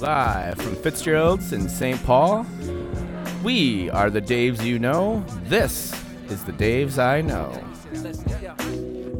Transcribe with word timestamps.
Live 0.00 0.58
from 0.58 0.76
Fitzgerald's 0.76 1.52
in 1.52 1.68
St. 1.68 2.00
Paul, 2.04 2.46
we 3.42 3.90
are 3.90 4.10
the 4.10 4.22
Daves 4.22 4.62
you 4.62 4.78
know. 4.78 5.24
This 5.44 5.92
is 6.28 6.44
the 6.44 6.52
Daves 6.52 6.98
I 6.98 7.20
know. 7.20 7.50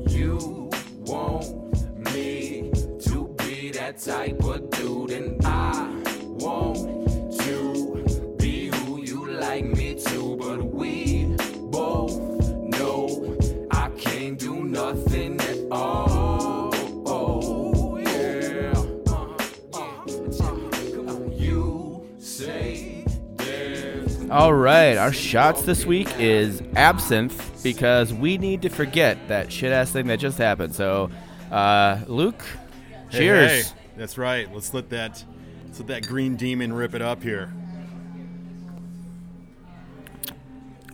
You 0.09 0.71
want 1.01 2.15
me 2.15 2.71
to 3.01 3.35
be 3.39 3.73
that 3.73 3.99
type 3.99 4.41
of 4.45 4.71
All 24.39 24.55
right, 24.55 24.97
our 24.97 25.13
shots 25.13 25.63
this 25.63 25.85
week 25.85 26.09
is 26.17 26.63
absinthe 26.77 27.61
because 27.65 28.15
we 28.15 28.39
need 28.39 28.63
to 28.63 28.69
forget 28.69 29.19
that 29.27 29.51
shit 29.53 29.73
ass 29.73 29.91
thing 29.91 30.07
that 30.07 30.21
just 30.21 30.39
happened. 30.39 30.77
So, 30.77 31.11
uh, 31.51 32.03
Luke, 32.07 32.45
Hey, 33.11 33.19
cheers. 33.19 33.51
hey, 33.73 33.79
that's 33.97 34.17
right. 34.17 34.49
Let's 34.55 34.73
let 34.73 34.91
that 34.91 35.25
let's 35.67 35.81
let 35.81 35.89
that 35.89 36.07
green 36.07 36.37
demon 36.37 36.73
rip 36.73 36.95
it 36.95 37.03
up 37.03 37.21
here. 37.21 37.53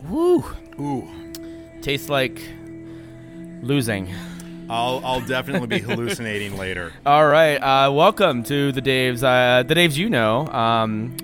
Woo! 0.04 0.42
Ooh. 0.80 1.06
Tastes 1.82 2.08
like 2.08 2.40
losing. 3.60 4.08
I'll 4.70 5.02
I'll 5.04 5.20
definitely 5.20 5.66
be 5.66 5.80
hallucinating 5.80 6.56
later. 6.56 6.94
All 7.04 7.26
right, 7.26 7.56
uh, 7.56 7.92
welcome 7.92 8.42
to 8.44 8.72
the 8.72 8.80
Daves, 8.80 9.22
uh, 9.22 9.64
the 9.64 9.74
Daves 9.74 9.98
you 9.98 10.08
know, 10.08 10.46
um, 10.46 11.14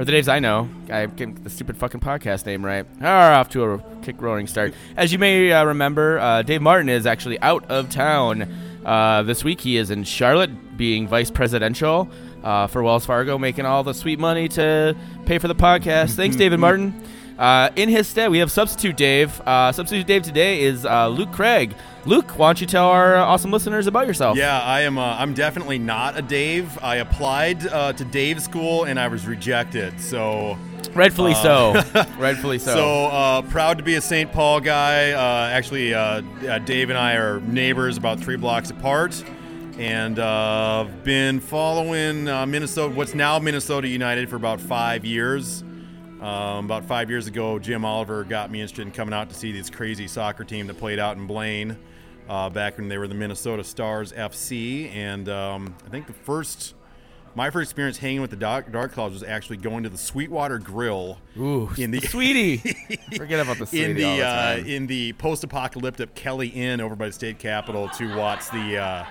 or 0.00 0.04
the 0.06 0.12
Daves 0.12 0.28
I 0.28 0.38
know. 0.38 0.66
I 0.90 1.04
get 1.04 1.44
the 1.44 1.50
stupid 1.50 1.76
fucking 1.76 2.00
podcast 2.00 2.46
name 2.46 2.64
right. 2.64 2.86
Are 3.02 3.34
off 3.34 3.50
to 3.50 3.64
a 3.64 3.78
kick 4.00 4.22
roaring 4.22 4.46
start. 4.46 4.72
As 4.96 5.12
you 5.12 5.18
may 5.18 5.52
uh, 5.52 5.62
remember, 5.66 6.18
uh, 6.18 6.40
Dave 6.40 6.62
Martin 6.62 6.88
is 6.88 7.04
actually 7.04 7.38
out 7.42 7.70
of 7.70 7.90
town 7.90 8.50
uh, 8.86 9.22
this 9.24 9.44
week. 9.44 9.60
He 9.60 9.76
is 9.76 9.90
in 9.90 10.04
Charlotte, 10.04 10.78
being 10.78 11.06
vice 11.06 11.30
presidential 11.30 12.08
uh, 12.42 12.66
for 12.66 12.82
Wells 12.82 13.04
Fargo, 13.04 13.36
making 13.36 13.66
all 13.66 13.84
the 13.84 13.92
sweet 13.92 14.18
money 14.18 14.48
to 14.48 14.96
pay 15.26 15.36
for 15.36 15.48
the 15.48 15.54
podcast. 15.54 16.14
Thanks, 16.14 16.34
David 16.34 16.60
Martin. 16.60 16.98
Uh, 17.40 17.70
in 17.74 17.88
his 17.88 18.06
stead, 18.06 18.30
we 18.30 18.38
have 18.38 18.52
substitute 18.52 18.98
Dave. 18.98 19.40
Uh, 19.40 19.72
substitute 19.72 20.06
Dave 20.06 20.22
today 20.22 20.60
is 20.60 20.84
uh, 20.84 21.08
Luke 21.08 21.32
Craig. 21.32 21.74
Luke, 22.04 22.38
why 22.38 22.48
don't 22.48 22.60
you 22.60 22.66
tell 22.66 22.88
our 22.88 23.16
awesome 23.16 23.50
listeners 23.50 23.86
about 23.86 24.06
yourself? 24.06 24.36
Yeah, 24.36 24.60
I 24.60 24.82
am. 24.82 24.98
Uh, 24.98 25.16
I'm 25.16 25.32
definitely 25.32 25.78
not 25.78 26.18
a 26.18 26.22
Dave. 26.22 26.78
I 26.82 26.96
applied 26.96 27.66
uh, 27.66 27.94
to 27.94 28.04
Dave 28.04 28.42
school 28.42 28.84
and 28.84 29.00
I 29.00 29.08
was 29.08 29.26
rejected. 29.26 29.98
So 29.98 30.58
Rightfully 30.92 31.32
so. 31.34 31.72
Rightfully 32.18 32.58
so. 32.58 32.74
so 32.74 33.04
uh, 33.06 33.42
proud 33.42 33.78
to 33.78 33.84
be 33.84 33.94
a 33.94 34.02
St. 34.02 34.30
Paul 34.30 34.60
guy. 34.60 35.12
Uh, 35.12 35.48
actually, 35.50 35.90
Dave 36.66 36.90
and 36.90 36.98
I 36.98 37.14
are 37.14 37.40
neighbors, 37.40 37.96
about 37.96 38.20
three 38.20 38.36
blocks 38.36 38.70
apart, 38.70 39.24
and 39.78 40.18
I've 40.18 40.88
uh, 40.88 41.04
been 41.04 41.40
following 41.40 42.28
uh, 42.28 42.44
Minnesota, 42.44 42.94
what's 42.94 43.14
now 43.14 43.38
Minnesota 43.38 43.88
United, 43.88 44.28
for 44.28 44.36
about 44.36 44.60
five 44.60 45.06
years. 45.06 45.64
Um, 46.20 46.66
about 46.66 46.84
five 46.84 47.08
years 47.08 47.26
ago, 47.26 47.58
Jim 47.58 47.84
Oliver 47.84 48.24
got 48.24 48.50
me 48.50 48.60
interested 48.60 48.86
in 48.86 48.92
coming 48.92 49.14
out 49.14 49.30
to 49.30 49.34
see 49.34 49.52
this 49.52 49.70
crazy 49.70 50.06
soccer 50.06 50.44
team 50.44 50.66
that 50.66 50.78
played 50.78 50.98
out 50.98 51.16
in 51.16 51.26
Blaine 51.26 51.78
uh, 52.28 52.50
back 52.50 52.76
when 52.76 52.88
they 52.88 52.98
were 52.98 53.08
the 53.08 53.14
Minnesota 53.14 53.64
Stars 53.64 54.12
FC. 54.12 54.94
And 54.94 55.30
um, 55.30 55.74
I 55.86 55.88
think 55.88 56.06
the 56.06 56.12
first, 56.12 56.74
my 57.34 57.48
first 57.48 57.70
experience 57.70 57.96
hanging 57.96 58.20
with 58.20 58.28
the 58.28 58.36
Dark, 58.36 58.70
Dark 58.70 58.92
Clouds 58.92 59.14
was 59.14 59.22
actually 59.22 59.56
going 59.56 59.84
to 59.84 59.88
the 59.88 59.96
Sweetwater 59.96 60.58
Grill 60.58 61.18
Ooh, 61.38 61.70
in 61.78 61.90
the 61.90 62.00
sweetie. 62.06 62.58
Forget 63.16 63.40
about 63.40 63.56
the 63.56 63.66
sweetie 63.66 63.90
in 63.90 63.96
the, 63.96 64.22
uh, 64.22 64.56
in 64.58 64.86
the 64.88 65.14
post-apocalyptic 65.14 66.14
Kelly 66.14 66.48
Inn 66.48 66.82
over 66.82 66.96
by 66.96 67.06
the 67.06 67.12
state 67.12 67.38
capitol 67.38 67.88
to 67.96 68.14
watch 68.14 68.50
the 68.50 68.76
uh, 68.76 69.04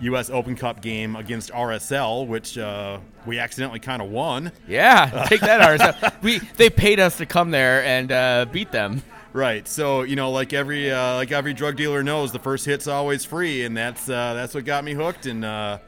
U.S. 0.00 0.30
Open 0.30 0.56
Cup 0.56 0.80
game 0.82 1.16
against 1.16 1.50
RSL, 1.52 2.26
which 2.26 2.58
uh, 2.58 2.98
we 3.24 3.38
accidentally 3.38 3.80
kind 3.80 4.02
of 4.02 4.10
won. 4.10 4.52
yeah, 4.68 5.26
take 5.28 5.40
that, 5.40 5.60
RSL. 5.60 6.14
we 6.22 6.38
they 6.56 6.70
paid 6.70 7.00
us 7.00 7.16
to 7.18 7.26
come 7.26 7.50
there 7.50 7.82
and 7.84 8.12
uh, 8.12 8.46
beat 8.50 8.72
them. 8.72 9.02
Right. 9.32 9.66
So 9.68 10.02
you 10.02 10.16
know, 10.16 10.30
like 10.30 10.52
every 10.52 10.90
uh, 10.90 11.14
like 11.16 11.32
every 11.32 11.52
drug 11.54 11.76
dealer 11.76 12.02
knows, 12.02 12.32
the 12.32 12.38
first 12.38 12.64
hit's 12.66 12.86
always 12.88 13.24
free, 13.24 13.64
and 13.64 13.76
that's 13.76 14.08
uh, 14.08 14.34
that's 14.34 14.54
what 14.54 14.64
got 14.64 14.84
me 14.84 14.94
hooked. 14.94 15.26
And 15.26 15.44
uh, 15.44 15.78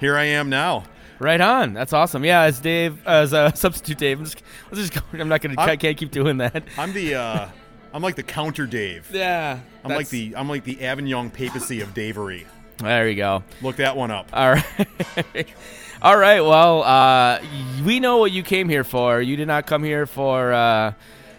here 0.00 0.16
I 0.16 0.24
am 0.24 0.48
now. 0.50 0.84
Right 1.20 1.40
on. 1.40 1.72
That's 1.74 1.92
awesome. 1.92 2.24
Yeah, 2.24 2.42
as 2.42 2.60
Dave, 2.60 3.04
as 3.06 3.34
uh, 3.34 3.52
substitute 3.54 3.98
Dave. 3.98 4.18
I'm 4.18 4.24
just, 4.24 4.42
let's 4.70 4.88
just. 4.88 5.04
I'm 5.12 5.28
not 5.28 5.40
gonna. 5.40 5.54
I 5.58 5.66
I'm- 5.70 5.78
can't 5.78 5.96
keep 5.96 6.10
doing 6.10 6.38
that. 6.38 6.64
I'm 6.76 6.92
the 6.92 7.14
uh, 7.16 7.48
I'm 7.92 8.02
like 8.02 8.16
the 8.16 8.22
counter 8.22 8.66
Dave. 8.66 9.08
Yeah. 9.12 9.60
I'm 9.84 9.90
like 9.90 10.08
the 10.08 10.34
I'm 10.36 10.48
like 10.48 10.64
the 10.64 10.84
Avignon 10.84 11.30
papacy 11.30 11.80
of 11.80 11.94
Davery. 11.94 12.46
There 12.78 13.08
you 13.08 13.16
go. 13.16 13.42
Look 13.62 13.76
that 13.76 13.96
one 13.96 14.10
up. 14.10 14.28
All 14.32 14.52
right. 14.52 15.48
All 16.02 16.16
right. 16.16 16.40
Well, 16.40 16.82
uh, 16.84 17.40
we 17.84 17.98
know 17.98 18.18
what 18.18 18.30
you 18.30 18.42
came 18.42 18.68
here 18.68 18.84
for. 18.84 19.20
You 19.20 19.36
did 19.36 19.48
not 19.48 19.66
come 19.66 19.82
here 19.82 20.06
for 20.06 20.52
uh, 20.52 20.92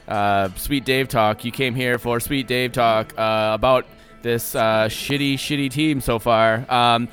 uh, 0.07 0.49
Sweet 0.55 0.83
Dave 0.83 1.07
talk. 1.07 1.45
You 1.45 1.51
came 1.51 1.75
here 1.75 1.97
for 1.97 2.19
Sweet 2.19 2.47
Dave 2.47 2.73
talk 2.73 3.17
uh, 3.17 3.51
about 3.53 3.85
this 4.21 4.55
uh, 4.55 4.87
shitty, 4.89 5.35
shitty 5.35 5.71
team 5.71 6.01
so 6.01 6.19
far. 6.19 6.65
Um, 6.69 7.07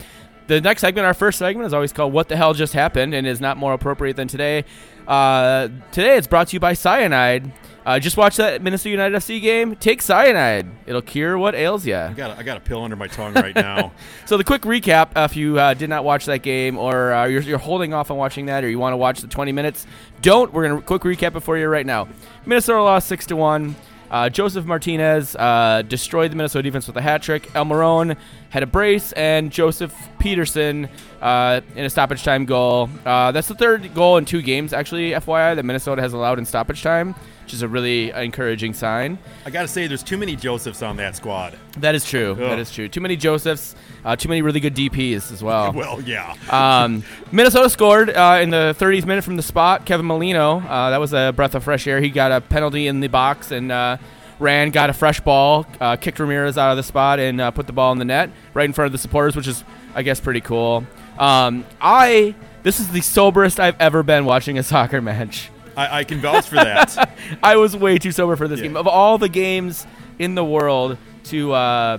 the 0.48 0.60
next 0.60 0.80
segment, 0.80 1.06
our 1.06 1.14
first 1.14 1.38
segment, 1.38 1.66
is 1.66 1.72
always 1.74 1.92
called 1.92 2.12
"What 2.12 2.28
the 2.28 2.36
Hell 2.36 2.54
Just 2.54 2.72
Happened" 2.72 3.14
and 3.14 3.26
is 3.26 3.40
not 3.40 3.56
more 3.56 3.72
appropriate 3.74 4.16
than 4.16 4.28
today. 4.28 4.64
Uh, 5.06 5.68
today, 5.92 6.16
it's 6.16 6.26
brought 6.26 6.48
to 6.48 6.54
you 6.54 6.60
by 6.60 6.72
Cyanide. 6.72 7.52
Uh, 7.86 8.00
just 8.00 8.16
watch 8.16 8.34
that 8.36 8.60
Minnesota 8.60 8.90
United 8.90 9.16
FC 9.16 9.40
game. 9.40 9.76
Take 9.76 10.02
cyanide; 10.02 10.66
it'll 10.86 11.00
cure 11.00 11.38
what 11.38 11.54
ails 11.54 11.86
you. 11.86 11.94
I 11.94 12.12
got 12.14 12.32
a, 12.32 12.38
I 12.38 12.42
got 12.42 12.56
a 12.56 12.60
pill 12.60 12.82
under 12.82 12.96
my 12.96 13.06
tongue 13.06 13.32
right 13.34 13.54
now. 13.54 13.92
So 14.26 14.36
the 14.36 14.42
quick 14.42 14.62
recap: 14.62 15.10
uh, 15.16 15.20
if 15.20 15.36
you 15.36 15.60
uh, 15.60 15.74
did 15.74 15.88
not 15.88 16.04
watch 16.04 16.24
that 16.26 16.42
game, 16.42 16.78
or 16.78 17.12
uh, 17.12 17.26
you're, 17.26 17.42
you're 17.42 17.58
holding 17.58 17.94
off 17.94 18.10
on 18.10 18.16
watching 18.16 18.46
that, 18.46 18.64
or 18.64 18.68
you 18.68 18.80
want 18.80 18.92
to 18.92 18.96
watch 18.96 19.20
the 19.20 19.28
20 19.28 19.52
minutes, 19.52 19.86
don't. 20.20 20.52
We're 20.52 20.66
gonna 20.66 20.82
quick 20.82 21.02
recap 21.02 21.36
it 21.36 21.40
for 21.40 21.56
you 21.56 21.68
right 21.68 21.86
now. 21.86 22.08
Minnesota 22.44 22.82
lost 22.82 23.06
six 23.06 23.24
to 23.26 23.36
one. 23.36 23.76
Uh, 24.10 24.28
Josef 24.28 24.64
Martinez 24.64 25.34
uh, 25.36 25.82
destroyed 25.86 26.30
the 26.30 26.36
Minnesota 26.36 26.62
defense 26.64 26.86
with 26.86 26.96
a 26.96 27.02
hat 27.02 27.22
trick. 27.22 27.54
El 27.54 27.64
Marone 27.64 28.16
had 28.50 28.62
a 28.62 28.66
brace, 28.66 29.12
and 29.12 29.50
Joseph 29.50 29.94
Peterson 30.18 30.88
uh, 31.20 31.60
in 31.74 31.84
a 31.84 31.90
stoppage 31.90 32.22
time 32.22 32.44
goal. 32.44 32.88
Uh, 33.04 33.32
that's 33.32 33.48
the 33.48 33.54
third 33.54 33.94
goal 33.94 34.16
in 34.16 34.24
two 34.24 34.42
games, 34.42 34.72
actually, 34.72 35.10
FYI, 35.10 35.56
that 35.56 35.64
Minnesota 35.64 36.02
has 36.02 36.12
allowed 36.12 36.38
in 36.38 36.46
stoppage 36.46 36.82
time, 36.82 37.14
which 37.46 37.54
is 37.54 37.62
a 37.62 37.68
really 37.68 38.10
encouraging 38.10 38.74
sign. 38.74 39.16
I 39.44 39.50
got 39.50 39.62
to 39.62 39.68
say, 39.68 39.86
there's 39.86 40.02
too 40.02 40.16
many 40.16 40.34
Josephs 40.34 40.82
on 40.82 40.96
that 40.96 41.14
squad. 41.14 41.56
That 41.78 41.94
is 41.94 42.04
true. 42.04 42.34
That 42.34 42.54
Ugh. 42.54 42.58
is 42.58 42.72
true. 42.72 42.88
Too 42.88 43.00
many 43.00 43.14
Josephs, 43.14 43.76
uh, 44.04 44.16
too 44.16 44.28
many 44.28 44.42
really 44.42 44.58
good 44.58 44.74
DPs 44.74 45.30
as 45.30 45.44
well. 45.44 45.72
Well, 45.76 46.00
yeah. 46.00 46.34
Um, 46.50 47.04
Minnesota 47.30 47.70
scored 47.70 48.10
uh, 48.10 48.40
in 48.42 48.50
the 48.50 48.74
30th 48.80 49.04
minute 49.06 49.22
from 49.22 49.36
the 49.36 49.42
spot. 49.42 49.84
Kevin 49.84 50.06
Molino, 50.06 50.60
uh, 50.60 50.90
that 50.90 50.96
was 50.96 51.12
a 51.12 51.32
breath 51.36 51.54
of 51.54 51.62
fresh 51.62 51.86
air. 51.86 52.00
He 52.00 52.08
got 52.08 52.32
a 52.32 52.40
penalty 52.40 52.88
in 52.88 52.98
the 52.98 53.08
box 53.08 53.52
and 53.52 53.70
uh, 53.70 53.98
ran, 54.40 54.70
got 54.70 54.90
a 54.90 54.92
fresh 54.92 55.20
ball, 55.20 55.66
uh, 55.80 55.94
kicked 55.94 56.18
Ramirez 56.18 56.58
out 56.58 56.72
of 56.72 56.76
the 56.78 56.82
spot, 56.82 57.20
and 57.20 57.40
uh, 57.40 57.52
put 57.52 57.68
the 57.68 57.72
ball 57.72 57.92
in 57.92 57.98
the 57.98 58.04
net 58.04 58.30
right 58.54 58.64
in 58.64 58.72
front 58.72 58.86
of 58.86 58.92
the 58.92 58.98
supporters, 58.98 59.36
which 59.36 59.46
is, 59.46 59.62
I 59.94 60.02
guess, 60.02 60.18
pretty 60.18 60.40
cool. 60.40 60.84
Um, 61.16 61.64
I 61.80 62.34
this 62.64 62.80
is 62.80 62.88
the 62.88 63.02
soberest 63.02 63.60
I've 63.60 63.80
ever 63.80 64.02
been 64.02 64.24
watching 64.24 64.58
a 64.58 64.62
soccer 64.64 65.00
match. 65.00 65.50
I, 65.76 65.98
I 66.00 66.04
can 66.04 66.20
vouch 66.20 66.46
for 66.48 66.56
that. 66.56 67.10
I 67.42 67.56
was 67.56 67.76
way 67.76 67.98
too 67.98 68.12
sober 68.12 68.36
for 68.36 68.48
this 68.48 68.58
Yeah. 68.60 68.66
game. 68.66 68.76
Of 68.76 68.86
all 68.86 69.18
the 69.18 69.28
games 69.28 69.86
in 70.18 70.34
the 70.34 70.44
world 70.44 70.96
to 71.24 71.52
uh, 71.52 71.98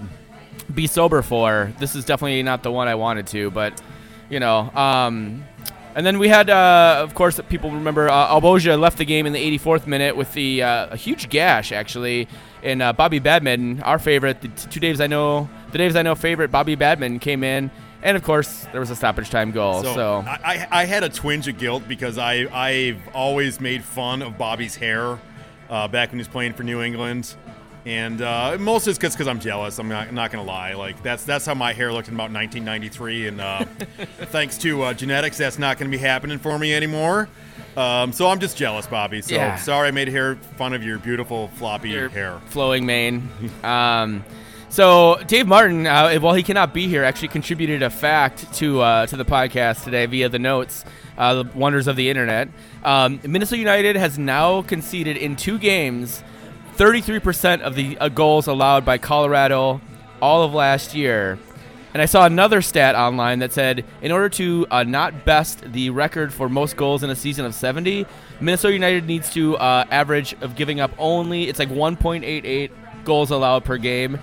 be 0.73 0.87
sober 0.87 1.21
for, 1.21 1.71
this 1.79 1.95
is 1.95 2.03
definitely 2.05 2.41
not 2.43 2.63
the 2.63 2.71
one 2.71 2.87
I 2.87 2.95
wanted 2.95 3.27
to. 3.27 3.51
But 3.51 3.79
you 4.29 4.39
know, 4.39 4.69
um, 4.73 5.43
and 5.95 6.05
then 6.05 6.19
we 6.19 6.27
had, 6.27 6.49
uh, 6.49 6.99
of 7.01 7.13
course, 7.15 7.39
people 7.49 7.71
remember 7.71 8.09
uh, 8.09 8.27
Alvbage 8.39 8.79
left 8.79 8.97
the 8.97 9.05
game 9.05 9.25
in 9.25 9.33
the 9.33 9.57
84th 9.57 9.87
minute 9.87 10.15
with 10.15 10.31
the 10.33 10.61
uh, 10.63 10.87
a 10.91 10.95
huge 10.97 11.29
gash 11.29 11.71
actually. 11.71 12.27
And 12.63 12.81
uh, 12.81 12.91
Bobby 12.93 13.19
Badman, 13.19 13.81
our 13.83 13.99
favorite, 13.99 14.41
the 14.41 14.47
t- 14.49 14.67
two 14.69 14.79
Daves 14.79 14.99
I 14.99 15.07
know, 15.07 15.47
the 15.71 15.77
Daves 15.77 15.95
I 15.95 16.01
know 16.01 16.15
favorite, 16.15 16.51
Bobby 16.51 16.75
Badman 16.75 17.19
came 17.19 17.43
in. 17.43 17.69
And 18.03 18.15
of 18.15 18.23
course, 18.23 18.65
there 18.71 18.79
was 18.79 18.89
a 18.91 18.95
stoppage 18.95 19.29
time 19.29 19.51
goal. 19.51 19.83
So, 19.83 19.93
So, 19.95 20.23
I, 20.27 20.67
I 20.71 20.85
had 20.85 21.03
a 21.03 21.09
twinge 21.09 21.47
of 21.47 21.57
guilt 21.57 21.83
because 21.87 22.17
I 22.17 22.47
I've 22.53 23.01
always 23.13 23.59
made 23.59 23.83
fun 23.83 24.21
of 24.21 24.37
Bobby's 24.37 24.75
hair 24.75 25.17
uh, 25.69 25.87
back 25.87 26.09
when 26.09 26.19
he 26.19 26.21
was 26.21 26.27
playing 26.27 26.53
for 26.53 26.63
New 26.63 26.81
England, 26.81 27.35
and 27.85 28.21
uh, 28.21 28.55
mostly 28.59 28.91
it's 28.91 28.99
because 28.99 29.27
I'm 29.27 29.39
jealous. 29.39 29.79
I'm 29.79 29.89
not, 29.89 30.13
not 30.13 30.31
gonna 30.31 30.43
lie. 30.43 30.73
Like 30.73 31.01
that's 31.03 31.23
that's 31.23 31.45
how 31.45 31.55
my 31.55 31.73
hair 31.73 31.91
looked 31.91 32.07
in 32.07 32.13
about 32.13 32.31
1993, 32.31 33.27
and 33.29 33.41
uh, 33.41 33.65
thanks 34.27 34.57
to 34.59 34.83
uh, 34.83 34.93
genetics, 34.93 35.37
that's 35.37 35.57
not 35.59 35.77
gonna 35.77 35.89
be 35.91 35.97
happening 35.97 36.37
for 36.39 36.57
me 36.59 36.73
anymore. 36.75 37.27
Um, 37.75 38.11
so 38.13 38.27
I'm 38.27 38.39
just 38.39 38.57
jealous, 38.57 38.87
Bobby. 38.87 39.21
So 39.21 39.35
Yeah. 39.35 39.55
sorry 39.57 39.87
I 39.89 39.91
made 39.91 40.07
hair 40.07 40.35
fun 40.57 40.73
of 40.73 40.83
your 40.83 40.97
beautiful 40.99 41.47
floppy 41.49 41.89
your 41.89 42.09
hair. 42.09 42.39
flowing 42.47 42.85
mane. 42.85 43.29
um, 43.63 44.23
So 44.69 45.17
Dave 45.27 45.47
Martin, 45.47 45.87
uh, 45.87 46.17
while 46.19 46.33
he 46.33 46.43
cannot 46.43 46.73
be 46.73 46.87
here, 46.87 47.03
actually 47.03 47.29
contributed 47.29 47.81
a 47.83 47.89
fact 47.89 48.53
to 48.55 48.81
uh, 48.81 49.05
to 49.07 49.15
the 49.15 49.25
podcast 49.25 49.85
today 49.85 50.05
via 50.05 50.27
the 50.27 50.39
notes, 50.39 50.83
uh, 51.17 51.43
the 51.43 51.49
wonders 51.55 51.87
of 51.87 51.95
the 51.95 52.09
internet. 52.09 52.49
Um, 52.83 53.19
Minnesota 53.23 53.57
United 53.57 53.95
has 53.95 54.19
now 54.19 54.61
conceded 54.61 55.15
in 55.15 55.35
two 55.37 55.57
games, 55.57 56.21
33% 56.75 57.61
of 57.61 57.75
the 57.75 57.97
uh, 57.97 58.09
goals 58.09 58.47
allowed 58.47 58.83
by 58.83 58.97
Colorado 58.97 59.79
all 60.21 60.43
of 60.43 60.53
last 60.53 60.93
year. 60.93 61.39
And 61.93 62.01
I 62.01 62.05
saw 62.05 62.25
another 62.25 62.61
stat 62.61 62.93
online 62.93 63.39
that 63.39 63.53
said 63.53 63.85
in 64.01 64.11
order 64.11 64.29
to 64.29 64.67
uh, 64.69 64.83
not 64.83 65.25
best 65.25 65.61
the 65.71 65.89
record 65.89 66.33
for 66.33 66.49
most 66.49 66.75
goals 66.75 67.01
in 67.01 67.09
a 67.09 67.15
season 67.15 67.45
of 67.45 67.55
70, 67.55 68.05
Minnesota 68.41 68.73
United 68.73 69.05
needs 69.05 69.31
to 69.33 69.57
uh, 69.57 69.85
average 69.89 70.35
of 70.41 70.55
giving 70.55 70.79
up 70.81 70.91
only 70.97 71.47
it's 71.47 71.57
like 71.57 71.69
1.88 71.69 72.69
goals 73.05 73.31
allowed 73.31 73.63
per 73.63 73.77
game. 73.77 74.19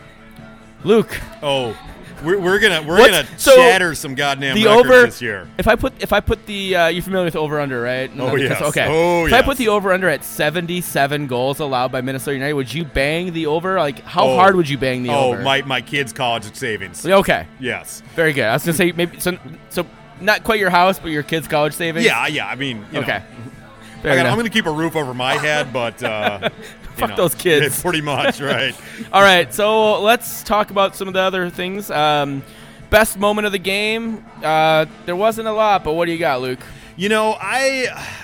Luke, 0.84 1.18
Oh, 1.42 1.76
we're, 2.22 2.38
we're 2.38 2.58
gonna 2.58 2.82
we're 2.82 2.98
What's- 2.98 3.10
gonna 3.28 3.38
so, 3.38 3.54
shatter 3.56 3.94
some 3.94 4.14
goddamn 4.14 4.54
the 4.54 4.64
records 4.66 4.86
over 4.90 5.06
this 5.06 5.20
year. 5.22 5.48
If 5.58 5.66
I 5.66 5.76
put 5.76 5.92
if 6.02 6.12
I 6.12 6.20
put 6.20 6.46
the 6.46 6.76
uh, 6.76 6.86
you're 6.88 7.02
familiar 7.02 7.24
with 7.26 7.36
over 7.36 7.58
under 7.60 7.80
right? 7.82 8.10
Oh, 8.18 8.34
yes. 8.36 8.60
Okay. 8.62 8.86
Oh, 8.88 9.26
if 9.26 9.32
I 9.32 9.38
yes. 9.38 9.44
put 9.44 9.56
the 9.58 9.68
over 9.68 9.92
under 9.92 10.08
at 10.08 10.24
77 10.24 11.26
goals 11.26 11.60
allowed 11.60 11.90
by 11.92 12.00
Minnesota 12.00 12.34
United, 12.34 12.54
would 12.54 12.72
you 12.72 12.84
bang 12.84 13.32
the 13.32 13.46
over? 13.46 13.78
Like 13.78 14.00
how 14.00 14.24
Oh. 14.28 14.36
hard 14.36 14.56
would 14.56 14.68
you 14.68 14.78
bang 14.78 15.02
the 15.02 15.10
Oh, 15.10 15.32
over? 15.32 15.42
my 15.42 15.62
my 15.62 15.80
kids' 15.80 16.12
college 16.12 16.54
savings. 16.54 17.04
Okay. 17.04 17.46
Yes. 17.60 18.02
Very 18.14 18.32
good. 18.32 18.44
I 18.44 18.52
was 18.54 18.64
gonna 18.64 18.76
say 18.76 18.92
maybe 18.92 19.20
so 19.20 19.36
so 19.70 19.86
not 20.20 20.44
quite 20.44 20.60
your 20.60 20.70
house, 20.70 20.98
but 20.98 21.08
your 21.10 21.22
kids' 21.24 21.48
college 21.48 21.74
savings. 21.74 22.04
Yeah, 22.06 22.26
yeah. 22.28 22.46
I 22.46 22.54
mean, 22.54 22.78
you 22.88 22.92
know, 22.94 23.00
Okay. 23.00 23.16
I 23.22 24.02
Fair 24.02 24.14
got, 24.16 24.20
enough. 24.20 24.32
I'm 24.32 24.38
gonna 24.38 24.50
keep 24.50 24.66
a 24.66 24.70
roof 24.70 24.96
over 24.96 25.12
my 25.14 25.34
head, 25.34 25.72
but 25.72 26.02
uh, 26.02 26.48
Fuck 26.96 27.10
know, 27.10 27.16
those 27.16 27.34
kids. 27.34 27.80
Pretty 27.80 28.00
much, 28.00 28.40
right? 28.42 28.74
All 29.12 29.22
right, 29.22 29.52
so 29.52 30.00
let's 30.00 30.42
talk 30.42 30.70
about 30.70 30.96
some 30.96 31.08
of 31.08 31.14
the 31.14 31.20
other 31.20 31.50
things. 31.50 31.90
Um, 31.90 32.42
best 32.90 33.18
moment 33.18 33.46
of 33.46 33.52
the 33.52 33.58
game. 33.58 34.24
Uh, 34.42 34.86
there 35.06 35.16
wasn't 35.16 35.48
a 35.48 35.52
lot, 35.52 35.84
but 35.84 35.94
what 35.94 36.06
do 36.06 36.12
you 36.12 36.18
got, 36.18 36.40
Luke? 36.40 36.60
You 36.96 37.08
know, 37.08 37.36
I. 37.40 38.22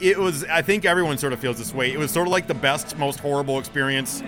It 0.00 0.18
was. 0.18 0.44
I 0.44 0.60
think 0.60 0.84
everyone 0.84 1.16
sort 1.18 1.32
of 1.32 1.38
feels 1.38 1.56
this 1.56 1.72
way. 1.72 1.92
It 1.92 1.98
was 1.98 2.10
sort 2.10 2.26
of 2.26 2.32
like 2.32 2.46
the 2.46 2.54
best, 2.54 2.98
most 2.98 3.20
horrible 3.20 3.58
experience 3.58 4.22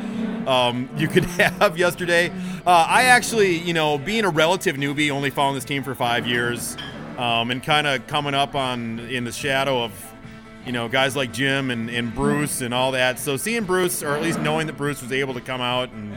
um, 0.46 0.88
you 0.96 1.08
could 1.08 1.24
have 1.24 1.76
yesterday. 1.76 2.30
Uh, 2.66 2.86
I 2.88 3.04
actually, 3.04 3.58
you 3.58 3.74
know, 3.74 3.98
being 3.98 4.24
a 4.24 4.30
relative 4.30 4.76
newbie, 4.76 5.10
only 5.10 5.30
following 5.30 5.54
this 5.54 5.64
team 5.64 5.82
for 5.82 5.94
five 5.94 6.26
years, 6.26 6.76
um, 7.18 7.50
and 7.50 7.62
kind 7.62 7.86
of 7.86 8.06
coming 8.06 8.34
up 8.34 8.54
on 8.54 9.00
in 9.00 9.24
the 9.24 9.32
shadow 9.32 9.82
of, 9.82 9.92
you 10.66 10.72
know, 10.72 10.88
guys 10.88 11.16
like 11.16 11.32
Jim 11.32 11.70
and, 11.70 11.88
and 11.88 12.14
Bruce 12.14 12.60
and 12.60 12.74
all 12.74 12.92
that. 12.92 13.18
So 13.18 13.36
seeing 13.36 13.64
Bruce, 13.64 14.02
or 14.02 14.10
at 14.10 14.22
least 14.22 14.40
knowing 14.40 14.66
that 14.66 14.76
Bruce 14.76 15.00
was 15.00 15.12
able 15.12 15.32
to 15.34 15.40
come 15.40 15.60
out 15.60 15.92
and 15.92 16.16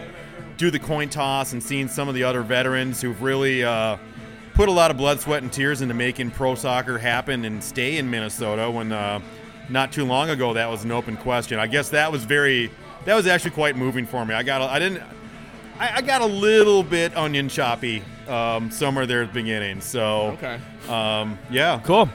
do 0.58 0.70
the 0.70 0.80
coin 0.80 1.08
toss, 1.08 1.54
and 1.54 1.64
seeing 1.64 1.88
some 1.88 2.10
of 2.10 2.16
the 2.16 2.24
other 2.24 2.42
veterans 2.42 3.02
who've 3.02 3.22
really. 3.22 3.64
Uh, 3.64 3.98
put 4.60 4.68
a 4.68 4.72
lot 4.74 4.92
of 4.92 4.98
blood, 4.98 5.22
sweat, 5.22 5.42
and 5.42 5.54
tears 5.54 5.82
into 5.82 5.94
making 5.94 6.30
pro 6.32 6.54
soccer 6.54 6.98
happen 6.98 7.46
and 7.46 7.64
stay 7.64 7.96
in 7.96 8.10
Minnesota 8.10 8.70
when 8.70 8.92
uh, 8.92 9.22
not 9.70 9.94
too 9.94 10.04
long 10.04 10.30
ago 10.30 10.54
that 10.54 10.70
was 10.70 10.84
an 10.84 10.92
open 10.92 11.16
question. 11.16 11.58
I 11.58 11.68
guess 11.68 11.88
that 11.92 12.12
was 12.12 12.26
very, 12.26 12.70
that 13.06 13.16
was 13.16 13.26
actually 13.26 13.52
quite 13.52 13.78
moving 13.78 14.06
for 14.06 14.26
me. 14.26 14.34
I 14.34 14.44
got, 14.44 14.62
a, 14.62 14.66
I 14.66 14.78
didn't, 14.78 15.02
I, 15.80 15.96
I 15.96 16.02
got 16.02 16.22
a 16.22 16.26
little 16.26 16.84
bit 16.84 17.16
onion 17.16 17.48
choppy 17.48 18.04
um, 18.28 18.70
somewhere 18.70 19.06
there 19.06 19.24
at 19.24 19.30
the 19.30 19.34
beginning. 19.34 19.80
So, 19.80 20.38
um, 20.90 21.40
yeah, 21.50 21.80
Cool. 21.86 22.10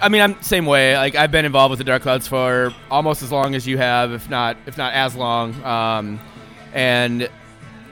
I 0.00 0.08
mean, 0.08 0.22
I'm 0.22 0.42
same 0.42 0.66
way. 0.66 0.96
Like 0.96 1.14
I've 1.14 1.30
been 1.30 1.44
involved 1.44 1.70
with 1.70 1.78
the 1.78 1.84
Dark 1.84 2.02
Clouds 2.02 2.26
for 2.28 2.72
almost 2.90 3.22
as 3.22 3.32
long 3.32 3.54
as 3.54 3.66
you 3.66 3.78
have, 3.78 4.12
if 4.12 4.28
not 4.28 4.56
if 4.66 4.76
not 4.76 4.92
as 4.94 5.14
long. 5.14 5.54
Um, 5.64 6.20
and 6.72 7.28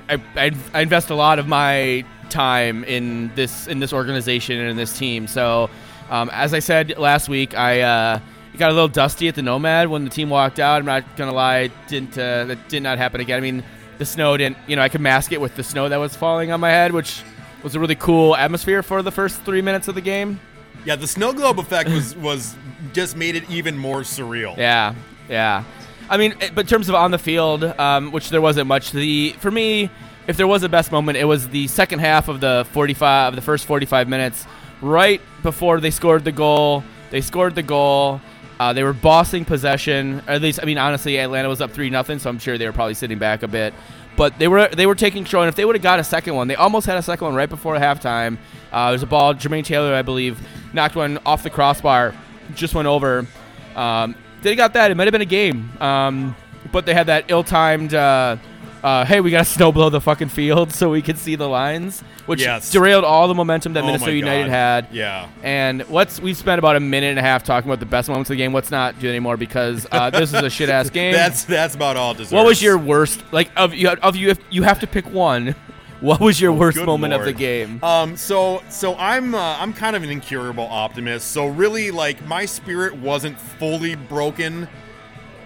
I, 0.08 0.20
I, 0.36 0.50
I 0.74 0.80
invest 0.80 1.10
a 1.10 1.14
lot 1.14 1.38
of 1.38 1.46
my 1.48 2.04
time 2.28 2.84
in 2.84 3.32
this 3.34 3.66
in 3.66 3.78
this 3.78 3.92
organization 3.92 4.58
and 4.58 4.68
in 4.68 4.76
this 4.76 4.96
team. 4.96 5.26
So, 5.26 5.70
um, 6.10 6.30
as 6.32 6.54
I 6.54 6.58
said 6.58 6.98
last 6.98 7.28
week, 7.28 7.56
I 7.56 7.80
uh, 7.80 8.20
got 8.58 8.70
a 8.70 8.74
little 8.74 8.88
dusty 8.88 9.28
at 9.28 9.34
the 9.34 9.42
Nomad 9.42 9.88
when 9.88 10.04
the 10.04 10.10
team 10.10 10.30
walked 10.30 10.58
out. 10.58 10.80
I'm 10.80 10.86
not 10.86 11.16
gonna 11.16 11.32
lie, 11.32 11.70
didn't 11.88 12.18
uh, 12.18 12.44
that 12.46 12.68
did 12.68 12.82
not 12.82 12.98
happen 12.98 13.20
again. 13.20 13.38
I 13.38 13.40
mean, 13.40 13.64
the 13.98 14.04
snow 14.04 14.36
didn't. 14.36 14.58
You 14.66 14.76
know, 14.76 14.82
I 14.82 14.88
could 14.88 15.00
mask 15.00 15.32
it 15.32 15.40
with 15.40 15.54
the 15.56 15.62
snow 15.62 15.88
that 15.88 15.96
was 15.96 16.16
falling 16.16 16.50
on 16.50 16.60
my 16.60 16.70
head, 16.70 16.92
which 16.92 17.22
was 17.62 17.74
a 17.74 17.80
really 17.80 17.94
cool 17.94 18.34
atmosphere 18.34 18.82
for 18.82 19.02
the 19.02 19.12
first 19.12 19.42
three 19.42 19.62
minutes 19.62 19.88
of 19.88 19.94
the 19.94 20.00
game. 20.00 20.40
Yeah. 20.84 20.96
The 20.96 21.06
snow 21.06 21.32
globe 21.32 21.58
effect 21.58 21.88
was 21.90 22.16
was 22.16 22.54
just 22.92 23.16
made 23.16 23.36
it 23.36 23.48
even 23.50 23.76
more 23.76 24.00
surreal. 24.00 24.56
Yeah, 24.56 24.94
yeah. 25.28 25.64
I 26.08 26.16
mean, 26.16 26.34
eh, 26.40 26.50
but 26.54 26.62
in 26.62 26.66
terms 26.66 26.88
of 26.88 26.94
on 26.94 27.10
the 27.10 27.18
field, 27.18 27.64
um, 27.64 28.12
which 28.12 28.30
there 28.30 28.40
wasn't 28.40 28.66
much. 28.66 28.92
The 28.92 29.30
for 29.38 29.50
me, 29.50 29.90
if 30.26 30.36
there 30.36 30.46
was 30.46 30.62
a 30.62 30.68
best 30.68 30.92
moment, 30.92 31.18
it 31.18 31.24
was 31.24 31.48
the 31.48 31.66
second 31.68 32.00
half 32.00 32.28
of 32.28 32.40
the 32.40 32.66
45 32.72 33.32
of 33.32 33.36
the 33.36 33.42
first 33.42 33.66
45 33.66 34.08
minutes, 34.08 34.46
right 34.80 35.20
before 35.42 35.80
they 35.80 35.90
scored 35.90 36.24
the 36.24 36.32
goal. 36.32 36.84
They 37.10 37.20
scored 37.20 37.54
the 37.54 37.62
goal. 37.62 38.20
Uh, 38.60 38.72
they 38.72 38.84
were 38.84 38.92
bossing 38.92 39.44
possession. 39.44 40.22
At 40.28 40.40
least, 40.40 40.60
I 40.62 40.66
mean, 40.66 40.78
honestly, 40.78 41.18
Atlanta 41.18 41.48
was 41.48 41.60
up 41.60 41.72
three 41.72 41.90
nothing, 41.90 42.18
so 42.20 42.30
I'm 42.30 42.38
sure 42.38 42.58
they 42.58 42.66
were 42.66 42.72
probably 42.72 42.94
sitting 42.94 43.18
back 43.18 43.42
a 43.42 43.48
bit. 43.48 43.74
But 44.16 44.38
they 44.38 44.46
were 44.48 44.68
they 44.68 44.86
were 44.86 44.94
taking 44.94 45.24
control, 45.24 45.42
and 45.42 45.48
if 45.48 45.54
they 45.54 45.64
would 45.64 45.74
have 45.74 45.82
got 45.82 45.98
a 45.98 46.04
second 46.04 46.34
one, 46.34 46.48
they 46.48 46.54
almost 46.54 46.86
had 46.86 46.96
a 46.98 47.02
second 47.02 47.26
one 47.26 47.34
right 47.34 47.48
before 47.48 47.76
halftime. 47.76 48.36
Uh, 48.70 48.90
there's 48.90 49.02
a 49.02 49.06
ball, 49.06 49.34
Jermaine 49.34 49.64
Taylor, 49.64 49.94
I 49.94 50.02
believe, 50.02 50.40
knocked 50.72 50.96
one 50.96 51.18
off 51.24 51.42
the 51.42 51.50
crossbar, 51.50 52.14
just 52.54 52.74
went 52.74 52.88
over. 52.88 53.26
Um, 53.74 54.14
they 54.42 54.54
got 54.54 54.74
that. 54.74 54.90
It 54.90 54.96
might 54.96 55.06
have 55.06 55.12
been 55.12 55.22
a 55.22 55.24
game, 55.24 55.72
um, 55.80 56.36
but 56.72 56.84
they 56.84 56.94
had 56.94 57.06
that 57.06 57.30
ill-timed. 57.30 57.94
Uh, 57.94 58.36
uh, 58.82 59.04
hey, 59.04 59.20
we 59.20 59.30
got 59.30 59.38
to 59.38 59.44
snow 59.52 59.72
blow 59.72 59.90
the 59.90 60.00
fucking 60.00 60.28
field 60.28 60.72
so 60.72 60.90
we 60.90 61.02
can 61.02 61.16
see 61.16 61.36
the 61.36 61.48
lines, 61.48 62.00
which 62.26 62.40
Yes. 62.40 62.70
derailed 62.70 63.04
all 63.04 63.28
the 63.28 63.34
momentum 63.34 63.72
that 63.74 63.82
Oh 63.84 63.86
Minnesota 63.86 64.14
United 64.14 64.48
had. 64.48 64.88
Yeah. 64.92 65.28
And 65.42 65.82
what's 65.82 66.20
we've 66.20 66.36
spent 66.36 66.58
about 66.58 66.76
a 66.76 66.80
minute 66.80 67.08
and 67.10 67.18
a 67.18 67.22
half 67.22 67.44
talking 67.44 67.70
about 67.70 67.80
the 67.80 67.86
best 67.86 68.08
moments 68.08 68.30
of 68.30 68.34
the 68.34 68.38
game. 68.38 68.52
Let's 68.52 68.70
not 68.70 68.98
do 68.98 69.06
it 69.06 69.10
anymore 69.10 69.36
because 69.36 69.86
uh, 69.92 70.10
this 70.10 70.32
is 70.34 70.42
a 70.42 70.50
shit 70.56 70.68
ass 70.68 70.90
game. 70.90 71.12
That's 71.12 71.44
that's 71.44 71.74
about 71.74 71.96
all. 71.96 72.12
it 72.12 72.18
Deserves. 72.18 72.32
what 72.32 72.46
was 72.46 72.62
your 72.62 72.76
worst 72.78 73.22
like 73.32 73.50
of 73.56 73.72
you 73.74 73.88
of 73.90 74.16
you 74.16 74.30
if 74.30 74.38
you 74.50 74.62
have 74.64 74.80
to 74.80 74.86
pick 74.86 75.06
one? 75.12 75.54
What 76.00 76.18
was 76.18 76.40
your 76.40 76.50
worst 76.52 76.78
Oh, 76.78 76.80
good 76.80 76.86
moment 76.88 77.12
of 77.12 77.24
the 77.24 77.32
game? 77.32 77.78
Um, 77.84 78.16
so 78.16 78.60
so 78.68 78.96
I'm 78.96 79.36
uh, 79.36 79.56
I'm 79.60 79.72
kind 79.72 79.94
of 79.94 80.02
an 80.02 80.10
incurable 80.10 80.66
optimist. 80.66 81.30
So 81.30 81.46
really, 81.46 81.92
like 81.92 82.26
my 82.26 82.44
spirit 82.44 82.96
wasn't 82.96 83.38
fully 83.40 83.94
broken, 83.94 84.66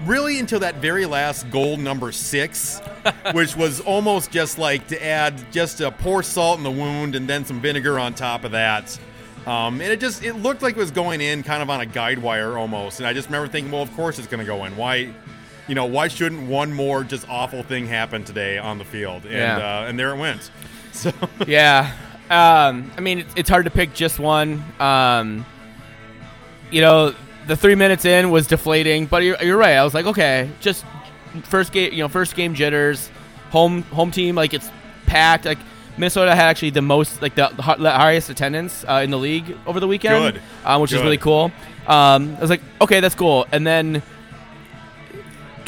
really 0.05 0.39
until 0.39 0.61
that 0.61 0.77
very 0.77 1.07
last 1.07 1.49
goal 1.51 1.77
number 1.77 2.13
six, 2.13 2.81
which 3.33 3.57
was 3.57 3.81
almost 3.81 4.31
just 4.31 4.59
like 4.59 4.87
to 4.89 5.05
add 5.05 5.35
just 5.53 5.81
a 5.81 5.91
pour 5.91 6.23
salt 6.23 6.59
in 6.59 6.65
the 6.65 6.71
wound 6.71 7.15
and 7.15 7.29
then 7.29 7.45
some 7.45 7.61
vinegar 7.61 7.99
on 7.99 8.15
top 8.15 8.45
of 8.45 8.53
that. 8.53 8.99
Um, 9.47 9.81
and 9.81 9.93
it 9.93 10.01
just 10.01 10.25
it 10.25 10.35
looked 10.35 10.61
like 10.63 10.77
it 10.77 10.79
was 10.81 10.91
going 10.91 11.21
in 11.21 11.43
kind 11.45 11.63
of 11.63 11.71
on 11.71 11.81
a 11.81 11.87
guide 11.87 12.19
wire 12.19 12.59
almost. 12.59 12.99
And 13.01 13.07
I 13.07 13.13
just 13.13 13.29
remember 13.29 13.47
thinking, 13.49 13.71
well, 13.73 13.83
of 13.83 13.95
course 13.95 14.19
it's 14.19 14.27
going 14.29 14.41
to 14.41 14.47
go 14.47 14.65
in. 14.65 14.77
Why? 14.77 15.13
You 15.69 15.75
know, 15.75 15.85
why 15.87 16.09
shouldn't 16.09 16.49
one 16.49 16.73
more 16.73 17.03
just 17.05 17.29
awful 17.29 17.63
thing 17.63 17.87
happen 17.87 18.23
today 18.25 18.59
on 18.59 18.79
the 18.79 18.85
field? 18.85 19.23
And 19.25 19.33
Yeah. 19.35 19.57
uh, 19.83 19.87
and 19.89 19.99
there 19.99 20.15
it 20.15 20.19
went. 20.19 20.51
So 20.93 21.13
yeah. 21.47 21.93
Um, 22.31 22.91
I 22.97 23.01
mean, 23.03 23.19
it's, 23.21 23.35
it's 23.37 23.49
hard 23.51 23.67
to 23.67 23.71
pick 23.71 23.93
just 23.93 24.19
one. 24.19 24.65
Um, 24.81 25.45
you 26.71 26.81
know, 26.81 27.15
the 27.47 27.57
three 27.57 27.75
minutes 27.75 28.05
in 28.05 28.31
was 28.31 28.47
deflating, 28.47 29.07
but 29.07 29.23
you're, 29.23 29.41
you're 29.43 29.57
right. 29.57 29.75
I 29.77 29.85
was 29.85 29.95
like, 29.95 30.07
okay, 30.07 30.51
just 30.61 30.85
first 31.45 31.73
game, 31.73 31.93
you 31.93 31.99
know, 31.99 32.09
first 32.09 32.35
game 32.37 32.55
jitters, 32.55 33.11
home 33.51 33.83
home 33.83 34.11
team, 34.11 34.35
like 34.35 34.53
it's 34.55 34.71
packed. 35.07 35.45
Like 35.45 35.59
Minnesota 35.97 36.35
had 36.35 36.47
actually 36.47 36.71
the 36.71 36.83
most, 36.83 37.23
like 37.23 37.35
the, 37.35 37.49
the 37.57 37.63
highest 37.63 38.31
attendance 38.31 38.85
uh, 38.89 39.01
in 39.05 39.11
the 39.11 39.19
league 39.19 39.57
over 39.67 39.81
the 39.81 39.87
weekend, 39.89 40.35
Good. 40.35 40.43
Um, 40.65 40.83
which 40.83 40.93
is 40.93 41.03
really 41.03 41.19
cool. 41.19 41.53
Um, 41.87 42.37
I 42.37 42.41
was 42.41 42.51
like, 42.51 42.63
okay, 42.81 43.01
that's 43.01 43.15
cool. 43.15 43.47
And 43.53 43.67
then 43.67 44.03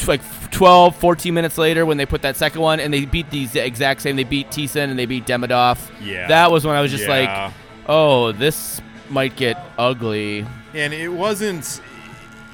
like 0.07 0.21
12, 0.51 0.95
14 0.95 1.33
minutes 1.33 1.57
later 1.57 1.85
when 1.85 1.97
they 1.97 2.05
put 2.05 2.21
that 2.23 2.35
second 2.35 2.61
one 2.61 2.79
and 2.79 2.93
they 2.93 3.05
beat 3.05 3.29
these 3.29 3.55
exact 3.55 4.01
same. 4.01 4.15
They 4.15 4.23
beat 4.23 4.49
Thiesson 4.49 4.89
and 4.89 4.97
they 4.97 5.05
beat 5.05 5.25
Demidov. 5.25 5.77
Yeah. 6.01 6.27
That 6.27 6.51
was 6.51 6.65
when 6.65 6.75
I 6.75 6.81
was 6.81 6.89
just 6.91 7.03
Yeah. 7.07 7.45
like, 7.45 7.53
oh, 7.87 8.31
this 8.31 8.81
might 9.09 9.35
get 9.35 9.57
ugly. 9.77 10.45
And 10.73 10.93
it 10.93 11.09
wasn't, 11.09 11.81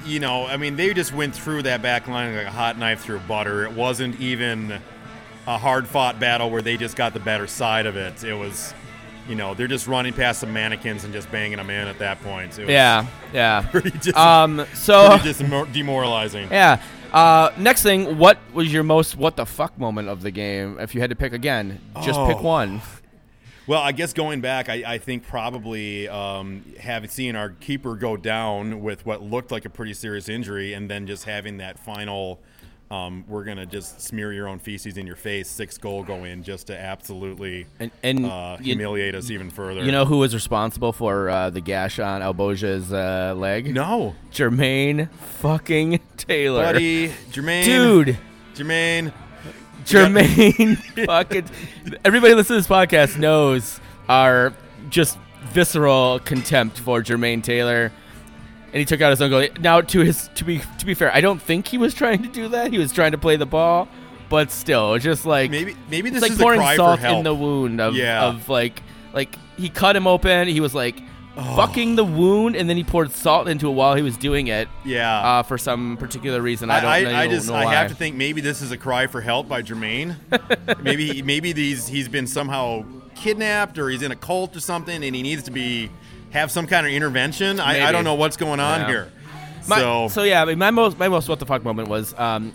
you 0.04 0.20
know, 0.20 0.46
I 0.46 0.56
mean, 0.56 0.76
they 0.76 0.92
just 0.94 1.12
went 1.12 1.34
through 1.34 1.62
that 1.62 1.82
back 1.82 2.08
line 2.08 2.34
like 2.36 2.46
a 2.46 2.50
hot 2.50 2.78
knife 2.78 3.00
through 3.00 3.18
butter. 3.20 3.64
It 3.64 3.72
wasn't 3.72 4.18
even 4.20 4.78
a 5.46 5.58
hard 5.58 5.86
fought 5.86 6.18
battle 6.18 6.50
where 6.50 6.62
they 6.62 6.76
just 6.76 6.96
got 6.96 7.12
the 7.14 7.20
better 7.20 7.46
side 7.46 7.86
of 7.86 7.96
it. 7.96 8.24
It 8.24 8.34
was, 8.34 8.72
you 9.28 9.34
know, 9.34 9.54
they're 9.54 9.68
just 9.68 9.86
running 9.86 10.12
past 10.12 10.40
some 10.40 10.52
mannequins 10.52 11.04
and 11.04 11.12
just 11.12 11.30
banging 11.30 11.58
them 11.58 11.70
in 11.70 11.86
at 11.88 11.98
that 11.98 12.22
point. 12.22 12.58
It 12.58 12.62
was 12.62 12.70
Yeah, 12.70 13.06
yeah. 13.32 13.62
Pretty, 13.70 13.90
just, 13.98 14.16
Um, 14.16 14.64
so 14.74 15.08
pretty 15.10 15.24
just 15.32 15.72
demoralizing. 15.72 16.48
yeah. 16.50 16.80
Uh, 17.12 17.50
next 17.56 17.82
thing, 17.82 18.18
what 18.18 18.38
was 18.52 18.72
your 18.72 18.82
most 18.82 19.16
what 19.16 19.36
the 19.36 19.46
fuck 19.46 19.78
moment 19.78 20.08
of 20.08 20.22
the 20.22 20.30
game? 20.30 20.78
If 20.80 20.94
you 20.94 21.00
had 21.00 21.10
to 21.10 21.16
pick 21.16 21.32
again, 21.32 21.80
just 22.02 22.18
pick 22.26 22.38
Oh. 22.38 22.42
one. 22.42 22.82
Well, 23.66 23.82
I 23.82 23.92
guess 23.92 24.12
going 24.12 24.40
back, 24.40 24.68
I, 24.68 24.94
I 24.94 24.98
think 24.98 25.26
probably 25.26 26.08
um, 26.08 26.64
having 26.78 27.10
seen 27.10 27.34
our 27.34 27.50
keeper 27.50 27.96
go 27.96 28.16
down 28.16 28.80
with 28.82 29.04
what 29.04 29.22
looked 29.22 29.50
like 29.50 29.64
a 29.64 29.70
pretty 29.70 29.92
serious 29.94 30.28
injury, 30.28 30.72
and 30.72 30.88
then 30.88 31.06
just 31.06 31.24
having 31.24 31.56
that 31.58 31.78
final 31.78 32.40
um, 32.90 33.24
we're 33.26 33.42
gonna 33.44 33.66
just 33.66 34.00
smear 34.00 34.32
your 34.32 34.46
own 34.46 34.60
feces 34.60 34.96
in 34.96 35.06
your 35.06 35.16
face, 35.16 35.48
six 35.48 35.76
goal 35.76 36.04
go 36.04 36.24
in, 36.24 36.44
just 36.44 36.68
to 36.68 36.78
absolutely 36.78 37.66
And 37.80 37.90
and 38.02 38.26
uh, 38.26 38.58
you, 38.60 38.74
humiliate 38.74 39.14
us 39.14 39.30
even 39.30 39.50
further. 39.50 39.82
you 39.82 39.90
know 39.90 40.04
who 40.04 40.18
was 40.18 40.34
responsible 40.34 40.92
for 40.92 41.28
uh, 41.28 41.50
the 41.50 41.60
gash 41.60 41.98
on 41.98 42.20
Alvbage's 42.22 42.92
uh, 42.92 43.34
leg? 43.36 43.74
no, 43.74 44.14
Jermaine 44.30 45.10
fucking 45.10 45.98
Taylor. 46.16 46.62
buddy, 46.62 47.08
Jermaine, 47.32 47.64
Dude, 47.64 48.18
Jermaine. 48.54 49.12
Jermaine 49.86 50.76
fucking. 51.06 51.48
Everybody 52.04 52.34
listening 52.34 52.62
to 52.62 52.68
this 52.68 52.68
podcast 52.68 53.18
knows 53.18 53.80
our 54.08 54.52
just 54.90 55.18
visceral 55.50 56.18
contempt 56.20 56.78
for 56.78 57.02
Jermaine 57.02 57.42
Taylor. 57.42 57.92
And 58.72 58.74
he 58.80 58.84
took 58.84 59.00
out 59.00 59.10
his 59.10 59.22
own 59.22 59.30
goal. 59.30 59.46
Now, 59.60 59.80
to 59.80 60.00
his 60.00 60.28
to 60.34 60.44
be 60.44 60.60
to 60.78 60.86
be 60.86 60.94
fair, 60.94 61.14
I 61.14 61.20
don't 61.20 61.40
think 61.40 61.68
he 61.68 61.78
was 61.78 61.94
trying 61.94 62.22
to 62.24 62.28
do 62.28 62.48
that. 62.48 62.72
He 62.72 62.78
was 62.78 62.92
trying 62.92 63.12
to 63.12 63.18
play 63.18 63.36
the 63.36 63.46
ball, 63.46 63.88
but 64.28 64.50
still, 64.50 64.94
it's 64.94 65.04
just 65.04 65.24
like 65.24 65.50
Maybe 65.50 65.76
maybe 65.88 66.10
this 66.10 66.20
like 66.22 66.32
is 66.32 66.38
a 66.38 66.42
pouring 66.42 66.60
cry 66.60 66.76
salt 66.76 66.98
for 66.98 67.06
help. 67.06 67.18
in 67.18 67.24
the 67.24 67.34
wound 67.34 67.80
of 67.80 67.94
Yeah. 67.94 68.26
of 68.26 68.48
like 68.48 68.82
like 69.14 69.34
he 69.56 69.68
cut 69.70 69.96
him 69.96 70.06
open. 70.06 70.48
He 70.48 70.60
was 70.60 70.74
like 70.74 71.00
fucking 71.36 71.96
the 71.96 72.04
wound, 72.04 72.56
and 72.56 72.68
then 72.68 72.76
he 72.76 72.84
poured 72.84 73.12
salt 73.12 73.48
into 73.48 73.68
it 73.68 73.72
while 73.72 73.94
he 73.94 74.02
was 74.02 74.16
doing 74.16 74.46
it. 74.48 74.68
yeah. 74.84 75.18
Uh, 75.38 75.42
for 75.42 75.58
some 75.58 75.96
particular 75.98 76.40
reason, 76.40 76.70
I 76.70 76.80
don't 76.80 76.90
I, 76.90 77.02
know. 77.02 77.10
I, 77.10 77.22
I 77.22 77.28
just 77.28 77.48
know 77.48 77.54
I 77.54 77.72
have 77.74 77.90
to 77.90 77.94
think 77.94 78.16
maybe 78.16 78.40
this 78.40 78.62
is 78.62 78.72
a 78.72 78.76
cry 78.78 79.06
for 79.06 79.20
help 79.20 79.48
by 79.48 79.62
Jermaine. 79.62 80.16
maybe 80.82 81.22
maybe 81.22 81.52
these 81.52 81.86
he's 81.86 82.08
been 82.08 82.26
somehow 82.26 82.84
kidnapped 83.14 83.78
or 83.78 83.88
he's 83.88 84.02
in 84.02 84.12
a 84.12 84.16
cult 84.16 84.54
or 84.56 84.60
something 84.60 85.02
and 85.02 85.14
he 85.16 85.22
needs 85.22 85.42
to 85.44 85.50
be 85.50 85.90
have 86.30 86.50
some 86.50 86.66
kind 86.66 86.86
of 86.86 86.92
intervention. 86.92 87.60
I, 87.60 87.86
I 87.88 87.92
don't 87.92 88.04
know 88.04 88.14
what's 88.14 88.36
going 88.36 88.60
on 88.60 88.80
Yeah. 88.80 88.86
here. 88.88 89.12
My, 89.68 89.78
so, 89.78 90.08
so 90.08 90.22
yeah, 90.22 90.42
I 90.42 90.44
mean, 90.44 90.58
my 90.58 90.70
most 90.70 90.98
my 90.98 91.08
most 91.08 91.28
what 91.28 91.38
the 91.40 91.46
fuck 91.46 91.64
moment 91.64 91.88
was 91.88 92.14
um, 92.18 92.52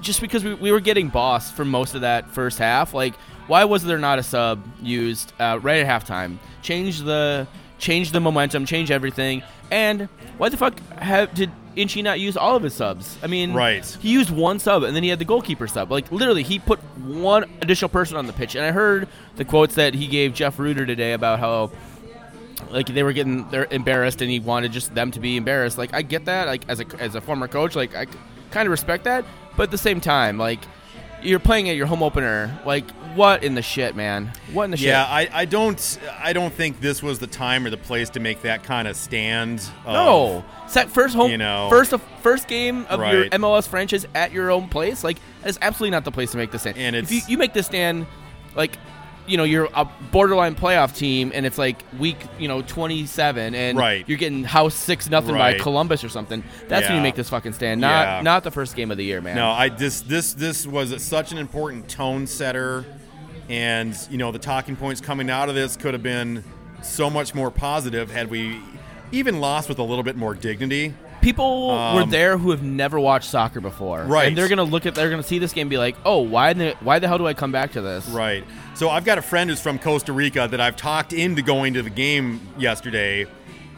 just 0.00 0.20
because 0.20 0.44
we, 0.44 0.54
we 0.54 0.72
were 0.72 0.80
getting 0.80 1.08
bossed 1.08 1.54
for 1.54 1.64
most 1.64 1.94
of 1.94 2.00
that 2.02 2.30
first 2.30 2.58
half. 2.58 2.94
Like, 2.94 3.14
why 3.48 3.64
was 3.64 3.82
there 3.84 3.98
not 3.98 4.18
a 4.18 4.22
sub 4.22 4.64
used 4.80 5.32
uh, 5.38 5.58
right 5.60 5.84
at 5.84 6.02
halftime? 6.06 6.38
Change 6.62 7.00
the 7.02 7.46
change 7.78 8.12
the 8.12 8.20
momentum, 8.20 8.66
change 8.66 8.90
everything, 8.90 9.42
and 9.70 10.08
why 10.36 10.48
the 10.48 10.56
fuck 10.56 10.78
have, 10.98 11.32
did 11.34 11.50
Inchy 11.76 12.02
not 12.02 12.18
use 12.18 12.36
all 12.36 12.56
of 12.56 12.62
his 12.62 12.74
subs? 12.74 13.18
I 13.22 13.28
mean, 13.28 13.54
Right. 13.54 13.84
He 14.00 14.10
used 14.10 14.30
one 14.30 14.58
sub, 14.58 14.82
and 14.82 14.96
then 14.96 15.02
he 15.02 15.08
had 15.08 15.18
the 15.18 15.24
goalkeeper 15.24 15.68
sub. 15.68 15.90
Like 15.90 16.10
literally, 16.10 16.42
he 16.42 16.58
put 16.58 16.80
one 16.98 17.44
additional 17.62 17.88
person 17.88 18.16
on 18.16 18.26
the 18.26 18.32
pitch. 18.32 18.54
And 18.56 18.64
I 18.64 18.72
heard 18.72 19.08
the 19.36 19.44
quotes 19.44 19.76
that 19.76 19.94
he 19.94 20.06
gave 20.06 20.34
Jeff 20.34 20.58
Rueter 20.58 20.86
today 20.86 21.12
about 21.12 21.38
how 21.38 21.70
like 22.70 22.86
they 22.86 23.02
were 23.04 23.12
getting 23.12 23.48
they're 23.50 23.68
embarrassed 23.70 24.20
and 24.20 24.30
he 24.30 24.40
wanted 24.40 24.72
just 24.72 24.92
them 24.94 25.12
to 25.12 25.20
be 25.20 25.36
embarrassed 25.36 25.78
like 25.78 25.94
i 25.94 26.02
get 26.02 26.24
that 26.24 26.48
like 26.48 26.62
as 26.68 26.80
a 26.80 26.86
as 26.98 27.14
a 27.14 27.20
former 27.20 27.46
coach 27.46 27.76
like 27.76 27.94
i 27.94 28.04
kind 28.50 28.66
of 28.66 28.70
respect 28.72 29.04
that 29.04 29.24
but 29.56 29.62
at 29.62 29.70
the 29.70 29.78
same 29.78 30.00
time 30.00 30.36
like 30.36 30.58
you're 31.22 31.38
playing 31.40 31.68
at 31.68 31.76
your 31.76 31.86
home 31.86 32.02
opener 32.02 32.56
like 32.64 32.88
what 33.14 33.42
in 33.42 33.54
the 33.54 33.62
shit 33.62 33.96
man 33.96 34.30
what 34.52 34.64
in 34.64 34.70
the 34.70 34.78
yeah, 34.78 35.04
shit 35.20 35.32
I, 35.32 35.40
I 35.40 35.44
don't 35.46 35.98
I 36.20 36.32
don't 36.32 36.52
think 36.52 36.80
this 36.80 37.02
was 37.02 37.18
the 37.18 37.26
time 37.26 37.66
or 37.66 37.70
the 37.70 37.76
place 37.76 38.10
to 38.10 38.20
make 38.20 38.42
that 38.42 38.62
kind 38.62 38.86
of 38.86 38.96
stand. 38.96 39.60
of- 39.84 39.94
no 39.94 40.44
set 40.68 40.90
first 40.90 41.14
home 41.16 41.30
you 41.30 41.38
know. 41.38 41.68
first 41.70 41.92
first 42.22 42.46
game 42.46 42.84
of 42.90 43.00
your 43.00 43.22
Right. 43.22 43.30
mls 43.32 43.66
franchise 43.66 44.06
at 44.14 44.32
your 44.32 44.50
own 44.50 44.68
place 44.68 45.02
like 45.02 45.16
that 45.42 45.48
is 45.50 45.58
absolutely 45.62 45.90
not 45.92 46.04
the 46.04 46.12
place 46.12 46.30
to 46.32 46.36
make 46.36 46.50
this 46.50 46.60
stand 46.62 46.76
And 46.76 46.94
if 46.94 47.10
you, 47.10 47.20
you 47.26 47.38
make 47.38 47.52
this 47.54 47.66
stand 47.66 48.06
like 48.54 48.76
you 49.28 49.36
know 49.36 49.44
you're 49.44 49.68
a 49.74 49.84
borderline 50.10 50.54
playoff 50.54 50.96
team 50.96 51.30
and 51.34 51.44
it's 51.46 51.58
like 51.58 51.82
week 51.98 52.16
you 52.38 52.48
know 52.48 52.62
27 52.62 53.54
and 53.54 53.76
Right. 53.78 54.08
you're 54.08 54.18
getting 54.18 54.42
house 54.44 54.74
six 54.74 55.08
nothing 55.10 55.34
by 55.36 55.54
Columbus 55.58 56.02
or 56.02 56.08
something 56.08 56.42
that's 56.68 56.86
when 56.88 56.96
you 56.96 57.02
make 57.02 57.14
this 57.14 57.28
fucking 57.28 57.52
stand 57.52 57.80
not 57.80 58.06
Yeah. 58.06 58.22
not 58.22 58.42
the 58.44 58.50
first 58.50 58.74
game 58.74 58.90
of 58.90 58.96
the 58.96 59.04
year 59.04 59.20
man 59.20 59.36
No, 59.36 59.50
I 59.50 59.68
this 59.68 60.00
this 60.00 60.32
this 60.32 60.66
was 60.66 61.02
such 61.04 61.32
an 61.32 61.38
important 61.38 61.88
tone 61.88 62.26
setter, 62.26 62.84
and 63.48 63.96
you 64.10 64.18
know 64.18 64.32
the 64.32 64.38
talking 64.38 64.76
points 64.76 65.00
coming 65.00 65.30
out 65.30 65.48
of 65.48 65.54
this 65.54 65.76
could 65.76 65.94
have 65.94 66.02
been 66.02 66.44
so 66.82 67.10
much 67.10 67.34
more 67.34 67.50
positive 67.50 68.10
had 68.10 68.30
we 68.30 68.60
even 69.12 69.40
lost 69.40 69.68
with 69.68 69.78
a 69.78 69.82
little 69.82 70.04
bit 70.04 70.16
more 70.16 70.34
dignity. 70.34 70.94
People 71.20 71.68
were 71.68 72.02
Um, 72.02 72.10
there 72.10 72.38
who 72.38 72.50
have 72.50 72.62
never 72.62 72.98
watched 73.00 73.28
soccer 73.30 73.60
before 73.60 74.02
Right. 74.04 74.28
and 74.28 74.36
they're 74.38 74.48
gonna 74.48 74.62
look 74.64 74.86
at 74.86 74.94
they're 74.94 75.10
gonna 75.10 75.22
see 75.22 75.38
this 75.38 75.52
game 75.52 75.62
and 75.62 75.70
be 75.70 75.78
like 75.78 75.96
oh 76.04 76.18
why 76.18 76.52
the 76.52 76.74
why 76.80 76.98
the 76.98 77.08
hell 77.08 77.18
do 77.18 77.26
i 77.26 77.34
come 77.34 77.52
back 77.52 77.72
to 77.72 77.80
this 77.80 78.06
Right. 78.08 78.44
So 78.74 78.88
I've 78.90 79.04
got 79.04 79.18
a 79.18 79.22
friend 79.22 79.50
who's 79.50 79.60
from 79.60 79.78
Costa 79.78 80.12
Rica 80.12 80.46
that 80.50 80.60
I've 80.60 80.76
talked 80.76 81.12
into 81.12 81.42
going 81.42 81.74
to 81.74 81.82
the 81.82 81.90
game 81.90 82.40
yesterday, 82.58 83.26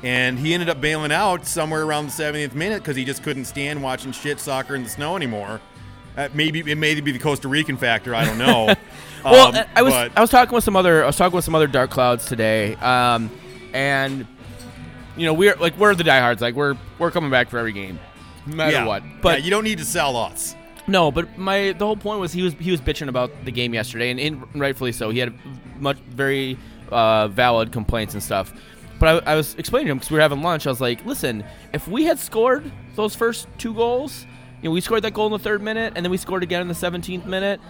and 0.03 0.39
he 0.39 0.53
ended 0.53 0.69
up 0.69 0.79
bailing 0.81 1.11
out 1.13 1.47
somewhere 1.47 1.83
around 1.83 2.07
the 2.07 2.13
70th 2.13 2.55
minute 2.55 2.83
because 2.83 2.97
he 2.97 3.05
just 3.07 3.23
couldn't 3.23 3.47
stand 3.47 3.83
watching 3.83 4.13
shit 4.13 4.39
soccer 4.41 4.75
in 4.75 4.83
the 4.83 4.91
snow 4.91 5.17
anymore. 5.17 5.61
Uh, 6.19 6.29
maybe 6.35 6.61
it 6.71 6.77
may 6.77 7.01
be 7.01 7.13
the 7.13 7.19
Costa 7.19 7.49
Rican 7.49 7.79
factor. 7.79 8.15
I 8.15 8.25
don't 8.27 8.39
know. 8.39 8.75
Well, 9.25 9.55
Um, 9.55 9.65
I 9.77 9.83
was 9.83 9.93
but- 9.93 10.13
I 10.17 10.21
was 10.23 10.31
talking 10.31 10.55
with 10.55 10.65
some 10.65 10.77
other 10.77 11.03
I 11.03 11.07
was 11.07 11.17
talking 11.17 11.37
with 11.37 11.45
some 11.45 11.55
other 11.55 11.67
dark 11.67 11.91
clouds 11.91 12.25
today, 12.27 12.75
um, 12.77 13.31
and 13.75 14.27
you 15.21 15.27
know 15.27 15.35
we're 15.35 15.55
like 15.57 15.77
we're 15.77 15.95
the 15.95 16.03
diehards, 16.03 16.41
like 16.41 16.55
we're 16.55 16.77
we're 16.99 17.11
coming 17.11 17.31
back 17.31 17.50
for 17.50 17.59
every 17.59 17.73
game, 17.73 18.00
no 18.47 18.57
matter 18.57 18.73
yeah. 18.73 18.87
what. 18.87 19.05
Yeah, 19.05 19.19
But 19.21 19.43
you 19.43 19.50
don't 19.50 19.65
need 19.65 19.77
to 19.79 19.85
sell 19.85 20.17
us. 20.17 20.57
no, 20.89 21.11
but 21.11 21.37
my 21.37 21.73
the 21.73 21.85
whole 21.85 21.97
point 21.97 22.21
was 22.21 22.33
he 22.33 22.43
was 22.43 22.55
he 22.55 22.71
was 22.71 22.81
bitching 22.81 23.09
about 23.09 23.31
the 23.45 23.53
game 23.53 23.75
yesterday, 23.75 24.11
and, 24.11 24.19
and 24.19 24.43
rightfully 24.55 24.93
so. 24.93 25.11
He 25.11 25.19
had 25.19 25.35
much 25.79 25.99
very 25.99 26.59
uh, 26.91 27.29
valid 27.29 27.71
complaints 27.71 28.15
and 28.15 28.23
stuff. 28.23 28.55
But 28.99 29.27
I, 29.27 29.33
I 29.33 29.35
was 29.35 29.55
explaining 29.57 29.89
to 29.89 29.93
him 29.93 29.99
because 29.99 30.11
we 30.11 30.15
were 30.15 30.23
having 30.23 30.43
lunch. 30.43 30.67
I 30.67 30.71
was 30.71 30.81
like, 30.81 31.05
listen, 31.05 31.45
if 31.75 31.87
we 31.87 32.05
had 32.05 32.19
scored 32.19 32.71
those 32.97 33.15
first 33.15 33.47
two 33.59 33.75
goals, 33.75 34.27
you 34.62 34.71
know, 34.71 34.73
we 34.73 34.81
scored 34.81 35.03
that 35.03 35.12
goal 35.12 35.27
in 35.27 35.33
the 35.33 35.39
third 35.39 35.61
minute, 35.61 35.93
and 35.97 36.05
then 36.05 36.11
we 36.11 36.17
scored 36.17 36.43
again 36.43 36.62
in 36.62 36.69
the 36.69 36.75
17th 36.75 37.27
minute. 37.27 37.61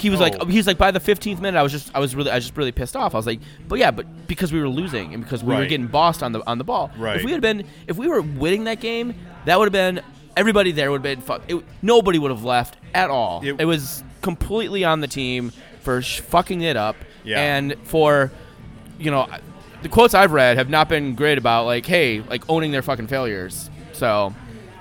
He 0.00 0.10
was 0.10 0.20
Oh. 0.20 0.24
like, 0.24 0.48
he 0.48 0.56
was 0.56 0.66
like, 0.66 0.78
by 0.78 0.90
the 0.90 1.00
15th 1.00 1.40
minute, 1.40 1.58
I 1.58 1.62
was 1.62 1.72
just, 1.72 1.90
I 1.94 1.98
was 1.98 2.14
really, 2.14 2.30
I 2.30 2.36
was 2.36 2.44
just 2.44 2.56
really 2.56 2.72
pissed 2.72 2.94
off. 2.96 3.14
I 3.14 3.18
was 3.18 3.26
like, 3.26 3.40
but 3.66 3.78
yeah, 3.78 3.90
but 3.90 4.26
because 4.28 4.52
we 4.52 4.60
were 4.60 4.68
losing 4.68 5.14
and 5.14 5.22
because 5.22 5.42
we 5.42 5.54
were 5.54 5.66
getting 5.66 5.86
bossed 5.88 6.22
on 6.22 6.32
the 6.32 6.40
on 6.46 6.58
the 6.58 6.64
ball. 6.64 6.90
Right. 6.96 7.16
If 7.16 7.24
we 7.24 7.32
had 7.32 7.40
been, 7.40 7.64
if 7.86 7.96
we 7.96 8.06
were 8.08 8.22
winning 8.22 8.64
that 8.64 8.80
game, 8.80 9.14
that 9.44 9.58
would 9.58 9.66
have 9.66 9.72
been 9.72 10.00
everybody 10.36 10.70
there 10.72 10.90
would 10.90 10.98
have 10.98 11.02
been 11.02 11.20
fuck. 11.20 11.42
It, 11.48 11.64
nobody 11.82 12.18
would 12.18 12.30
have 12.30 12.44
left 12.44 12.76
at 12.94 13.10
all. 13.10 13.40
It- 13.44 13.60
It, 13.60 13.64
was 13.64 14.04
completely 14.22 14.84
on 14.84 15.00
the 15.00 15.08
team 15.08 15.52
for 15.80 16.00
sh- 16.02 16.20
fucking 16.20 16.60
it 16.60 16.76
up 16.76 16.94
Yeah. 17.24 17.40
and 17.40 17.74
for, 17.84 18.30
you 19.00 19.10
know, 19.10 19.26
the 19.82 19.88
quotes 19.88 20.14
I've 20.14 20.32
read 20.32 20.56
have 20.58 20.68
not 20.70 20.88
been 20.88 21.14
great 21.16 21.38
about 21.38 21.64
like, 21.66 21.86
hey, 21.86 22.20
like 22.20 22.44
owning 22.48 22.70
their 22.72 22.82
fucking 22.82 23.06
failures. 23.08 23.68
So 23.92 24.32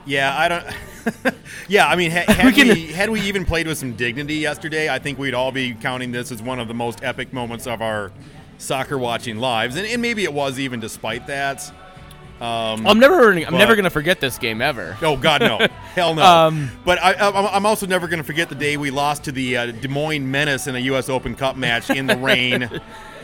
Yeah, 0.08 0.38
I 0.38 0.48
don't. 0.48 1.36
yeah, 1.68 1.88
I 1.88 1.96
mean, 1.96 2.12
ha- 2.12 2.24
had, 2.28 2.56
We 2.56 2.64
we, 2.64 2.86
had 2.88 3.10
we 3.10 3.22
even 3.22 3.46
played 3.46 3.68
with 3.68 3.78
some 3.78 3.94
dignity 3.94 4.36
yesterday, 4.36 4.90
I 4.90 5.00
think 5.00 5.20
we'd 5.20 5.34
all 5.34 5.52
be 5.52 5.74
counting 5.74 6.12
this 6.12 6.32
as 6.32 6.42
one 6.42 6.60
of 6.60 6.68
the 6.68 6.74
most 6.74 7.04
epic 7.04 7.34
moments 7.34 7.68
of 7.68 7.82
our 7.82 8.12
soccer 8.58 8.98
watching 8.98 9.38
lives, 9.38 9.76
and, 9.76 9.86
and 9.86 10.02
maybe 10.02 10.24
it 10.24 10.34
was 10.34 10.60
even 10.60 10.80
despite 10.80 11.28
that. 11.28 11.72
Um, 12.40 12.86
I'm 12.86 13.00
never, 13.00 13.32
I'm 13.34 13.44
But- 13.46 13.58
never 13.58 13.76
gonna 13.76 13.90
forget 13.90 14.20
this 14.20 14.38
game 14.38 14.62
ever. 14.62 14.96
Oh 15.02 15.18
God, 15.18 15.42
no, 15.42 15.58
hell 15.96 16.14
no. 16.14 16.24
Um, 16.24 16.72
but 16.86 17.00
I, 17.04 17.14
I'm 17.54 17.66
also 17.66 17.88
never 17.88 18.08
going 18.08 18.20
to 18.20 18.24
forget 18.24 18.48
the 18.48 18.56
day 18.56 18.78
we 18.78 18.92
lost 18.92 19.24
to 19.24 19.32
the 19.32 19.58
uh, 19.58 19.66
Des 19.72 19.88
Moines 19.88 20.30
Menace 20.30 20.68
in 20.68 20.76
a 20.76 20.80
U.S. 20.80 21.10
Open 21.10 21.36
Cup 21.36 21.56
match 21.58 21.90
in 21.90 22.06
the 22.06 22.16
rain 22.18 22.64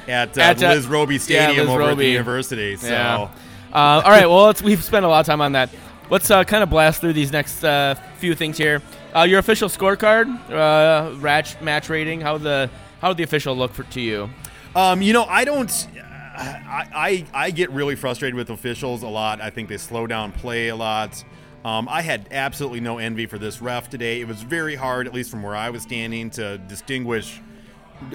at, 0.08 0.36
uh, 0.36 0.42
At, 0.42 0.64
uh, 0.64 0.70
Liz 0.70 0.88
Robbie 0.88 1.16
yeah, 1.16 1.20
Stadium 1.20 1.68
Liz 1.68 1.76
over 1.76 1.92
at 1.92 1.98
the 1.98 2.08
university. 2.08 2.76
So. 2.76 2.88
Yeah. 2.88 3.30
Uh, 3.72 4.02
all 4.04 4.12
right. 4.12 4.28
Well, 4.28 4.54
we've 4.64 4.84
spent 4.84 5.06
a 5.06 5.08
lot 5.08 5.20
of 5.20 5.26
time 5.28 5.42
on 5.42 5.52
that. 5.52 5.70
Let's 6.10 6.30
uh, 6.30 6.44
kind 6.44 6.64
of 6.64 6.70
blast 6.70 7.02
through 7.02 7.14
these 7.14 7.32
next 7.32 7.64
uh, 7.64 7.96
few 8.18 8.36
things 8.36 8.58
here. 8.58 8.82
Uh, 9.16 9.24
your 9.24 9.40
official 9.40 9.70
scorecard, 9.70 10.28
uh, 10.52 11.16
match 11.18 11.60
match 11.62 11.90
rating. 11.90 12.20
How 12.20 12.38
the 12.38 12.70
how 13.02 13.10
did 13.10 13.18
the 13.18 13.24
official 13.24 13.56
look 13.56 13.74
for, 13.74 13.84
to 13.84 14.02
you? 14.02 14.30
Um, 14.76 15.02
you 15.02 15.14
know, 15.14 15.24
I 15.24 15.46
don't. 15.46 15.88
I, 16.36 16.88
I 16.94 17.26
I 17.46 17.52
get 17.52 17.70
really 17.72 17.96
frustrated 17.96 18.36
with 18.36 18.50
officials 18.50 19.04
a 19.04 19.08
lot. 19.08 19.40
I 19.40 19.50
think 19.50 19.70
they 19.70 19.78
slow 19.78 20.06
down 20.08 20.32
play 20.32 20.70
a 20.70 20.76
lot. 20.76 21.24
Um, 21.64 21.88
I 21.88 22.02
had 22.02 22.28
absolutely 22.32 22.82
no 22.82 22.98
envy 22.98 23.26
for 23.26 23.38
this 23.38 23.62
ref 23.62 23.90
today. 23.90 24.20
It 24.20 24.28
was 24.28 24.42
very 24.42 24.76
hard, 24.76 25.08
at 25.08 25.14
least 25.14 25.32
from 25.32 25.42
where 25.42 25.56
I 25.56 25.70
was 25.70 25.84
standing, 25.84 26.30
to 26.32 26.58
distinguish 26.58 27.40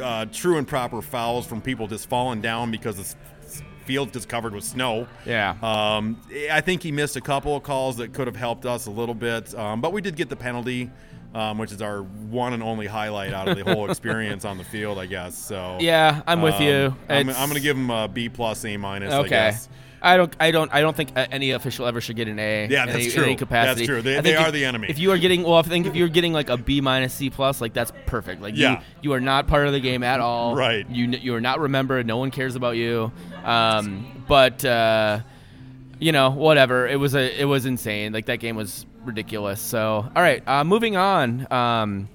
uh, 0.03 0.27
true 0.27 0.59
and 0.59 0.69
proper 0.69 1.01
fouls 1.01 1.47
from 1.47 1.63
people 1.63 1.87
just 1.87 2.09
falling 2.09 2.43
down 2.43 2.71
because 2.71 2.97
the 2.97 3.15
field's 3.89 4.13
just 4.13 4.29
covered 4.29 4.53
with 4.53 4.65
snow. 4.65 5.09
Yeah. 5.25 5.57
Um, 5.63 6.21
I 6.53 6.61
think 6.61 6.83
he 6.83 6.93
missed 6.93 7.17
a 7.17 7.23
couple 7.23 7.57
of 7.57 7.63
calls 7.63 7.97
that 7.97 8.13
could 8.13 8.27
have 8.27 8.37
helped 8.37 8.67
us 8.67 8.85
a 8.85 8.91
little 8.91 9.15
bit, 9.15 9.55
um, 9.55 9.81
but 9.81 9.95
we 9.95 10.03
did 10.03 10.15
get 10.15 10.29
the 10.29 10.37
penalty, 10.37 10.91
um, 11.35 11.57
which 11.57 11.73
is 11.73 11.81
our 11.81 12.03
one 12.03 12.53
and 12.53 12.63
only 12.63 12.87
highlight 12.87 13.33
out 13.33 13.49
of 13.49 13.57
the 13.57 13.65
whole 13.65 13.89
experience 13.91 14.45
on 14.45 14.59
the 14.59 14.65
field, 14.65 14.99
I 14.99 15.07
guess. 15.07 15.39
So 15.39 15.79
Yeah, 15.81 16.21
I'm 16.27 16.43
with 16.43 16.57
um, 16.57 16.63
you. 16.63 16.97
I'm, 17.09 17.31
I'm 17.31 17.49
going 17.49 17.55
to 17.55 17.61
give 17.61 17.79
him 17.79 17.89
a 17.89 18.09
B 18.09 18.29
plus, 18.29 18.63
A 18.67 18.77
minus. 18.77 19.15
I 19.15 19.21
Okay. 19.21 19.57
I 20.03 20.17
don't. 20.17 20.33
I 20.39 20.51
don't. 20.51 20.73
I 20.73 20.81
don't 20.81 20.97
think 20.97 21.11
any 21.17 21.51
official 21.51 21.87
ever 21.87 22.01
should 22.01 22.17
get 22.17 22.29
an 22.29 22.39
A. 22.39 22.67
Yeah, 22.71 22.83
in 22.85 22.89
that's 22.89 22.99
any, 23.05 23.11
true. 23.11 23.25
any 23.25 23.37
capacity. 23.37 23.81
That's 23.81 23.87
true. 23.87 24.03
They- 24.03 24.15
they 24.17 24.23
think 24.23 24.41
are 24.41 24.47
if- 24.49 24.53
the 24.53 24.65
enemy. 24.65 24.87
If 24.89 24.99
you 24.99 25.11
are 25.13 25.19
getting, 25.19 25.43
well, 25.43 25.55
I 25.55 25.63
think 25.63 25.87
if 25.87 25.95
you're 25.97 26.09
getting 26.09 26.33
like 26.33 26.49
a 26.51 26.57
B 26.57 26.81
minus 26.81 27.15
C 27.15 27.31
plus, 27.31 27.61
like 27.61 27.73
that's 27.73 27.93
perfect. 28.07 28.41
Like 28.43 28.57
Yeah. 28.57 28.73
you, 28.73 29.11
you 29.11 29.13
are 29.15 29.21
not 29.21 29.47
part 29.49 29.67
of 29.67 29.73
the 29.73 29.81
game 29.81 30.03
at 30.03 30.21
all. 30.21 30.55
Right. 30.55 30.89
You 30.89 31.07
you 31.09 31.35
are 31.35 31.41
not 31.41 31.61
remembered. 31.61 32.07
No 32.07 32.17
one 32.19 32.31
cares 32.31 32.55
about 32.57 32.77
you. 32.77 33.11
Um, 33.45 34.25
but 34.29 34.65
uh, 34.65 35.21
you 35.99 36.13
know, 36.13 36.31
whatever. 36.31 36.87
It 36.87 36.97
was 36.97 37.15
a, 37.15 37.41
it 37.41 37.45
was 37.47 37.67
insane. 37.67 38.13
Like 38.13 38.27
that 38.27 38.37
game 38.39 38.57
was 38.57 38.87
ridiculous. 39.05 39.61
So, 39.61 40.09
all 40.15 40.23
right, 40.23 40.47
uh, 40.47 40.63
moving 40.65 40.97
on. 40.97 41.51
Um, 41.53 42.09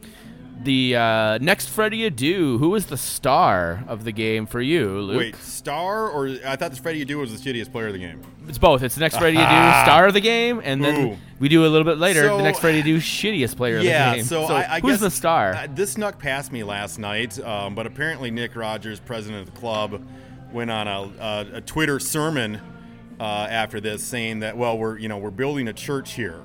the 0.62 0.96
uh, 0.96 1.38
next 1.40 1.70
Freddy 1.70 2.10
Adu, 2.10 2.60
who 2.60 2.70
was 2.70 2.86
the 2.86 2.98
star 2.98 3.84
of 3.88 4.04
the 4.04 4.12
game 4.12 4.46
for 4.46 4.62
you, 4.62 5.00
Luke? 5.02 5.18
Wait, 5.18 5.36
star 5.38 6.10
or 6.10 6.28
I 6.46 6.56
thought 6.56 6.72
this 6.72 6.80
Freddie 6.80 7.06
Adu 7.06 7.18
was 7.20 7.42
the 7.42 7.54
shittiest 7.54 7.72
player 7.72 7.88
of 7.88 7.94
the 7.94 8.00
game. 8.00 8.22
It's 8.48 8.58
both. 8.58 8.84
It's 8.84 8.96
the 8.96 9.02
next 9.02 9.18
Freddy 9.18 9.38
Adu, 9.38 9.84
star 9.84 10.08
of 10.08 10.14
the 10.14 10.22
game, 10.22 10.62
and 10.64 10.84
then 10.84 11.08
Ooh. 11.14 11.18
we 11.40 11.50
do 11.50 11.66
a 11.66 11.68
little 11.68 11.86
bit 11.86 11.98
later 11.98 12.24
So- 12.24 12.38
the 12.38 12.44
next 12.44 12.60
Freddy 12.60 12.84
Adu, 12.84 12.98
shittiest 12.98 13.58
player 13.58 13.80
yeah, 13.80 14.12
of 14.12 14.12
the 14.12 14.18
game. 14.18 14.26
so, 14.26 14.44
I, 14.46 14.76
I 14.76 14.80
who's 14.80 14.94
guess 14.94 15.00
the 15.02 15.12
star? 15.12 15.54
uh, 15.54 15.68
this 15.74 15.94
snuck 15.94 16.20
past 16.20 16.52
me 16.52 16.64
last 16.64 17.00
night, 17.00 17.40
um, 17.40 17.76
but 17.76 17.86
apparently 17.86 18.32
Nick 18.32 18.56
Rogers, 18.56 19.00
president 19.00 19.48
of 19.48 19.54
the 19.54 19.60
club, 19.60 20.06
went 20.52 20.72
on 20.72 20.88
a, 20.88 21.12
a, 21.20 21.58
a 21.58 21.62
Twitter 21.62 22.00
sermon 22.00 22.62
uh, 23.20 23.24
after 23.50 23.80
this, 23.82 24.04
saying 24.04 24.40
that 24.40 24.56
well, 24.58 24.78
we're 24.78 24.98
you 24.98 25.08
know 25.08 25.18
we're 25.18 25.32
building 25.32 25.68
a 25.68 25.74
church 25.74 26.14
here. 26.14 26.42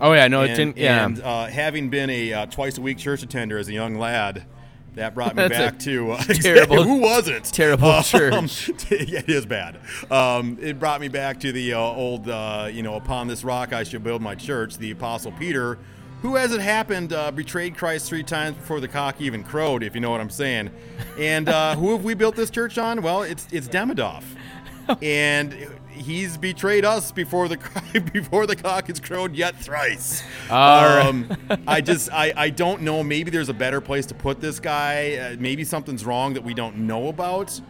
Oh 0.00 0.12
yeah, 0.12 0.28
no, 0.28 0.42
and, 0.42 0.50
it's 0.50 0.58
in, 0.58 0.74
yeah. 0.76 1.04
and 1.06 1.20
uh, 1.22 1.46
having 1.46 1.88
been 1.90 2.10
a 2.10 2.32
uh, 2.32 2.46
twice 2.46 2.78
a 2.78 2.80
week 2.80 2.98
church 2.98 3.22
attender 3.22 3.58
as 3.58 3.68
a 3.68 3.72
young 3.72 3.96
lad, 3.96 4.44
that 4.94 5.14
brought 5.14 5.36
me 5.36 5.48
back 5.48 5.78
to 5.80 6.12
uh, 6.12 6.22
terrible- 6.24 6.82
Who 6.82 6.98
was 6.98 7.28
it? 7.28 7.44
terrible 7.44 7.88
Um, 7.90 8.02
church. 8.04 8.70
yeah, 8.90 9.20
it 9.20 9.28
is 9.28 9.46
bad. 9.46 9.78
Um, 10.10 10.58
it 10.60 10.78
brought 10.78 11.00
me 11.00 11.08
back 11.08 11.40
to 11.40 11.52
the 11.52 11.74
uh, 11.74 11.78
old, 11.78 12.28
uh, 12.28 12.68
you 12.72 12.82
know, 12.82 12.94
upon 12.96 13.28
this 13.28 13.44
rock 13.44 13.72
I 13.72 13.84
shall 13.84 14.00
build 14.00 14.22
my 14.22 14.34
church. 14.34 14.76
The 14.78 14.90
Apostle 14.90 15.32
Peter, 15.32 15.78
who, 16.22 16.36
as 16.36 16.52
it 16.52 16.60
happened, 16.60 17.12
uh, 17.12 17.30
betrayed 17.30 17.76
Christ 17.76 18.08
three 18.08 18.24
times 18.24 18.56
before 18.56 18.80
the 18.80 18.88
cock 18.88 19.20
even 19.20 19.44
crowed, 19.44 19.84
if 19.84 19.94
you 19.94 20.00
know 20.00 20.10
what 20.10 20.20
I'm 20.20 20.30
saying. 20.30 20.70
And 21.16 21.48
uh, 21.48 21.76
who 21.76 21.92
have 21.92 22.02
we 22.02 22.14
built 22.14 22.34
this 22.34 22.50
church 22.50 22.76
on? 22.76 23.02
Well, 23.02 23.22
it's 23.22 23.46
it's 23.52 23.68
Demidov, 23.68 24.24
and 25.00 25.54
he's 26.00 26.36
betrayed 26.36 26.84
us 26.84 27.12
before 27.12 27.48
the 27.48 27.58
before 28.12 28.46
the 28.46 28.56
cock 28.56 28.86
has 28.88 29.00
crowed 29.00 29.34
yet 29.34 29.56
thrice. 29.56 30.22
Right. 30.50 31.00
um, 31.06 31.36
I 31.66 31.80
just 31.80 32.12
I, 32.12 32.32
I 32.36 32.50
don't 32.50 32.82
know. 32.82 33.02
Maybe 33.02 33.30
there's 33.30 33.48
a 33.48 33.54
better 33.54 33.80
place 33.80 34.06
to 34.06 34.14
put 34.14 34.40
this 34.40 34.58
guy. 34.60 35.16
Uh, 35.16 35.36
maybe 35.38 35.64
something's 35.64 36.04
wrong 36.04 36.34
that 36.34 36.42
we 36.44 36.54
don't 36.54 36.76
know 36.78 37.08
about. 37.08 37.60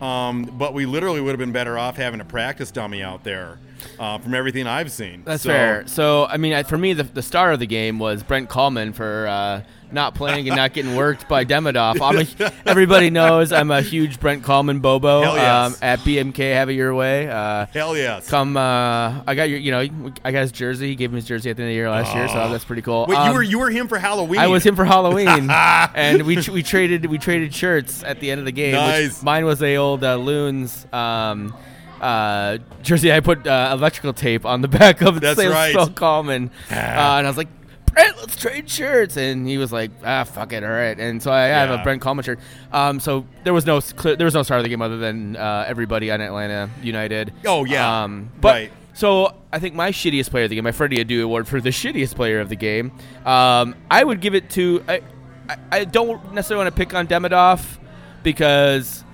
Um, 0.00 0.44
but 0.56 0.72
we 0.72 0.86
literally 0.86 1.20
would 1.20 1.30
have 1.32 1.38
been 1.38 1.52
better 1.52 1.76
off 1.76 1.96
having 1.96 2.20
a 2.22 2.24
practice 2.24 2.70
dummy 2.70 3.02
out 3.02 3.22
there, 3.22 3.58
uh, 3.98 4.16
from 4.16 4.34
everything 4.34 4.66
I've 4.66 4.90
seen. 4.90 5.22
That's 5.26 5.42
So- 5.42 5.50
fair. 5.50 5.86
So, 5.86 6.24
I 6.24 6.38
mean, 6.38 6.54
I, 6.54 6.62
for 6.62 6.78
me, 6.78 6.94
the, 6.94 7.02
the 7.02 7.20
star 7.20 7.52
of 7.52 7.58
the 7.58 7.66
game 7.66 7.98
was 7.98 8.22
Brent 8.22 8.48
Kallman 8.48 8.94
for 8.94 9.26
uh, 9.26 9.62
not 9.92 10.14
playing 10.14 10.48
and 10.48 10.56
not 10.56 10.72
getting 10.72 10.94
worked 10.96 11.28
by 11.28 11.44
Demidov. 11.44 12.00
I'm 12.00 12.18
a, 12.18 12.52
everybody 12.66 13.10
knows 13.10 13.52
I'm 13.52 13.70
a 13.70 13.82
huge 13.82 14.20
Brent 14.20 14.42
Kallman 14.42 14.80
bobo 14.80 15.22
yes. 15.22 15.72
um, 15.72 15.76
at 15.82 15.98
BMK. 16.00 16.54
Have 16.54 16.70
it 16.70 16.74
your 16.74 16.94
way. 16.94 17.28
Uh, 17.28 17.66
Hell 17.66 17.96
yes. 17.96 18.28
come, 18.28 18.56
uh, 18.56 19.22
I 19.26 19.34
got 19.34 19.48
your, 19.48 19.58
you 19.58 19.70
know, 19.70 19.80
I 20.24 20.32
got 20.32 20.40
his 20.40 20.52
jersey. 20.52 20.88
He 20.88 20.94
gave 20.94 21.10
me 21.10 21.16
his 21.16 21.26
jersey 21.26 21.50
at 21.50 21.56
the 21.56 21.62
end 21.62 21.68
of 21.68 21.72
the 21.72 21.76
year 21.76 21.90
last 21.90 22.14
year, 22.14 22.28
so 22.28 22.34
that's 22.50 22.64
pretty 22.64 22.82
cool. 22.82 23.06
Wait, 23.08 23.16
you 23.16 23.20
Um, 23.20 23.34
were 23.34 23.42
you 23.42 23.58
were 23.58 23.70
him 23.70 23.88
for 23.88 23.98
Halloween. 23.98 24.40
I 24.40 24.46
was 24.46 24.64
him 24.64 24.76
for 24.76 24.84
Halloween, 24.84 25.50
and 25.50 26.22
we 26.22 26.38
we 26.52 26.62
traded 26.62 27.06
we 27.06 27.18
traded 27.18 27.54
shirts 27.54 28.02
at 28.04 28.20
the 28.20 28.30
end 28.30 28.38
of 28.38 28.44
the 28.44 28.52
game. 28.52 28.74
Nice. 28.74 29.22
mine 29.22 29.44
was 29.44 29.62
a 29.62 29.76
old 29.76 30.04
uh, 30.04 30.16
Loons 30.16 30.86
um, 30.92 31.54
uh, 32.00 32.58
jersey. 32.82 33.12
I 33.12 33.20
put 33.20 33.46
uh, 33.46 33.70
electrical 33.72 34.12
tape 34.12 34.44
on 34.46 34.60
the 34.62 34.68
back 34.80 35.00
of 35.02 35.16
it. 35.16 35.20
That's 35.20 35.38
right. 35.44 35.72
Spell 35.72 35.90
Kallman, 35.90 36.50
uh, 36.70 36.74
and 36.74 37.26
I 37.26 37.30
was 37.30 37.36
like. 37.36 37.48
Brent, 37.92 38.16
let's 38.18 38.36
trade 38.36 38.68
shirts, 38.70 39.16
and 39.16 39.46
he 39.46 39.58
was 39.58 39.72
like, 39.72 39.90
"Ah, 40.04 40.24
fuck 40.24 40.52
it, 40.52 40.62
all 40.64 40.70
right." 40.70 40.98
And 40.98 41.22
so 41.22 41.32
I 41.32 41.42
have 41.46 41.70
Yeah. 41.70 41.80
a 41.80 41.84
Brent 41.84 42.02
Kallman 42.02 42.24
shirt. 42.24 42.38
Um, 42.72 43.00
so 43.00 43.26
there 43.44 43.52
was 43.54 43.66
no 43.66 43.80
there 43.80 44.24
was 44.24 44.34
no 44.34 44.42
star 44.42 44.58
of 44.58 44.62
the 44.62 44.68
game 44.68 44.82
other 44.82 44.98
than 44.98 45.36
uh, 45.36 45.64
everybody 45.66 46.10
on 46.10 46.20
Atlanta 46.20 46.70
United. 46.82 47.32
Oh, 47.46 47.64
yeah. 47.64 48.02
um, 48.04 48.30
but 48.40 48.54
Right. 48.54 48.72
so 48.94 49.34
I 49.52 49.58
think 49.58 49.74
my 49.74 49.90
shittiest 49.90 50.30
player 50.30 50.44
of 50.44 50.50
the 50.50 50.56
game, 50.56 50.64
my 50.64 50.72
Freddie 50.72 51.04
Adu 51.04 51.22
award 51.24 51.48
for 51.48 51.60
the 51.60 51.70
shittiest 51.70 52.14
player 52.14 52.40
of 52.40 52.48
the 52.48 52.56
game, 52.56 52.92
um, 53.26 53.74
I 53.90 54.04
would 54.04 54.20
give 54.20 54.34
it 54.34 54.50
to. 54.50 54.82
I, 54.88 55.00
I, 55.48 55.56
I 55.72 55.84
don't 55.84 56.32
necessarily 56.32 56.64
want 56.64 56.74
to 56.76 56.78
pick 56.78 56.94
on 56.94 57.06
Demidov 57.08 57.78
because 58.22 59.04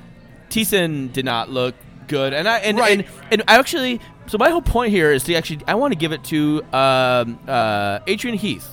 Thiesson 0.51 1.13
did 1.13 1.25
not 1.25 1.51
look 1.51 1.75
good, 2.09 2.33
and 2.33 2.49
I 2.49 2.59
and, 2.59 2.79
Right. 2.79 2.99
and 3.01 3.09
and 3.31 3.43
I 3.49 3.59
actually. 3.59 4.01
So 4.29 4.39
my 4.39 4.51
whole 4.51 4.63
point 4.63 4.91
here 4.91 5.13
is 5.13 5.25
to 5.25 5.35
actually 5.35 5.61
I 5.67 5.75
want 5.77 5.93
to 5.93 5.99
give 5.99 6.13
it 6.13 6.25
to 6.25 6.63
um, 6.73 7.39
uh, 7.47 8.01
Adrian 8.07 8.37
Heath. 8.37 8.69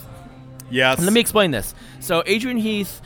yes. 0.70 0.98
And 0.98 1.06
let 1.06 1.14
me 1.14 1.22
explain 1.22 1.52
this. 1.52 1.76
So 2.00 2.24
Adrian 2.26 2.58
Heath 2.58 3.02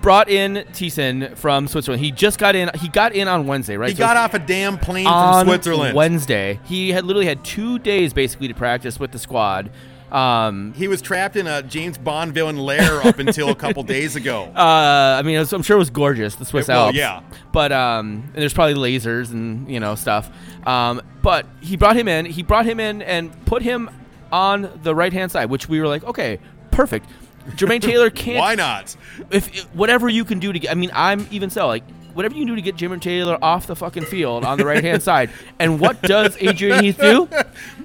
brought 0.00 0.30
in 0.30 0.64
Thiesson 0.72 1.36
from 1.36 1.68
Switzerland. 1.68 2.02
He 2.02 2.10
just 2.10 2.38
got 2.38 2.56
in. 2.56 2.70
He 2.80 2.88
got 2.88 3.12
in 3.12 3.28
on 3.28 3.46
Wednesday, 3.46 3.76
right? 3.76 3.90
He 3.90 3.94
So 3.96 4.00
got 4.00 4.16
off 4.16 4.32
a 4.32 4.38
damn 4.38 4.78
plane 4.78 5.04
from 5.06 5.46
Switzerland. 5.46 5.94
Wednesday. 5.94 6.58
He 6.64 6.90
had 6.90 7.04
literally 7.04 7.26
had 7.26 7.44
two 7.44 7.78
days 7.78 8.14
basically 8.14 8.48
to 8.48 8.54
practice 8.54 8.98
with 8.98 9.12
the 9.12 9.18
squad. 9.18 9.70
Um, 10.12 10.72
he 10.74 10.88
was 10.88 11.00
trapped 11.00 11.36
in 11.36 11.46
a 11.46 11.62
James 11.62 11.96
Bond 11.98 12.32
villain 12.34 12.58
lair 12.58 13.00
up 13.06 13.18
until 13.18 13.48
a 13.50 13.54
couple 13.54 13.82
days 13.84 14.16
ago. 14.16 14.44
uh, 14.56 15.16
I 15.18 15.22
mean, 15.22 15.38
was, 15.38 15.52
I'm 15.52 15.62
sure 15.62 15.76
it 15.76 15.78
was 15.78 15.90
gorgeous, 15.90 16.34
the 16.34 16.44
Swiss 16.44 16.68
It- 16.68 16.72
well, 16.72 16.86
Alps. 16.86 16.96
yeah. 16.96 17.22
But 17.52 17.72
um, 17.72 18.24
and 18.32 18.34
there's 18.34 18.52
probably 18.54 18.74
lasers 18.74 19.30
and 19.32 19.70
you 19.70 19.80
know 19.80 19.94
stuff. 19.94 20.30
Um, 20.66 21.00
but 21.22 21.46
he 21.60 21.76
brought 21.76 21.96
him 21.96 22.08
in. 22.08 22.26
He 22.26 22.42
brought 22.42 22.64
him 22.66 22.80
in 22.80 23.02
and 23.02 23.32
put 23.46 23.62
him 23.62 23.90
on 24.32 24.80
the 24.82 24.94
right 24.94 25.12
hand 25.12 25.30
side, 25.32 25.50
which 25.50 25.68
we 25.68 25.80
were 25.80 25.88
like, 25.88 26.04
okay, 26.04 26.38
perfect. 26.70 27.08
Jermaine 27.50 27.80
Taylor 27.80 28.10
can't. 28.10 28.38
Why 28.38 28.54
not? 28.54 28.94
if 29.30 29.48
if- 29.54 29.74
whatever 29.74 30.08
you 30.08 30.24
can 30.24 30.38
do 30.38 30.52
to 30.52 30.58
get, 30.58 30.70
I 30.70 30.74
mean, 30.74 30.90
I'm 30.94 31.26
even 31.30 31.50
so 31.50 31.66
like 31.66 31.82
whatever 32.14 32.34
you 32.34 32.40
can 32.40 32.48
do 32.48 32.56
to 32.56 32.62
get 32.62 32.76
Jermaine 32.76 33.00
Taylor 33.00 33.38
off 33.40 33.66
the 33.68 33.76
fucking 33.76 34.04
field 34.04 34.44
on 34.44 34.58
the 34.58 34.64
right 34.66 34.82
hand 34.82 35.02
side. 35.10 35.30
And 35.58 35.78
what 35.80 36.02
does 36.02 36.36
Adrian 36.40 36.82
Heath 36.84 36.98
do? 36.98 37.28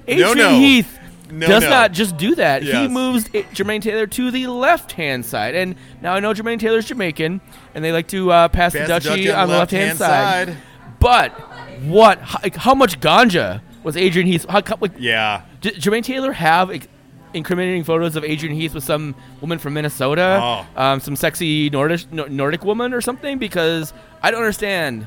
Adrian 0.08 0.38
no. 0.38 0.50
Heath 0.58 0.95
No, 1.30 1.46
does 1.46 1.64
no. 1.64 1.70
not 1.70 1.92
just 1.92 2.16
do 2.16 2.34
that. 2.36 2.62
He 2.62 2.88
moves 2.88 3.24
Jermaine 3.28 3.82
Taylor 3.82 4.06
to 4.06 4.30
the 4.30 4.46
left 4.46 4.92
hand 4.92 5.24
side. 5.26 5.54
And 5.54 5.74
now 6.00 6.14
I 6.14 6.20
know 6.20 6.32
Jermaine 6.32 6.60
Taylor's 6.60 6.86
Jamaican, 6.86 7.40
and 7.74 7.84
they 7.84 7.92
like 7.92 8.08
to 8.08 8.30
uh, 8.30 8.48
pass, 8.48 8.72
Pass 8.72 8.74
the 8.74 8.78
the 8.80 8.86
duchy 9.00 9.08
duchy 9.24 9.30
on 9.32 9.48
the 9.48 9.58
left 9.58 9.70
hand 9.72 9.98
side. 9.98 10.48
side. 10.48 10.56
But 11.00 11.30
what? 11.82 12.20
How, 12.20 12.38
how 12.56 12.74
much 12.74 13.00
ganja 13.00 13.60
was 13.82 13.96
Adrian 13.96 14.26
Heath? 14.26 14.46
How, 14.48 14.62
like, 14.80 14.92
Yeah. 14.98 15.42
did 15.60 15.74
Jermaine 15.74 16.02
Taylor 16.04 16.32
have 16.32 16.68
like, 16.68 16.88
incriminating 17.34 17.84
photos 17.84 18.16
of 18.16 18.24
Adrian 18.24 18.54
Heath 18.54 18.72
with 18.74 18.84
some 18.84 19.14
woman 19.40 19.58
from 19.58 19.74
Minnesota, 19.74 20.38
Oh. 20.42 20.66
um, 20.80 21.00
some 21.00 21.16
sexy 21.16 21.68
Nordic 21.70 22.10
Nordic 22.12 22.64
woman 22.64 22.94
or 22.94 23.00
something? 23.00 23.38
Because 23.38 23.92
I 24.22 24.30
don't 24.30 24.40
understand. 24.40 25.06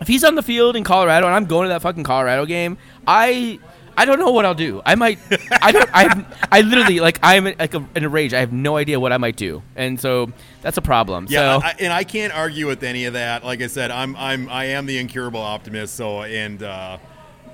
If 0.00 0.08
he's 0.08 0.24
on 0.24 0.34
the 0.34 0.42
field 0.42 0.76
in 0.76 0.84
Colorado 0.84 1.26
and 1.26 1.34
I'm 1.36 1.44
going 1.44 1.64
to 1.64 1.68
that 1.68 1.82
fucking 1.82 2.04
Colorado 2.04 2.46
game, 2.46 2.78
I 3.06 3.58
I 4.00 4.06
don't 4.06 4.18
know 4.18 4.30
what 4.30 4.46
I'll 4.46 4.54
do. 4.54 4.80
I 4.86 4.94
might. 4.94 5.18
I 5.60 5.72
don't. 5.72 5.90
I. 5.92 6.24
I 6.50 6.62
literally 6.62 7.00
like. 7.00 7.18
I'm 7.22 7.46
in, 7.46 7.56
like 7.58 7.74
a, 7.74 7.86
in 7.94 8.02
a 8.02 8.08
rage. 8.08 8.32
I 8.32 8.40
have 8.40 8.50
no 8.50 8.78
idea 8.78 8.98
what 8.98 9.12
I 9.12 9.18
might 9.18 9.36
do, 9.36 9.62
and 9.76 10.00
so 10.00 10.32
that's 10.62 10.78
a 10.78 10.80
problem. 10.82 11.26
Yeah, 11.28 11.58
so 11.58 11.66
I, 11.66 11.74
and 11.78 11.92
I 11.92 12.04
can't 12.04 12.32
argue 12.32 12.66
with 12.66 12.82
any 12.82 13.04
of 13.04 13.12
that. 13.12 13.44
Like 13.44 13.60
I 13.60 13.66
said, 13.66 13.90
I'm 13.90 14.16
I'm 14.16 14.48
I 14.48 14.64
am 14.64 14.86
the 14.86 14.96
incurable 14.96 15.42
optimist. 15.42 15.96
So 15.96 16.22
and 16.22 16.62
uh, 16.62 16.96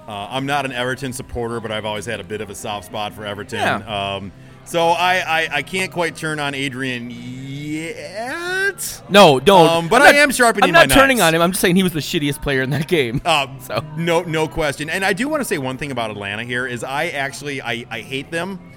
uh, 0.07 0.29
I'm 0.31 0.47
not 0.47 0.65
an 0.67 0.71
Everton 0.71 1.13
supporter, 1.13 1.59
but 1.59 1.73
I've 1.73 1.85
always 1.85 2.07
had 2.07 2.21
a 2.21 2.25
bit 2.25 2.41
of 2.41 2.49
a 2.49 2.55
soft 2.55 2.87
spot 2.87 3.13
for 3.13 3.27
Everton. 3.27 3.59
Yeah. 3.59 4.15
Um, 4.15 4.31
so 4.67 4.89
I, 4.89 5.15
I 5.45 5.49
I 5.57 5.63
can't 5.63 5.91
quite 5.91 6.15
turn 6.17 6.39
on 6.41 6.55
Adrian 6.55 7.11
yet. 7.11 9.03
no, 9.09 9.41
don't. 9.41 9.69
Um, 9.69 9.89
but 9.89 10.03
I'm 10.03 10.09
I 10.09 10.13
not- 10.13 10.15
am 10.21 10.31
sharpening 10.33 10.69
I'm 10.69 10.73
not 10.73 10.91
turning 10.91 11.19
knives. 11.19 11.29
on 11.29 11.35
him. 11.35 11.43
I'm 11.43 11.51
just 11.53 11.61
saying 11.61 11.77
he 11.77 11.83
was 11.83 11.93
the 11.93 12.01
shittiest 12.01 12.43
player 12.43 12.63
in 12.63 12.71
that 12.71 12.89
game. 12.89 13.21
Uh, 13.25 13.47
So- 13.61 13.85
no, 13.97 14.23
no 14.23 14.47
question. 14.49 14.91
And 14.91 15.05
I 15.05 15.13
do 15.13 15.29
want 15.29 15.41
to 15.41 15.45
say 15.45 15.59
one 15.59 15.79
thing 15.79 15.91
about 15.93 16.11
Atlanta 16.11 16.45
here 16.45 16.67
is 16.67 16.85
I 16.85 17.09
actually 17.09 17.61
I, 17.63 17.85
I 17.91 18.01
hate 18.01 18.31
them. 18.31 18.73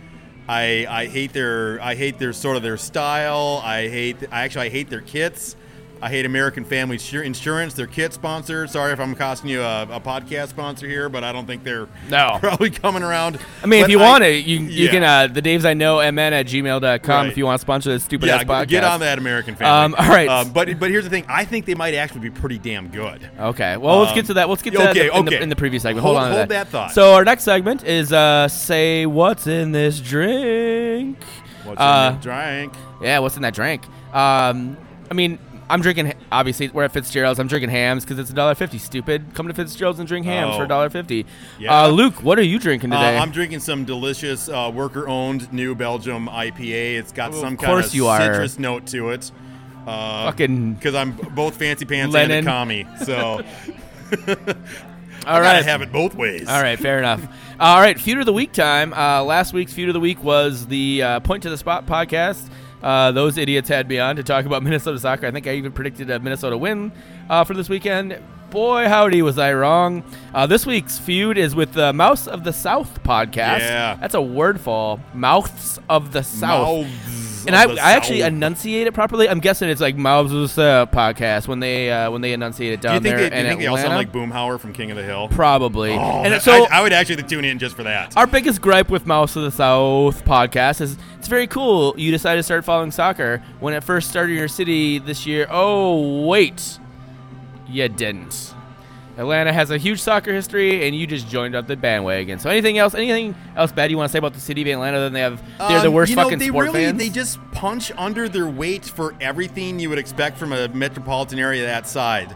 I 0.47 0.86
I 0.89 1.06
hate 1.08 1.34
their 1.34 1.80
I 1.82 1.95
hate 1.95 2.17
their 2.17 2.34
sort 2.34 2.58
of 2.58 2.63
their 2.63 2.78
style. 2.78 3.62
I 3.63 3.88
hate 3.88 4.17
I 4.32 4.43
actually 4.45 4.67
I 4.67 4.69
hate 4.69 4.89
their 4.89 5.02
kits. 5.02 5.56
I 6.02 6.08
hate 6.10 6.26
American 6.26 6.64
Family 6.64 6.98
Insur- 6.98 7.26
Insurance, 7.26 7.74
their 7.74 7.86
kit 7.86 8.14
sponsor. 8.14 8.68
Sorry 8.68 8.94
if 8.94 9.00
I'm 9.02 9.16
costing 9.16 9.50
you 9.50 9.62
a, 9.62 9.84
a 9.84 10.00
podcast 10.00 10.48
sponsor 10.48 10.88
here, 10.88 11.10
but 11.10 11.26
I 11.26 11.34
don't 11.34 11.46
think 11.46 11.66
they're 11.66 11.88
No. 12.10 12.38
probably 12.42 12.70
coming 12.70 13.04
around. 13.04 13.38
I 13.62 13.66
mean, 13.68 13.80
if 13.82 13.86
But 13.86 13.92
you 13.92 14.00
want 14.00 14.24
it, 14.24 14.46
you, 14.46 14.60
you 14.60 14.86
yeah. 14.86 14.92
can, 14.92 15.04
uh, 15.04 15.28
the 15.28 15.42
Daves 15.42 15.66
I 15.66 15.74
know, 15.74 16.00
mn 16.00 16.20
at 16.34 16.46
gmail.com 16.46 17.10
Right. 17.10 17.28
if 17.30 17.38
you 17.38 17.46
want 17.46 17.60
to 17.60 17.62
sponsor 17.62 17.90
this 17.92 18.06
stupid 18.06 18.28
yeah, 18.28 18.36
ass 18.38 18.44
podcast. 18.46 18.68
get 18.70 18.84
on 18.86 19.02
that 19.02 19.18
American 19.18 19.56
Family. 19.56 19.96
Um, 19.98 20.06
all 20.08 20.08
right. 20.14 20.30
Um, 20.30 20.52
but 20.54 20.80
but 20.80 20.90
here's 20.90 21.04
the 21.04 21.10
thing. 21.10 21.26
I 21.28 21.44
think 21.44 21.66
they 21.66 21.76
might 21.76 21.94
actually 21.96 22.22
be 22.22 22.30
pretty 22.30 22.60
damn 22.60 22.88
good. 22.88 23.30
Okay, 23.38 23.76
well, 23.76 24.00
let's 24.00 24.12
Um, 24.12 24.16
get 24.16 24.26
to 24.28 24.34
that. 24.36 24.48
Let's 24.48 24.62
get 24.62 24.72
to 24.76 24.90
okay, 24.92 25.10
that 25.10 25.18
in, 25.18 25.26
the, 25.26 25.42
in 25.44 25.50
the 25.50 25.56
previous 25.58 25.84
segment. 25.84 26.04
Hold, 26.06 26.16
Hold- 26.16 26.24
on 26.28 26.32
to 26.32 26.38
hold 26.38 26.50
that. 26.50 26.66
that 26.66 26.68
thought. 26.70 26.92
So, 26.94 27.14
our 27.16 27.26
next 27.26 27.44
segment 27.44 27.84
is 27.84 28.14
uh, 28.14 28.48
Say 28.48 29.06
What's 29.06 29.48
in 29.48 29.74
This 29.74 30.00
Drink? 30.00 31.22
What's 31.66 31.82
Uh, 31.82 32.12
in 32.14 32.20
the 32.20 32.24
drink? 32.24 32.74
Yeah, 33.02 33.20
what's 33.20 33.36
in 33.36 33.42
that 33.42 33.54
drink? 33.54 33.84
Um, 34.14 34.78
I 35.12 35.14
mean, 35.14 35.40
I'm 35.69 35.82
drinking. 35.82 36.13
Obviously, 36.32 36.69
we're 36.69 36.84
at 36.84 36.91
Fitzgerald's. 36.91 37.39
I'm 37.39 37.47
drinking 37.47 37.69
Hamm's 37.69 38.03
because 38.03 38.17
it's 38.19 38.32
a 38.32 38.34
dollar 38.34 38.55
fifty. 38.55 38.77
Stupid. 38.79 39.34
Come 39.36 39.47
to 39.47 39.53
Fitzgerald's 39.53 39.99
and 39.99 40.08
drink 40.08 40.25
Hamm's 40.25 40.55
Oh. 40.55 40.58
for 40.60 40.63
a 40.63 40.67
dollar 40.67 40.89
fifty. 40.89 41.25
Yeah. 41.60 41.84
Uh, 41.84 41.88
Luke, 41.89 42.23
what 42.23 42.39
are 42.39 42.43
you 42.43 42.58
drinking 42.60 42.91
Uh, 42.91 42.97
today? 42.99 43.17
I'm 43.19 43.32
drinking 43.32 43.60
some 43.60 43.86
delicious 43.86 44.49
uh, 44.49 44.71
worker-owned 44.73 45.53
New 45.53 45.75
Belgium 45.75 46.27
IPA. 46.27 46.97
It's 46.97 47.12
got 47.12 47.29
Of 47.29 47.36
some 47.36 47.55
kind 47.58 47.86
of 47.86 47.93
you 47.93 48.08
are. 48.08 48.19
citrus 48.19 48.58
note 48.58 48.88
to 48.88 49.10
it. 49.12 49.32
Uh, 49.88 50.25
Fucking 50.32 50.73
because 50.73 50.95
I'm 50.95 51.12
both 51.12 51.55
fancy 51.58 51.86
pants 51.86 52.13
Lenin. 52.13 52.39
and 52.39 52.47
a 52.47 52.51
commie. 52.51 52.88
So, 53.05 53.41
I 55.25 55.38
All 55.38 55.63
have 55.63 55.82
it 55.82 55.91
both 55.91 56.15
ways. 56.15 56.47
All 56.47 56.62
right, 56.62 56.79
fair 56.79 56.97
enough. 56.99 57.21
All 57.60 57.79
right, 57.79 57.99
feud 57.99 58.19
of 58.19 58.25
the 58.25 58.34
week 58.34 58.53
time. 58.53 58.93
Uh, 58.93 59.23
last 59.23 59.53
week's 59.53 59.73
feud 59.73 59.89
of 59.89 59.93
the 59.93 59.99
week 59.99 60.23
was 60.23 60.65
the 60.67 61.03
uh, 61.03 61.19
Point 61.19 61.43
to 61.43 61.49
the 61.49 61.58
Spot 61.58 61.86
podcast. 61.86 62.49
Uh, 62.82 63.12
those 63.12 63.38
idiots 63.38 63.68
had 63.70 63.88
me 63.89 64.00
on 64.00 64.15
to 64.15 64.24
talk 64.24 64.46
about 64.46 64.63
Minnesota 64.63 65.00
soccer. 65.00 65.28
I 65.28 65.32
think 65.32 65.48
I 65.48 65.52
even 65.56 65.72
predicted 65.72 66.10
a 66.10 66.20
Minnesota 66.20 66.58
win 66.58 66.92
uh, 67.30 67.44
for 67.44 67.54
this 67.54 67.70
weekend. 67.70 68.20
Boy, 68.50 68.88
howdy, 68.88 69.22
was 69.22 69.38
I 69.38 69.54
wrong. 69.54 70.04
Uh, 70.34 70.48
this 70.48 70.65
week's 70.65 70.98
feud 70.98 71.38
is 71.38 71.54
with 71.54 71.74
the 71.74 71.94
Mouse 71.94 72.26
of 72.28 72.44
the 72.44 72.52
South 72.54 73.04
podcast. 73.04 73.60
Yeah. 73.60 73.96
That's 74.02 74.15
a 74.15 74.22
wordful. 74.22 75.00
Mouths 75.13 75.80
of 75.88 76.12
the 76.13 76.24
South. 76.24 76.88
Mouths 76.88 77.46
and 77.46 77.56
I, 77.56 77.72
I 77.76 77.92
actually 77.94 78.20
South. 78.20 78.28
enunciate 78.34 78.88
it 78.88 78.94
properly. 78.94 79.30
I'm 79.30 79.39
guessing 79.39 79.70
it's 79.70 79.80
like 79.80 79.96
Mouths 79.96 80.34
of 80.34 80.42
the 80.42 80.48
South 80.50 80.92
podcast 80.92 81.48
when 81.48 81.60
they 81.60 81.92
uh, 81.92 82.10
when 82.12 82.22
they 82.22 82.34
enunciate 82.34 82.74
it 82.74 82.82
Do 82.82 82.88
down 82.88 82.96
you 82.96 83.02
think, 83.02 83.18
there 83.18 83.30
they, 83.30 83.30
do 83.30 83.36
you 83.36 83.42
in 83.42 83.48
think 83.50 83.60
they 83.62 83.68
all 83.68 83.78
sound 83.78 83.94
like 83.96 84.12
Boomhauer 84.12 84.60
from 84.60 84.74
King 84.74 84.89
of 84.92 84.98
the 84.98 85.04
Hill? 85.04 85.28
Probably. 85.30 85.92
Oh, 85.92 86.24
and 86.24 86.34
that- 86.34 86.42
so 86.42 86.65
I, 86.65 86.80
I 86.80 86.82
would 86.82 86.92
actually 86.92 87.22
tune 87.24 87.46
in 87.46 87.60
just 87.60 87.76
for 87.76 87.84
that. 87.84 88.18
our 88.18 88.26
biggest 88.28 88.62
gripe 88.62 88.89
with 88.89 89.06
Mouse 89.06 89.36
of 89.36 89.44
the 89.44 89.52
South 89.52 90.26
podcast 90.26 90.82
is 90.82 90.98
very 91.30 91.48
cool 91.48 91.94
you 91.98 92.12
decided 92.12 92.39
to 92.39 92.44
start 92.44 92.65
following 92.65 92.92
soccer 92.92 93.42
when 93.60 93.74
it 93.74 93.84
first 93.84 94.10
started 94.10 94.34
in 94.34 94.39
your 94.39 94.48
city 94.48 95.00
this 95.00 95.26
year. 95.26 95.48
Oh, 95.50 96.26
wait. 96.26 96.80
You 97.68 97.88
didn't. 97.88 98.54
Atlanta 99.18 99.52
has 99.52 99.70
a 99.70 99.78
huge 99.78 100.02
soccer 100.02 100.32
history, 100.34 100.88
and 100.88 100.96
you 100.96 101.06
just 101.06 101.28
joined 101.28 101.54
up 101.54 101.68
the 101.68 101.76
bandwagon. 101.76 102.39
So, 102.39 102.50
anything 102.50 102.78
else? 102.78 102.96
Anything 102.96 103.36
else 103.58 103.70
bad 103.70 103.92
you 103.92 103.98
want 103.98 104.08
to 104.08 104.12
say 104.13 104.18
about 104.18 104.34
the 104.34 104.39
city 104.39 104.62
of 104.62 104.68
Atlanta? 104.70 105.00
Than 105.02 105.12
they 105.12 105.20
have, 105.20 105.42
they're 105.58 105.82
the 105.82 105.88
Um, 105.89 105.94
worst 105.94 106.10
you 106.12 106.15
know, 106.15 106.24
fucking 106.24 106.39
they 106.39 106.48
sport 106.48 106.68
really, 106.68 106.86
fans. 106.86 106.98
They 106.98 107.10
just 107.10 107.38
punch 107.52 107.92
under 107.98 108.30
their 108.30 108.48
weight 108.48 108.86
for 108.86 109.13
everything 109.20 109.78
you 109.78 109.89
would 109.89 109.98
expect 110.00 110.38
from 110.38 110.54
a 110.54 110.70
metropolitan 110.70 111.38
area 111.38 111.63
that 111.65 111.86
side. 111.86 112.34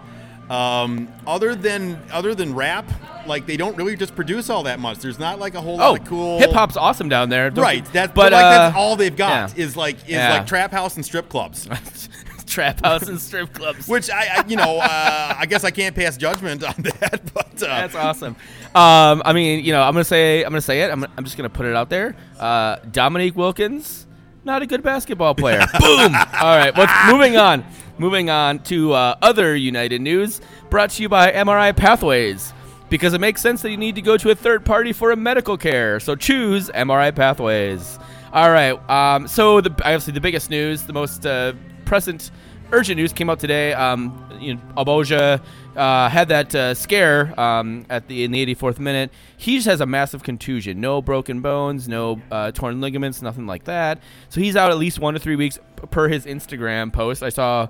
Um, 0.50 1.08
other 1.26 1.56
than 1.56 2.02
other 2.12 2.36
than 2.36 2.54
rap, 2.54 2.86
like 3.28 3.46
they 3.46 3.58
don't 3.58 3.76
really 3.78 3.96
just 3.96 4.16
produce 4.16 4.50
all 4.50 4.64
that 4.64 4.80
much. 4.80 5.00
There's 5.00 5.20
not 5.20 5.40
like 5.40 5.56
a 5.56 5.62
whole 5.62 5.76
oh, 5.82 5.92
lot 5.92 6.00
of 6.02 6.08
cool 6.08 6.40
hip 6.40 6.52
hop's 6.52 6.78
awesome 6.78 7.10
down 7.10 7.30
there. 7.30 7.52
Right. 7.52 7.86
you- 7.86 7.92
That, 7.94 8.14
but 8.16 8.32
but, 8.32 8.34
like 8.34 8.46
uh, 8.46 8.50
that's 8.50 8.76
all 8.76 8.96
they've 8.96 9.16
got 9.16 9.56
yeah. 9.58 9.64
is 9.64 9.76
like 9.78 9.98
is 10.04 10.10
Yeah. 10.10 10.34
like 10.34 10.48
trap 10.48 10.72
house 10.72 10.96
and 10.96 11.06
strip 11.06 11.30
clubs. 11.30 11.68
trap 12.46 12.84
house 12.86 13.08
and 13.08 13.20
strip 13.20 13.54
clubs. 13.54 13.88
Which 13.88 14.10
I, 14.10 14.28
I 14.38 14.46
you 14.48 14.56
know, 14.56 14.78
uh, 14.80 15.36
I 15.38 15.46
guess 15.48 15.64
I 15.64 15.72
can't 15.72 15.96
pass 15.96 16.18
judgment 16.18 16.64
on 16.64 16.76
that, 17.00 17.22
but 17.34 17.54
uh, 17.64 17.66
That's 17.68 17.96
awesome. 17.96 18.36
Um, 18.76 19.22
I 19.26 19.34
mean, 19.34 19.64
you 19.66 19.72
know, 19.72 19.82
I'm 19.82 19.94
gonna 19.94 20.04
say, 20.04 20.44
I'm 20.44 20.52
gonna 20.52 20.62
say 20.62 20.82
it. 20.82 20.92
I'm, 20.92 21.06
I'm 21.18 21.24
just 21.24 21.38
gonna 21.38 21.50
put 21.50 21.66
it 21.66 21.76
out 21.76 21.90
there. 21.90 22.16
Uh, 22.40 22.78
Dominique 22.92 23.36
Wilkins, 23.36 24.06
not 24.44 24.62
a 24.62 24.66
good 24.68 24.84
basketball 24.84 25.36
player. 25.36 25.60
Boom. 25.80 26.16
All 26.16 26.58
right. 26.58 26.76
Well, 26.76 26.88
moving 27.12 27.38
on. 27.38 27.66
Moving 28.00 28.32
on 28.32 28.58
to 28.64 28.92
uh, 28.94 29.16
other 29.22 29.56
United 29.56 30.02
news, 30.02 30.42
brought 30.72 30.90
to 30.92 31.02
you 31.04 31.10
by 31.10 31.32
MRI 31.32 31.76
Pathways. 31.78 32.52
Because 32.94 33.16
it 33.16 33.22
makes 33.22 33.42
sense 33.42 33.64
that 33.64 33.72
you 33.72 33.78
need 33.78 33.96
to 33.96 34.04
go 34.04 34.18
to 34.18 34.30
a 34.30 34.36
third 34.36 34.64
party 34.64 34.94
for 34.94 35.10
a 35.10 35.16
medical 35.16 35.58
care. 35.58 36.00
So 36.00 36.16
choose 36.16 36.70
MRI 36.70 37.16
Pathways. 37.16 37.98
All 38.32 38.52
right. 38.52 38.78
Um, 38.88 39.28
so 39.28 39.62
the 39.62 39.72
obviously 39.72 40.14
the 40.14 40.22
biggest 40.22 40.52
news, 40.52 40.84
the 40.84 40.94
most 40.94 41.26
uh, 41.26 41.54
present 41.86 42.30
urgent 42.72 42.98
news 42.98 43.12
came 43.12 43.32
out 43.32 43.40
today. 43.40 43.74
Um, 43.74 44.24
you 44.40 44.54
know, 44.54 44.62
Alvbage 44.78 45.42
uh, 45.76 46.10
had 46.10 46.28
that 46.28 46.54
uh, 46.54 46.76
scare 46.76 47.34
um, 47.40 47.88
at 47.90 48.08
the 48.08 48.26
in 48.26 48.32
the 48.32 48.46
84th 48.46 48.78
minute. 48.78 49.10
He 49.38 49.56
just 49.56 49.66
has 49.66 49.82
a 49.82 49.88
massive 49.88 50.22
contusion, 50.22 50.80
no 50.80 51.02
broken 51.02 51.42
bones, 51.42 51.88
no 51.88 52.22
uh, 52.30 52.52
torn 52.52 52.80
ligaments, 52.80 53.24
nothing 53.24 53.48
like 53.48 53.64
that. 53.64 54.04
So 54.30 54.40
he's 54.40 54.56
out 54.56 54.70
at 54.70 54.78
least 54.78 55.00
one 55.00 55.16
to 55.16 55.20
three 55.20 55.36
weeks 55.36 55.58
per 55.90 56.10
his 56.10 56.28
Instagram 56.28 56.94
post. 56.94 57.24
I 57.24 57.30
saw. 57.30 57.70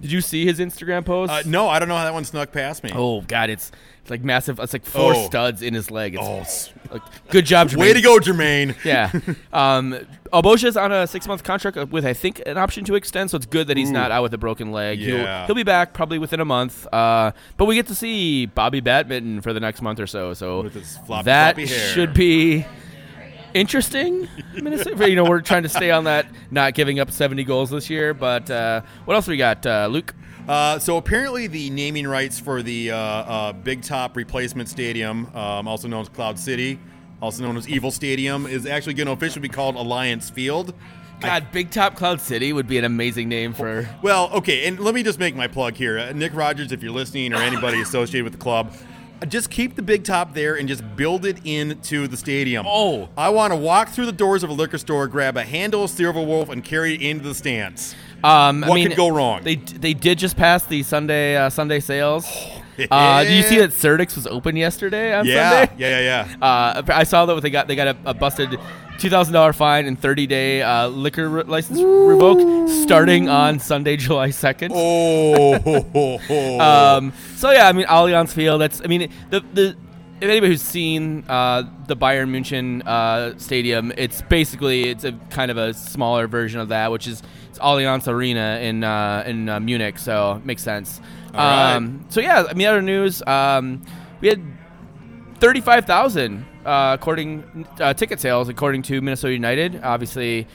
Did 0.00 0.12
you 0.12 0.20
see 0.20 0.44
his 0.46 0.58
Instagram 0.60 1.04
post? 1.04 1.32
uh, 1.32 1.42
no, 1.44 1.68
I 1.68 1.78
don't 1.78 1.88
know 1.88 1.96
how 1.96 2.04
that 2.04 2.14
one 2.14 2.24
snuck 2.24 2.52
past 2.52 2.84
me. 2.84 2.92
Oh 2.94 3.20
God, 3.22 3.50
it's 3.50 3.72
it's 4.02 4.10
like 4.10 4.22
massive. 4.22 4.58
It's 4.60 4.72
like 4.72 4.84
four 4.86 5.12
Oh. 5.14 5.26
studs 5.26 5.60
in 5.60 5.74
his 5.74 5.90
leg. 5.90 6.14
It's, 6.14 6.70
Oh, 6.90 6.92
like, 6.94 7.02
good 7.30 7.44
job, 7.44 7.68
Jermaine. 7.68 7.76
way 7.78 7.92
to 7.92 8.00
go, 8.00 8.18
Jermaine. 8.18 8.74
Yeah. 8.84 9.10
Um, 9.52 9.98
Alvbage's 10.32 10.76
on 10.76 10.92
a 10.92 11.06
six 11.06 11.26
month 11.26 11.42
contract 11.42 11.76
with, 11.90 12.06
I 12.06 12.12
think, 12.14 12.40
an 12.46 12.56
option 12.58 12.84
to 12.84 12.94
extend, 12.94 13.30
so 13.30 13.36
it's 13.36 13.46
good 13.46 13.66
that 13.66 13.76
he's 13.76 13.90
not 13.90 14.10
out 14.10 14.22
with 14.22 14.32
a 14.34 14.38
broken 14.38 14.70
leg. 14.72 14.98
He'll, 15.00 15.16
Yeah. 15.18 15.46
he'll 15.46 15.54
be 15.56 15.62
back 15.62 15.94
probably 15.94 16.18
within 16.18 16.40
a 16.40 16.44
month. 16.44 16.86
Uh, 16.92 17.32
but 17.56 17.64
we 17.64 17.74
get 17.74 17.86
to 17.88 17.94
see 17.94 18.46
Bobby 18.46 18.80
Badminton 18.80 19.40
for 19.42 19.52
the 19.52 19.60
next 19.60 19.82
month 19.82 19.98
or 20.00 20.06
so. 20.06 20.32
So 20.34 20.62
With 20.62 20.74
his 20.74 20.96
floppy, 21.06 21.24
that 21.24 21.56
floppy 21.56 21.66
hair. 21.68 21.88
should 21.92 22.14
be 22.14 22.66
interesting. 23.58 24.28
Minnesota, 24.54 25.08
you 25.08 25.16
know, 25.16 25.24
we're 25.24 25.40
trying 25.40 25.64
to 25.64 25.68
stay 25.68 25.90
on 25.90 26.04
that, 26.04 26.26
not 26.50 26.74
giving 26.74 27.00
up 27.00 27.10
70 27.10 27.44
goals 27.44 27.70
this 27.70 27.90
year. 27.90 28.14
But 28.14 28.50
uh, 28.50 28.82
what 29.04 29.14
else 29.14 29.26
we 29.26 29.36
got, 29.36 29.64
uh, 29.66 29.88
Luke? 29.90 30.14
Uh, 30.48 30.78
so 30.78 30.96
apparently, 30.96 31.46
the 31.46 31.68
naming 31.70 32.06
rights 32.06 32.40
for 32.40 32.62
the 32.62 32.90
uh, 32.90 32.96
uh, 32.96 33.52
Big 33.52 33.82
Top 33.82 34.16
Replacement 34.16 34.68
Stadium, 34.68 35.26
um, 35.36 35.68
also 35.68 35.88
known 35.88 36.00
as 36.00 36.08
Cloud 36.08 36.38
City, 36.38 36.78
also 37.20 37.42
known 37.42 37.56
as 37.56 37.68
Evil 37.68 37.90
Stadium, 37.90 38.46
is 38.46 38.64
actually 38.64 38.94
going 38.94 39.08
to 39.08 39.12
officially 39.12 39.42
be 39.42 39.50
called 39.50 39.76
Allianz 39.76 40.32
Field. 40.32 40.72
God, 41.20 41.50
Big 41.52 41.70
Top 41.70 41.96
Cloud 41.96 42.20
City 42.20 42.52
would 42.52 42.68
be 42.68 42.78
an 42.78 42.84
amazing 42.84 43.28
name 43.28 43.52
for. 43.52 43.88
Well, 44.02 44.30
okay, 44.34 44.66
and 44.66 44.78
let 44.78 44.94
me 44.94 45.02
just 45.02 45.18
make 45.18 45.34
my 45.34 45.48
plug 45.48 45.74
here. 45.74 45.98
Uh, 45.98 46.12
Nick 46.12 46.32
Rogers, 46.32 46.72
if 46.72 46.82
you're 46.82 46.92
listening, 46.92 47.34
or 47.34 47.38
anybody 47.38 47.80
associated 47.82 48.24
with 48.24 48.32
the 48.32 48.38
club, 48.38 48.72
just 49.26 49.50
keep 49.50 49.74
the 49.74 49.82
big 49.82 50.04
top 50.04 50.34
there 50.34 50.54
and 50.56 50.68
just 50.68 50.82
build 50.96 51.24
it 51.26 51.38
into 51.44 52.06
the 52.06 52.16
stadium. 52.16 52.66
Oh. 52.68 53.08
I 53.16 53.30
want 53.30 53.52
to 53.52 53.56
walk 53.56 53.88
through 53.88 54.06
the 54.06 54.12
doors 54.12 54.42
of 54.42 54.50
a 54.50 54.52
liquor 54.52 54.78
store, 54.78 55.08
grab 55.08 55.36
a 55.36 55.44
handle 55.44 55.84
of 55.84 55.90
Silver 55.90 56.22
Wolf, 56.22 56.48
and 56.48 56.62
carry 56.64 56.94
it 56.94 57.02
into 57.02 57.24
the 57.26 57.34
stands. 57.34 57.94
Um, 58.22 58.64
I 58.64 58.68
What 58.68 58.74
mean, 58.76 58.88
could 58.88 58.96
go 58.96 59.08
wrong? 59.08 59.42
They 59.42 59.56
they 59.56 59.94
did 59.94 60.18
just 60.18 60.36
pass 60.36 60.64
the 60.64 60.82
Sunday 60.82 61.36
uh, 61.36 61.50
Sunday 61.50 61.80
sales. 61.80 62.26
Uh, 62.90 63.24
did 63.24 63.32
you 63.32 63.42
see 63.42 63.58
that 63.58 63.72
Certix 63.72 64.14
was 64.14 64.26
open 64.28 64.54
yesterday 64.54 65.12
on 65.12 65.26
Yeah, 65.26 65.66
Sunday? 65.66 65.74
yeah, 65.78 66.00
yeah, 66.00 66.36
yeah. 66.40 66.46
Uh, 66.46 66.82
I 66.88 67.02
saw 67.04 67.26
that 67.26 67.40
they 67.42 67.50
got 67.50 67.66
they 67.68 67.74
got 67.76 67.88
a, 67.88 67.96
a 68.06 68.14
busted 68.14 68.56
two 68.98 69.08
thousand 69.08 69.32
dollar 69.32 69.52
fine 69.52 69.86
and 69.86 69.98
thirty 69.98 70.26
day 70.26 70.62
uh, 70.62 70.88
liquor 70.88 71.28
re- 71.28 71.42
license 71.44 71.80
revoked 71.80 72.68
starting 72.70 73.28
on 73.28 73.58
Sunday, 73.58 73.96
July 74.06 74.30
second. 74.30 74.72
Oh. 74.74 76.18
Um, 76.58 77.12
so 77.36 77.50
yeah, 77.50 77.68
I 77.68 77.72
mean 77.72 77.86
Allianz 77.86 78.32
Field. 78.32 78.60
That's 78.60 78.80
I 78.82 78.88
mean 78.88 79.10
the 79.30 79.40
the 79.52 79.76
if 80.20 80.28
anybody 80.28 80.52
who's 80.52 80.62
seen 80.62 81.24
uh, 81.28 81.62
the 81.86 81.96
Bayern 81.96 82.30
Munich 82.30 82.82
uh, 82.86 83.38
stadium, 83.38 83.92
it's 83.96 84.20
basically 84.22 84.88
it's 84.88 85.04
a 85.04 85.12
kind 85.30 85.50
of 85.50 85.56
a 85.56 85.72
smaller 85.72 86.26
version 86.26 86.60
of 86.60 86.70
that, 86.70 86.90
which 86.90 87.06
is 87.06 87.22
it's 87.48 87.58
Allianz 87.60 88.08
Arena 88.08 88.58
in 88.60 88.82
uh, 88.82 89.22
in 89.26 89.48
uh, 89.48 89.60
Munich. 89.60 89.98
So 89.98 90.34
it 90.34 90.44
makes 90.44 90.62
sense. 90.62 91.00
All 91.34 91.34
right. 91.34 91.74
Um, 91.74 92.04
so 92.08 92.20
yeah, 92.20 92.44
I 92.48 92.54
mean 92.54 92.66
other 92.66 92.82
news. 92.82 93.22
Um, 93.26 93.82
we 94.20 94.28
had 94.28 94.42
thirty 95.38 95.60
five 95.60 95.84
thousand 95.84 96.44
uh, 96.68 96.94
according 96.94 97.66
uh, 97.80 97.94
ticket 97.94 98.20
sales 98.20 98.48
according 98.48 98.82
to 98.82 99.00
Minnesota 99.00 99.32
United. 99.32 99.80
Obviously. 99.82 100.46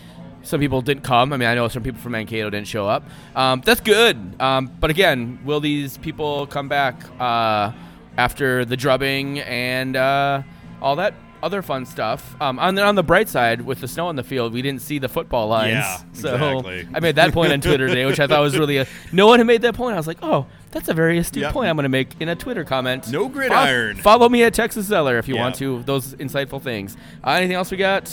Some 0.45 0.60
people 0.60 0.82
didn't 0.82 1.06
come. 1.06 1.32
I 1.32 1.38
mean, 1.38 1.47
I 1.47 1.56
know 1.56 1.69
some 1.69 1.84
people 1.84 2.02
from 2.02 2.12
Mankato 2.12 2.49
didn't 2.49 2.67
show 2.67 2.86
up. 2.86 3.04
Um, 3.34 3.62
that's 3.63 3.80
good. 3.80 4.17
Um, 4.41 4.69
but 4.78 4.89
again, 4.89 5.39
will 5.45 5.62
these 5.62 5.97
people 5.97 6.47
come 6.47 6.67
back 6.67 7.02
uh, 7.17 7.71
after 8.17 8.65
the 8.65 8.76
drubbing 8.76 9.39
and 9.39 9.95
uh, 9.95 10.43
all 10.82 10.97
that 10.97 11.13
other 11.41 11.62
fun 11.62 11.86
stuff? 11.86 12.36
Um, 12.41 12.60
and 12.60 12.78
then 12.78 12.86
on 12.86 12.95
the 12.95 13.04
bright 13.04 13.30
side, 13.30 13.62
with 13.62 13.80
the 13.80 13.88
snow 13.88 14.08
on 14.08 14.17
the 14.17 14.23
field, 14.23 14.52
we 14.52 14.62
didn't 14.62 14.82
see 14.82 14.99
the 14.99 15.08
football 15.08 15.47
lines. 15.47 15.76
Yeah, 15.76 15.97
so 16.12 16.34
exactly. 16.34 16.88
I 16.93 16.99
made 16.99 17.15
that 17.15 17.32
point 17.32 17.54
on 17.54 17.62
Twitter 17.62 17.88
today, 17.88 18.06
which 18.06 18.19
I 18.19 18.28
thought 18.28 18.41
was 18.41 18.58
really 18.58 18.80
a. 18.80 18.88
No 19.13 19.28
one 19.28 19.39
had 19.39 19.47
made 19.47 19.62
that 19.62 19.76
point. 19.76 19.93
I 19.93 19.97
was 19.97 20.08
like, 20.08 20.19
oh, 20.21 20.45
that's 20.73 20.89
a 20.89 20.93
very 20.93 21.17
astute 21.17 21.43
Yep. 21.43 21.53
point. 21.53 21.69
I'm 21.69 21.75
going 21.75 21.83
to 21.83 21.89
make 21.89 22.09
in 22.19 22.27
a 22.29 22.36
Twitter 22.36 22.63
comment. 22.63 23.09
No 23.12 23.29
gridiron. 23.29 23.95
Fo- 23.97 24.01
follow 24.01 24.27
me 24.29 24.43
at 24.43 24.53
Texas 24.53 24.86
Zeller 24.88 25.17
if 25.17 25.27
you 25.27 25.36
Yeah. 25.36 25.41
want 25.41 25.55
to. 25.55 25.81
Those 25.83 26.15
insightful 26.15 26.62
things. 26.62 26.97
Uh, 27.23 27.31
anything 27.31 27.55
else 27.55 27.71
we 27.71 27.77
got? 27.77 28.12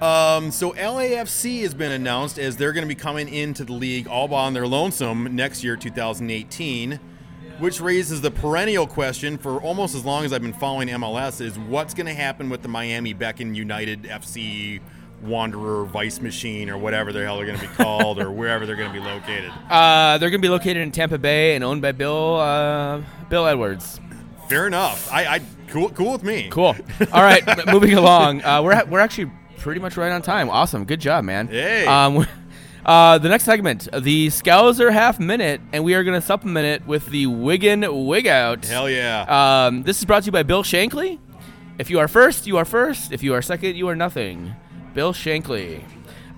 Um, 0.00 0.50
so 0.50 0.72
LAFC 0.72 1.62
has 1.62 1.72
been 1.72 1.90
announced 1.92 2.38
as 2.38 2.56
they're 2.56 2.72
going 2.72 2.84
to 2.84 2.88
be 2.88 2.94
coming 2.94 3.28
into 3.28 3.64
the 3.64 3.72
league 3.72 4.06
all 4.06 4.28
by 4.28 4.40
on 4.44 4.52
their 4.52 4.66
lonesome 4.66 5.34
next 5.34 5.64
year, 5.64 5.74
2018, 5.74 7.00
which 7.58 7.80
raises 7.80 8.20
the 8.20 8.30
perennial 8.30 8.86
question 8.86 9.38
for 9.38 9.58
almost 9.62 9.94
as 9.94 10.04
long 10.04 10.26
as 10.26 10.34
I've 10.34 10.42
been 10.42 10.52
following 10.52 10.88
MLS: 10.88 11.40
is 11.40 11.58
what's 11.58 11.94
going 11.94 12.06
to 12.06 12.12
happen 12.14 12.50
with 12.50 12.60
the 12.60 12.68
Miami 12.68 13.14
Beckham 13.14 13.54
United 13.54 14.02
FC 14.02 14.80
Wanderer 15.22 15.84
Vice 15.84 16.20
Machine 16.20 16.70
or 16.70 16.78
whatever 16.78 17.12
the 17.12 17.22
hell 17.24 17.36
they're 17.36 17.46
going 17.46 17.58
to 17.58 17.66
be 17.66 17.74
called 17.74 18.18
or 18.18 18.30
wherever 18.30 18.66
they're 18.66 18.76
going 18.76 18.92
to 18.92 18.98
be 18.98 19.04
located. 19.04 19.52
Uh, 19.70 20.16
they're 20.18 20.30
going 20.30 20.40
to 20.40 20.46
be 20.46 20.50
located 20.50 20.78
in 20.78 20.92
Tampa 20.92 21.18
Bay 21.18 21.54
and 21.54 21.64
owned 21.64 21.82
by 21.82 21.92
Bill 21.92 22.36
uh, 22.36 23.02
Bill 23.28 23.46
Edwards. 23.46 24.00
Fair 24.48 24.66
enough. 24.66 25.12
I, 25.12 25.26
I 25.26 25.40
cool, 25.68 25.90
cool 25.90 26.12
with 26.12 26.22
me. 26.22 26.48
Cool. 26.50 26.76
All 27.12 27.22
right, 27.22 27.42
moving 27.66 27.94
along. 27.94 28.42
Uh, 28.42 28.62
we're 28.62 28.84
we're 28.86 29.00
actually 29.00 29.30
pretty 29.58 29.80
much 29.80 29.96
right 29.96 30.12
on 30.12 30.22
time. 30.22 30.48
Awesome. 30.48 30.84
Good 30.84 31.00
job, 31.00 31.24
man. 31.24 31.48
Hey. 31.48 31.84
Um, 31.84 32.26
uh, 32.86 33.18
the 33.18 33.28
next 33.28 33.44
segment, 33.44 33.88
the 33.92 34.28
Scouser 34.28 34.92
half 34.92 35.18
minute, 35.18 35.60
and 35.72 35.82
we 35.84 35.94
are 35.94 36.04
going 36.04 36.18
to 36.18 36.24
supplement 36.24 36.66
it 36.66 36.86
with 36.86 37.06
the 37.06 37.26
Wigan 37.26 38.06
Wig 38.06 38.26
Out. 38.26 38.64
Hell 38.64 38.88
yeah. 38.88 39.66
Um, 39.66 39.82
this 39.82 39.98
is 39.98 40.04
brought 40.04 40.22
to 40.22 40.26
you 40.26 40.32
by 40.32 40.44
Bill 40.44 40.62
Shankly. 40.62 41.18
If 41.78 41.90
you 41.90 41.98
are 41.98 42.08
first, 42.08 42.46
you 42.46 42.56
are 42.56 42.64
first. 42.64 43.12
If 43.12 43.22
you 43.22 43.34
are 43.34 43.42
second, 43.42 43.76
you 43.76 43.88
are 43.88 43.96
nothing. 43.96 44.54
Bill 44.96 45.12
Shankly. 45.12 45.84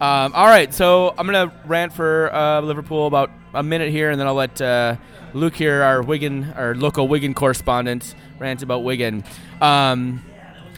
Um, 0.01 0.33
all 0.35 0.47
right, 0.47 0.75
so 0.75 1.15
I'm 1.17 1.27
gonna 1.27 1.53
rant 1.65 1.93
for 1.93 2.35
uh, 2.35 2.61
Liverpool 2.61 3.07
about 3.07 3.31
a 3.55 3.63
minute 3.63 3.91
here, 3.91 4.11
and 4.11 4.19
then 4.19 4.27
I'll 4.27 4.35
let 4.35 4.61
uh, 4.61 4.97
Luke 5.33 5.55
here, 5.55 5.81
our 5.81 6.03
Wigan, 6.03 6.53
our 6.57 6.75
local 6.75 7.07
Wigan 7.07 7.35
correspondent, 7.35 8.17
rant 8.41 8.65
about 8.65 8.83
Wigan. 8.83 9.23
Um, 9.61 10.25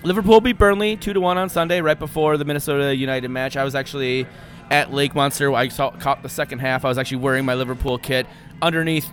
Liverpool 0.02 0.42
beat 0.42 0.58
Burnley 0.58 0.98
two 0.98 1.14
to 1.14 1.20
one 1.22 1.38
on 1.38 1.48
Sunday, 1.48 1.80
right 1.80 1.98
before 1.98 2.36
the 2.36 2.44
Minnesota 2.44 2.94
United 2.94 3.28
match. 3.28 3.56
I 3.56 3.64
was 3.64 3.74
actually 3.74 4.26
at 4.70 4.92
Lake 4.92 5.14
Monster. 5.14 5.50
I 5.54 5.68
saw 5.68 5.90
caught 5.90 6.22
the 6.22 6.28
second 6.28 6.58
half. 6.58 6.84
I 6.84 6.88
was 6.88 6.98
actually 6.98 7.18
wearing 7.18 7.46
my 7.46 7.54
Liverpool 7.54 7.96
kit 7.96 8.26
underneath 8.60 9.08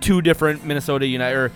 two 0.00 0.22
different 0.22 0.64
Minnesota 0.64 1.08
United 1.08 1.36
or 1.36 1.52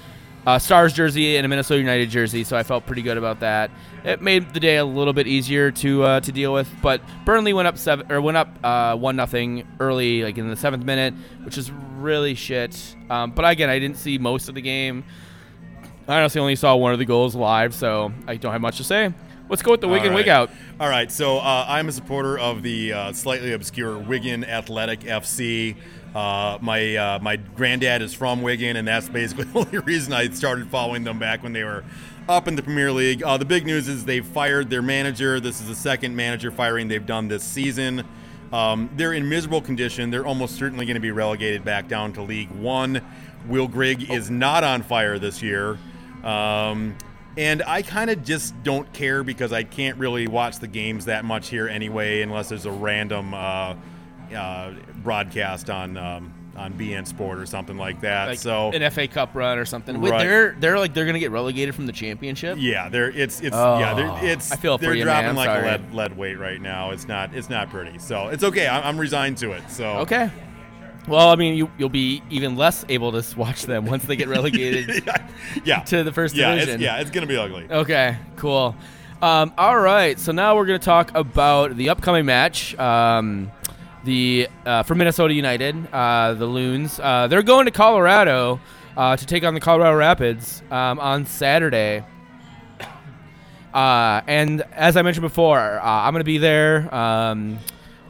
uh, 0.47 0.59
Stars 0.59 0.93
jersey 0.93 1.37
and 1.37 1.45
a 1.45 1.49
Minnesota 1.49 1.81
United 1.81 2.11
jersey, 2.11 2.45
so 2.45 2.57
I 2.57 2.63
felt 2.63 2.87
pretty 2.87 3.03
good 3.03 3.17
about 3.17 3.41
that. 3.41 3.71
It 4.05 4.23
made 4.23 4.55
the 4.55 4.61
day 4.61 4.77
a 4.77 4.85
little 4.85 5.13
bit 5.13 5.27
easier 5.27 5.71
to 5.73 6.03
uh, 6.03 6.21
to 6.21 6.33
deal 6.33 6.53
with. 6.53 6.69
But 6.83 7.03
Burnley 7.25 7.53
went 7.53 7.69
up 7.69 7.77
seven 7.77 8.11
or 8.11 8.21
went 8.21 8.37
up 8.37 8.49
uh, 8.65 8.97
one 8.97 9.17
nothing 9.17 9.67
early, 9.79 10.23
like 10.23 10.39
in 10.39 10.49
the 10.49 10.57
seventh 10.57 10.85
minute, 10.85 11.15
which 11.45 11.59
is 11.59 11.71
really 11.71 12.35
shit. 12.35 12.97
Um, 13.11 13.33
but 13.33 13.49
again, 13.49 13.69
I 13.69 13.79
didn't 13.79 13.99
see 13.99 14.19
most 14.19 14.49
of 14.49 14.55
the 14.55 14.63
game. 14.63 15.05
I 16.09 16.19
honestly 16.19 16.41
only 16.41 16.57
saw 16.57 16.75
one 16.75 16.93
of 16.93 16.99
the 16.99 17.05
goals 17.05 17.35
live, 17.35 17.75
so 17.75 18.13
I 18.27 18.37
don't 18.37 18.53
have 18.53 18.61
much 18.61 18.79
to 18.79 18.85
say. 18.85 19.13
Let's 19.51 19.63
go 19.63 19.73
with 19.73 19.81
the 19.81 19.89
Wigan 19.89 20.11
right. 20.11 20.17
Wig 20.17 20.29
out. 20.29 20.51
All 20.79 20.89
right, 20.89 21.11
so 21.11 21.39
uh, 21.39 21.65
I'm 21.69 21.89
a 21.89 21.93
supporter 21.93 22.39
of 22.39 22.63
the 22.63 22.93
uh, 22.93 23.13
slightly 23.13 23.53
obscure 23.53 23.99
Wigan 23.99 24.45
Athletic 24.45 25.01
FC. 25.01 25.77
Uh, 26.15 26.59
my 26.61 26.97
uh, 26.97 27.19
my 27.21 27.37
granddad 27.37 28.03
is 28.03 28.13
from 28.13 28.43
Wigan, 28.43 28.77
and 28.77 28.87
that's 28.87 29.09
basically 29.09 29.45
the 29.53 29.59
only 29.59 29.79
reason 29.79 30.13
I 30.13 30.29
started 30.31 30.69
following 30.69 31.05
them 31.05 31.19
back 31.19 31.43
when 31.43 31.53
they 31.53 31.65
were 31.65 31.85
up 32.29 32.49
in 32.49 32.57
the 32.57 32.63
Premier 32.63 32.93
League. 32.93 33.23
Uh, 33.23 33.37
the 33.37 33.45
big 33.45 33.67
news 33.67 33.89
is 33.89 34.05
they've 34.05 34.27
fired 34.27 34.71
their 34.71 34.83
manager. 34.83 35.41
This 35.41 35.61
is 35.61 35.69
the 35.69 35.75
second 35.75 36.15
manager 36.15 36.51
firing 36.51 36.89
they've 36.89 37.05
done 37.05 37.29
this 37.29 37.45
season. 37.45 38.05
Um, 38.53 38.91
they're 38.97 39.13
in 39.13 39.29
miserable 39.29 39.61
condition. 39.61 40.11
They're 40.11 40.27
almost 40.27 40.57
certainly 40.57 40.85
going 40.85 40.97
to 40.97 41.01
be 41.01 41.13
relegated 41.13 41.65
back 41.65 41.87
down 41.87 42.13
to 42.15 42.23
League 42.23 42.51
One. 42.51 43.01
Will 43.47 43.69
Grigg 43.69 44.11
is 44.11 44.31
not 44.31 44.65
on 44.65 44.83
fire 44.83 45.19
this 45.19 45.41
year. 45.41 45.79
Um, 46.25 46.97
and 47.37 47.63
I 47.63 47.83
kind 47.83 48.11
of 48.11 48.25
just 48.25 48.61
don't 48.65 48.93
care 48.93 49.23
because 49.23 49.53
I 49.53 49.63
can't 49.63 49.97
really 49.99 50.27
watch 50.27 50.59
the 50.59 50.67
games 50.67 51.05
that 51.05 51.25
much 51.25 51.49
here 51.49 51.69
anyway, 51.69 52.23
unless 52.23 52.49
there's 52.49 52.67
a 52.67 52.73
random 52.73 53.33
uh, 53.33 53.77
uh, 54.35 54.73
broadcast 55.03 55.71
on 55.71 55.97
um, 55.97 56.33
on 56.57 56.73
beIN 56.75 57.07
Sport 57.07 57.39
or 57.39 57.47
something 57.47 57.77
like 57.79 58.01
that. 58.03 58.29
Like 58.29 58.39
so 58.39 58.71
an 58.73 58.89
FA 58.91 59.07
Cup 59.09 59.35
run 59.35 59.59
or 59.59 59.65
something. 59.65 60.01
Wait, 60.01 60.11
Right. 60.11 60.19
they're 60.27 60.57
they're 60.61 60.79
like 60.79 60.95
they're 60.95 61.07
gonna 61.07 61.19
get 61.19 61.31
relegated 61.31 61.75
from 61.75 61.87
the 61.87 61.93
championship. 61.93 62.57
yeah, 62.61 62.89
they're 62.89 63.11
it's 63.11 63.41
it's 63.41 63.57
Oh, 63.57 63.79
yeah 63.79 63.95
they're, 63.95 64.33
it's 64.33 64.53
I 64.53 64.57
feel 64.57 64.77
they're 64.79 64.95
you, 64.95 65.05
dropping 65.05 65.27
man. 65.27 65.37
Like 65.37 65.47
sorry. 65.49 65.69
a 65.69 65.71
lead, 65.73 65.95
lead 65.95 66.17
weight 66.17 66.39
right 66.39 66.61
now. 66.61 66.91
It's 66.91 67.07
not 67.09 67.35
it's 67.35 67.49
not 67.49 67.71
pretty. 67.71 67.99
So 67.99 68.29
it's 68.29 68.45
okay. 68.45 68.67
I'm, 68.69 68.83
I'm 68.85 68.99
resigned 68.99 69.39
to 69.39 69.53
it. 69.53 69.63
So 69.71 69.87
Okay. 70.01 70.31
Well, 71.09 71.31
I 71.31 71.37
mean, 71.37 71.57
you 71.57 71.71
you'll 71.79 71.89
be 71.89 72.23
even 72.31 72.57
less 72.57 72.85
able 72.89 73.11
to 73.21 73.39
watch 73.39 73.63
them 73.63 73.87
once 73.87 74.05
they 74.05 74.17
get 74.17 74.29
relegated 74.37 75.03
yeah 75.65 75.81
to 75.85 76.05
the 76.05 76.13
first 76.13 76.35
yeah 76.37 76.51
division. 76.53 76.75
it's, 76.75 76.83
yeah 76.83 76.99
it's 77.01 77.11
gonna 77.11 77.27
be 77.27 77.37
ugly. 77.37 77.67
Okay, 77.71 78.17
cool. 78.37 78.77
Um, 79.23 79.53
all 79.59 79.79
right, 79.79 80.19
so 80.19 80.33
now 80.33 80.57
we're 80.57 80.65
going 80.65 80.81
to 80.81 80.85
talk 80.85 81.11
about 81.15 81.77
the 81.77 81.91
upcoming 81.91 82.25
match. 82.25 82.75
Um, 82.79 83.53
the 84.05 84.49
uh, 84.65 84.83
for 84.83 84.95
Minnesota 84.95 85.35
United, 85.35 85.93
uh, 85.93 86.35
the 86.35 86.47
Loons. 86.47 86.99
Uh, 87.01 87.27
they're 87.29 87.43
going 87.43 87.67
to 87.67 87.71
Colorado 87.71 88.61
uh, 88.97 89.17
to 89.17 89.27
take 89.27 89.45
on 89.45 89.55
the 89.55 89.61
Colorado 89.61 89.97
Rapids 89.97 90.63
um, 90.71 90.99
on 90.99 91.27
Saturday. 91.27 92.05
Uh, 93.73 94.21
and 94.27 94.63
as 94.73 94.97
I 94.97 95.03
mentioned 95.03 95.23
before, 95.23 95.59
uh, 95.59 95.85
I'm 95.85 96.13
going 96.13 96.21
to 96.21 96.25
be 96.25 96.39
there. 96.39 96.93
Um, 96.95 97.59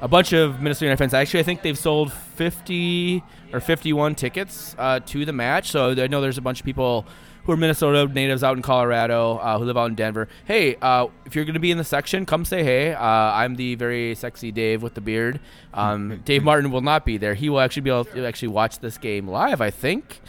a 0.01 0.09
bunch 0.09 0.33
of 0.33 0.63
Minnesota 0.63 0.87
United 0.87 0.97
fans. 0.97 1.13
Actually, 1.13 1.41
I 1.41 1.43
think 1.43 1.61
they've 1.61 1.77
sold 1.77 2.11
50 2.13 3.23
or 3.53 3.61
51 3.61 4.15
tickets 4.15 4.75
to 5.07 5.25
the 5.27 5.33
match. 5.33 5.73
So 5.73 5.91
I 5.91 6.07
know 6.07 6.23
there's 6.23 6.39
a 6.39 6.43
bunch 6.43 6.61
of 6.61 6.65
people 6.65 7.05
who 7.51 7.55
are 7.55 7.57
Minnesota 7.57 8.07
natives 8.07 8.45
out 8.45 8.57
in 8.57 8.63
Colorado 8.63 9.39
uh, 9.39 9.59
who 9.59 9.65
live 9.65 9.77
out 9.77 9.87
in 9.87 9.97
Denver. 9.97 10.29
Hey, 10.45 10.77
uh, 10.77 11.09
if 11.27 11.35
you're 11.35 11.45
going 11.45 11.55
to 11.55 11.61
be 11.61 11.73
in 11.73 11.79
the 11.79 11.85
section, 11.85 12.25
come 12.25 12.45
say 12.45 12.63
hey. 12.63 12.95
Uh, 12.95 13.03
I'm 13.03 13.57
the 13.57 13.75
very 13.75 14.15
sexy 14.15 14.53
Dave 14.53 14.85
with 14.85 14.95
the 14.95 15.01
beard. 15.01 15.41
Um, 15.75 16.21
Dave 16.25 16.45
Martin 16.45 16.71
will 16.71 16.81
not 16.81 17.05
be 17.05 17.17
there. 17.17 17.35
He 17.35 17.49
will 17.49 17.59
actually 17.59 17.83
be 17.83 17.91
able 17.91 18.05
to 18.05 18.25
actually 18.25 18.49
watch 18.49 18.79
this 18.79 18.99
game 18.99 19.27
live, 19.27 19.61
I 19.61 19.71
think. 19.71 20.21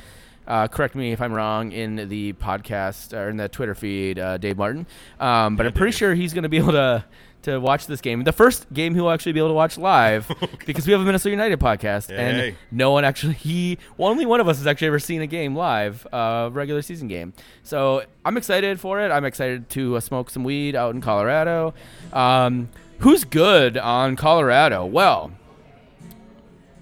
Uh, 0.48 0.68
correct 0.68 0.96
me 0.96 1.12
if 1.12 1.22
I'm 1.22 1.32
wrong 1.32 1.72
in 1.72 2.10
the 2.10 2.34
podcast 2.34 3.16
or 3.16 3.30
in 3.30 3.38
the 3.38 3.48
Twitter 3.48 3.76
feed, 3.76 4.18
uh, 4.18 4.38
Dave 4.40 4.58
Martin. 4.58 4.88
Um, 5.20 5.58
but 5.58 5.68
I'm 5.68 5.74
pretty 5.74 5.92
sure 5.92 6.16
he's 6.16 6.34
going 6.34 6.42
to 6.44 6.50
be 6.50 6.58
able 6.58 6.72
to 6.72 7.06
to 7.44 7.60
watch 7.60 7.88
this 7.88 8.02
game. 8.02 8.24
The 8.24 8.32
first 8.32 8.72
game 8.74 8.96
he'll 8.96 9.10
actually 9.10 9.32
be 9.34 9.40
able 9.40 9.50
to 9.50 9.56
watch 9.56 9.78
live 9.78 10.32
because 10.66 10.86
we 10.86 10.94
have 10.94 11.02
a 11.02 11.06
Minnesota 11.06 11.32
United 11.32 11.60
podcast, 11.60 12.16
and 12.16 12.56
no 12.72 12.92
one 12.92 13.04
actually 13.06 13.34
he 13.34 13.78
well, 13.98 14.10
only 14.10 14.26
one 14.26 14.40
of 14.40 14.48
us 14.48 14.58
has 14.58 14.68
actually 14.68 14.88
ever 14.88 15.00
seen 15.00 15.22
a 15.22 15.28
game 15.28 15.56
live, 15.56 16.06
uh, 16.12 16.50
regular 16.52 16.82
season 16.82 17.08
game. 17.08 17.34
So 17.64 18.04
I'm 18.26 18.38
excited 18.38 18.80
for 18.80 19.00
it. 19.02 19.12
I'm 19.12 19.26
excited 19.26 19.70
to 19.72 19.98
uh, 19.98 20.00
smoke 20.00 20.30
some 20.30 20.44
weed 20.44 20.76
out 20.76 20.94
in 20.96 21.02
Colorado. 21.02 21.74
Um, 22.14 22.70
who's 23.00 23.24
good 23.24 23.78
on 23.78 24.16
Colorado? 24.16 24.86
Well, 24.86 25.32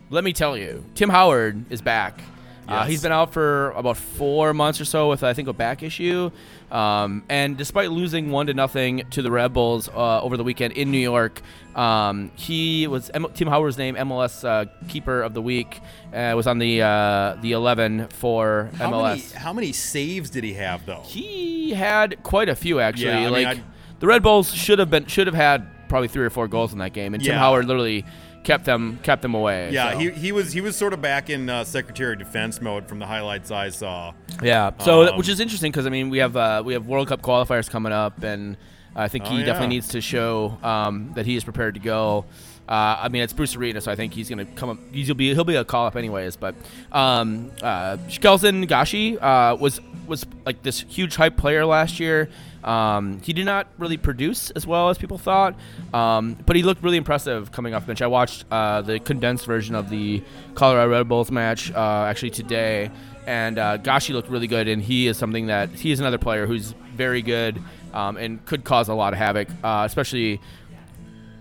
let 0.09 0.23
me 0.23 0.33
tell 0.33 0.57
you, 0.57 0.83
Tim 0.95 1.09
Howard 1.09 1.71
is 1.71 1.81
back. 1.81 2.21
Uh, 2.69 2.85
he's 2.85 3.01
been 3.01 3.11
out 3.11 3.33
for 3.33 3.71
about 3.71 3.97
four 3.97 4.53
months 4.53 4.79
or 4.79 4.85
so 4.85 5.09
with 5.09 5.23
I 5.23 5.33
think 5.33 5.47
a 5.47 5.53
back 5.53 5.81
issue, 5.81 6.29
um, 6.71 7.23
and 7.29 7.57
despite 7.57 7.91
losing 7.91 8.29
one 8.31 8.47
to 8.47 8.53
nothing 8.53 9.03
to 9.11 9.21
the 9.21 9.31
Red 9.31 9.53
Bulls 9.53 9.87
uh, 9.89 10.21
over 10.21 10.37
the 10.37 10.43
weekend 10.43 10.73
in 10.73 10.91
New 10.91 10.99
York, 10.99 11.41
um, 11.75 12.31
he 12.35 12.87
was 12.87 13.09
M- 13.13 13.27
Tim 13.33 13.47
Howard's 13.47 13.77
name 13.77 13.95
MLS 13.95 14.43
uh, 14.47 14.65
Keeper 14.87 15.21
of 15.21 15.33
the 15.33 15.41
Week. 15.41 15.81
Uh, 16.13 16.33
was 16.35 16.47
on 16.47 16.59
the 16.59 16.81
uh, 16.81 17.35
the 17.41 17.51
11 17.53 18.07
for 18.09 18.69
How 18.77 18.91
MLS. 18.91 19.01
many 19.01 19.21
how 19.43 19.53
many 19.53 19.71
saves 19.73 20.29
did 20.29 20.43
he 20.43 20.53
have 20.53 20.85
though? 20.85 21.01
He 21.05 21.73
had 21.73 22.21
quite 22.23 22.49
a 22.49 22.55
few 22.55 22.79
actually. 22.79 23.05
Yeah, 23.07 23.19
mean, 23.29 23.31
like 23.31 23.57
I- 23.57 23.63
the 23.99 24.07
Red 24.07 24.23
Bulls 24.23 24.53
should 24.53 24.79
have 24.79 24.89
been 24.89 25.05
should 25.07 25.27
have 25.27 25.35
had 25.35 25.67
probably 25.89 26.07
three 26.07 26.23
or 26.25 26.29
four 26.29 26.47
goals 26.47 26.71
in 26.71 26.79
that 26.79 26.93
game, 26.93 27.13
and 27.13 27.23
Tim 27.23 27.35
Howard 27.35 27.65
literally 27.65 28.05
kept 28.49 28.65
them 28.65 28.99
kept 29.03 29.21
them 29.21 29.35
away. 29.35 29.71
Yeah, 29.71 29.91
so. 29.93 29.99
he, 29.99 30.09
he 30.09 30.31
was 30.31 30.51
he 30.51 30.61
was 30.61 30.75
sort 30.75 30.93
of 30.93 31.01
back 31.01 31.29
in 31.29 31.49
uh, 31.49 31.63
Secretary 31.63 32.13
of 32.13 32.19
Defense 32.19 32.59
mode 32.61 32.87
from 32.87 32.99
the 32.99 33.05
highlights 33.05 33.51
I 33.51 33.69
saw. 33.69 34.13
Yeah. 34.41 34.71
So, 34.79 35.07
Um, 35.07 35.17
which 35.17 35.29
is 35.29 35.39
interesting 35.39 35.71
because 35.71 35.85
I 35.85 35.89
mean, 35.89 36.09
we 36.09 36.17
have 36.17 36.35
uh, 36.35 36.63
we 36.65 36.73
have 36.73 36.87
World 36.87 37.07
Cup 37.07 37.21
qualifiers 37.21 37.69
coming 37.69 37.91
up, 37.91 38.23
and 38.23 38.57
I 38.95 39.07
think 39.07 39.25
Oh, 39.27 39.29
he 39.29 39.39
yeah. 39.39 39.45
definitely 39.45 39.75
needs 39.75 39.89
to 39.89 40.01
show 40.01 40.57
um, 40.63 41.11
that 41.13 41.25
he 41.25 41.35
is 41.35 41.43
prepared 41.43 41.75
to 41.75 41.79
go. 41.79 42.25
Uh, 42.69 42.99
I 43.01 43.09
mean, 43.09 43.23
it's 43.23 43.33
Bruce 43.33 43.55
Arena, 43.55 43.81
so 43.81 43.91
I 43.91 43.95
think 43.95 44.13
he's 44.13 44.29
going 44.29 44.45
to 44.45 44.45
come 44.53 44.69
up. 44.69 44.77
He'll 44.91 45.15
be 45.15 45.33
he'll 45.33 45.43
be 45.43 45.55
a 45.55 45.65
call 45.65 45.87
up 45.87 45.95
anyways. 45.95 46.35
But 46.35 46.53
um, 46.91 47.49
uh, 47.63 47.97
Gashi 47.97 49.17
uh, 49.19 49.55
was 49.55 49.81
was 50.05 50.25
like 50.45 50.61
this 50.61 50.81
huge 50.81 51.15
hype 51.15 51.35
player 51.35 51.65
last 51.65 51.99
year. 51.99 52.29
Um, 52.63 53.21
he 53.21 53.33
did 53.33 53.45
not 53.45 53.67
really 53.79 53.97
produce 53.97 54.51
as 54.51 54.67
well 54.67 54.89
as 54.89 54.99
people 54.99 55.17
thought, 55.17 55.55
um, 55.93 56.37
but 56.45 56.55
he 56.55 56.61
looked 56.61 56.83
really 56.83 56.97
impressive 56.97 57.51
coming 57.51 57.73
off 57.73 57.83
the 57.83 57.87
bench. 57.87 58.03
I 58.03 58.07
watched 58.07 58.45
uh, 58.51 58.83
the 58.83 58.99
condensed 58.99 59.47
version 59.47 59.73
of 59.73 59.89
the 59.89 60.21
Colorado 60.53 60.91
Red 60.91 61.07
Bulls 61.07 61.31
match 61.31 61.71
uh, 61.71 62.05
actually 62.07 62.31
today, 62.31 62.91
and 63.25 63.57
uh, 63.57 63.79
Gashi 63.79 64.13
looked 64.13 64.29
really 64.29 64.47
good. 64.47 64.67
And 64.67 64.79
he 64.79 65.07
is 65.07 65.17
something 65.17 65.47
that 65.47 65.69
he 65.71 65.91
is 65.91 65.99
another 65.99 66.19
player 66.19 66.45
who's 66.45 66.75
very 66.95 67.23
good 67.23 67.59
um, 67.93 68.15
and 68.17 68.45
could 68.45 68.63
cause 68.63 68.89
a 68.89 68.93
lot 68.93 69.13
of 69.13 69.17
havoc, 69.17 69.47
uh, 69.63 69.85
especially. 69.87 70.39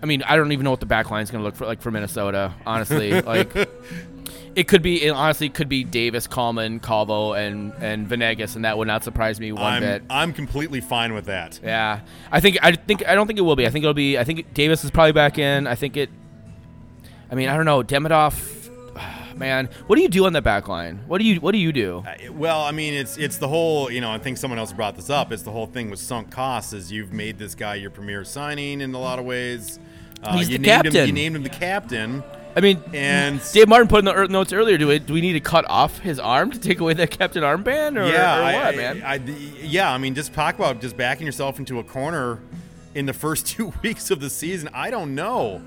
I 0.01 0.05
mean, 0.05 0.23
I 0.23 0.35
don't 0.35 0.51
even 0.51 0.63
know 0.63 0.71
what 0.71 0.79
the 0.79 0.85
back 0.85 1.11
line 1.11 1.23
is 1.23 1.31
going 1.31 1.41
to 1.41 1.45
look 1.45 1.55
for 1.55 1.65
like 1.65 1.81
for 1.81 1.91
Minnesota. 1.91 2.53
Honestly, 2.65 3.21
like 3.21 3.53
it 4.55 4.67
could 4.67 4.81
be 4.81 5.03
it 5.03 5.09
honestly 5.11 5.49
could 5.49 5.69
be 5.69 5.83
Davis, 5.83 6.27
Kallman, 6.27 6.81
Calvo, 6.81 7.33
and 7.33 7.73
and 7.79 8.07
Venegas, 8.07 8.55
and 8.55 8.65
that 8.65 8.77
would 8.77 8.87
not 8.87 9.03
surprise 9.03 9.39
me 9.39 9.51
one 9.51 9.63
I'm 9.63 9.81
bit. 9.81 10.03
I'm 10.09 10.33
completely 10.33 10.81
fine 10.81 11.13
with 11.13 11.25
that. 11.25 11.59
Yeah, 11.63 12.01
I 12.31 12.39
think 12.39 12.57
I 12.61 12.73
think 12.73 13.07
I 13.07 13.15
don't 13.15 13.27
think 13.27 13.39
it 13.39 13.43
will 13.43 13.55
be. 13.55 13.67
I 13.67 13.69
think 13.69 13.83
it'll 13.83 13.93
be. 13.93 14.17
I 14.17 14.23
think 14.23 14.53
Davis 14.53 14.83
is 14.83 14.91
probably 14.91 15.11
back 15.11 15.37
in. 15.37 15.67
I 15.67 15.75
think 15.75 15.97
it. 15.97 16.09
I 17.31 17.35
mean, 17.35 17.47
I 17.47 17.55
don't 17.55 17.65
know. 17.65 17.83
Demidov, 17.83 19.35
man, 19.37 19.69
what 19.87 19.97
do 19.97 20.01
you 20.01 20.09
do 20.09 20.25
on 20.25 20.33
the 20.33 20.41
back 20.41 20.67
line? 20.67 21.03
What 21.07 21.19
do 21.19 21.25
you 21.25 21.39
What 21.39 21.51
do 21.51 21.57
you 21.57 21.71
do? 21.71 22.03
Uh, 22.07 22.31
Well, 22.31 22.61
I 22.61 22.71
mean, 22.71 22.93
it's 22.93 23.17
it's 23.17 23.37
the 23.37 23.47
whole 23.47 23.91
you 23.91 24.01
know. 24.01 24.11
I 24.11 24.17
think 24.17 24.37
someone 24.37 24.59
else 24.59 24.73
brought 24.73 24.95
this 24.95 25.09
up. 25.09 25.31
It's 25.31 25.43
the 25.43 25.51
whole 25.51 25.67
thing 25.67 25.89
with 25.89 25.99
sunk 25.99 26.31
costs. 26.31 26.73
Is 26.73 26.91
you've 26.91 27.13
made 27.13 27.37
this 27.37 27.53
guy 27.53 27.75
your 27.75 27.91
premier 27.91 28.23
signing 28.23 28.81
in 28.81 28.93
a 28.93 28.99
lot 28.99 29.19
of 29.19 29.25
ways. 29.25 29.79
Uh, 30.23 30.37
He's 30.37 30.49
you 30.49 30.57
the 30.57 30.67
named 30.67 30.85
Him, 30.87 30.91
captain. 30.91 31.07
you 31.07 31.13
named 31.13 31.35
him 31.37 31.43
the 31.43 31.49
captain, 31.49 32.23
I 32.55 32.61
mean, 32.61 32.83
and 32.93 33.39
Dave 33.53 33.67
Martin 33.69 33.87
put 33.87 33.99
in 33.99 34.05
the 34.05 34.13
er- 34.17 34.27
notes 34.27 34.51
earlier. 34.51 34.77
Do 34.77 34.87
we 34.87 34.99
do 34.99 35.13
we 35.13 35.21
need 35.21 35.33
to 35.33 35.39
cut 35.39 35.65
off 35.69 35.99
his 35.99 36.19
arm 36.19 36.51
to 36.51 36.59
take 36.59 36.79
away 36.81 36.93
that 36.95 37.11
captain 37.11 37.41
armband, 37.43 37.97
or, 37.97 38.05
yeah, 38.11 38.39
or 38.39 38.43
what, 38.53 38.73
I- 38.73 38.75
man? 38.75 39.03
I, 39.05 39.15
yeah, 39.63 39.91
I 39.93 39.97
mean, 39.97 40.15
just 40.15 40.33
talk 40.33 40.55
about 40.55 40.81
just 40.81 40.97
backing 40.97 41.25
yourself 41.25 41.57
into 41.59 41.79
a 41.79 41.83
corner 41.83 42.39
in 42.95 43.05
the 43.05 43.13
first 43.13 43.47
two 43.55 43.71
weeks 43.81 44.11
of 44.11 44.19
the 44.19 44.29
season. 44.29 44.69
I 44.73 44.89
don't 44.89 45.15
know. 45.15 45.61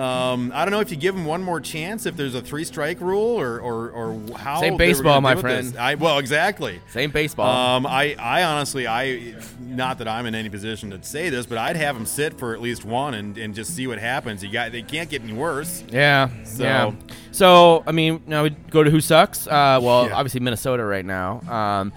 Um, 0.00 0.50
I 0.54 0.64
don't 0.64 0.72
know 0.72 0.80
if 0.80 0.90
you 0.90 0.96
give 0.96 1.14
them 1.14 1.24
one 1.24 1.42
more 1.42 1.60
chance, 1.60 2.06
if 2.06 2.16
there's 2.16 2.34
a 2.34 2.40
three 2.40 2.64
strike 2.64 3.00
rule, 3.00 3.38
or 3.40 3.60
or, 3.60 3.90
or 3.90 4.38
how. 4.38 4.60
Same 4.60 4.76
baseball, 4.76 5.20
my 5.20 5.34
friend. 5.36 5.76
I, 5.76 5.94
well, 5.96 6.18
exactly. 6.18 6.80
Same 6.88 7.10
baseball. 7.10 7.46
Um, 7.48 7.86
I, 7.86 8.14
I 8.18 8.44
honestly, 8.44 8.86
I, 8.86 9.34
not 9.60 9.98
that 9.98 10.08
I'm 10.08 10.26
in 10.26 10.34
any 10.34 10.48
position 10.48 10.90
to 10.90 11.02
say 11.02 11.28
this, 11.28 11.44
but 11.46 11.58
I'd 11.58 11.76
have 11.76 11.94
them 11.96 12.06
sit 12.06 12.38
for 12.38 12.54
at 12.54 12.60
least 12.60 12.84
one 12.84 13.14
and, 13.14 13.36
and 13.36 13.54
just 13.54 13.74
see 13.74 13.86
what 13.86 13.98
happens. 13.98 14.42
You 14.42 14.50
got, 14.50 14.72
they 14.72 14.82
can't 14.82 15.10
get 15.10 15.22
any 15.22 15.32
worse. 15.34 15.84
yeah. 15.90 16.28
so- 16.44 16.62
yeah. 16.62 16.92
So 17.32 17.84
I 17.86 17.92
mean, 17.92 18.22
now 18.26 18.42
we 18.42 18.50
go 18.50 18.82
to 18.82 18.90
who 18.90 19.00
sucks. 19.00 19.46
Uh, 19.46 19.78
well, 19.82 20.06
Yeah. 20.06 20.14
obviously 20.16 20.40
Minnesota 20.40 20.84
right 20.84 21.04
now. 21.04 21.40
Um, 21.48 21.92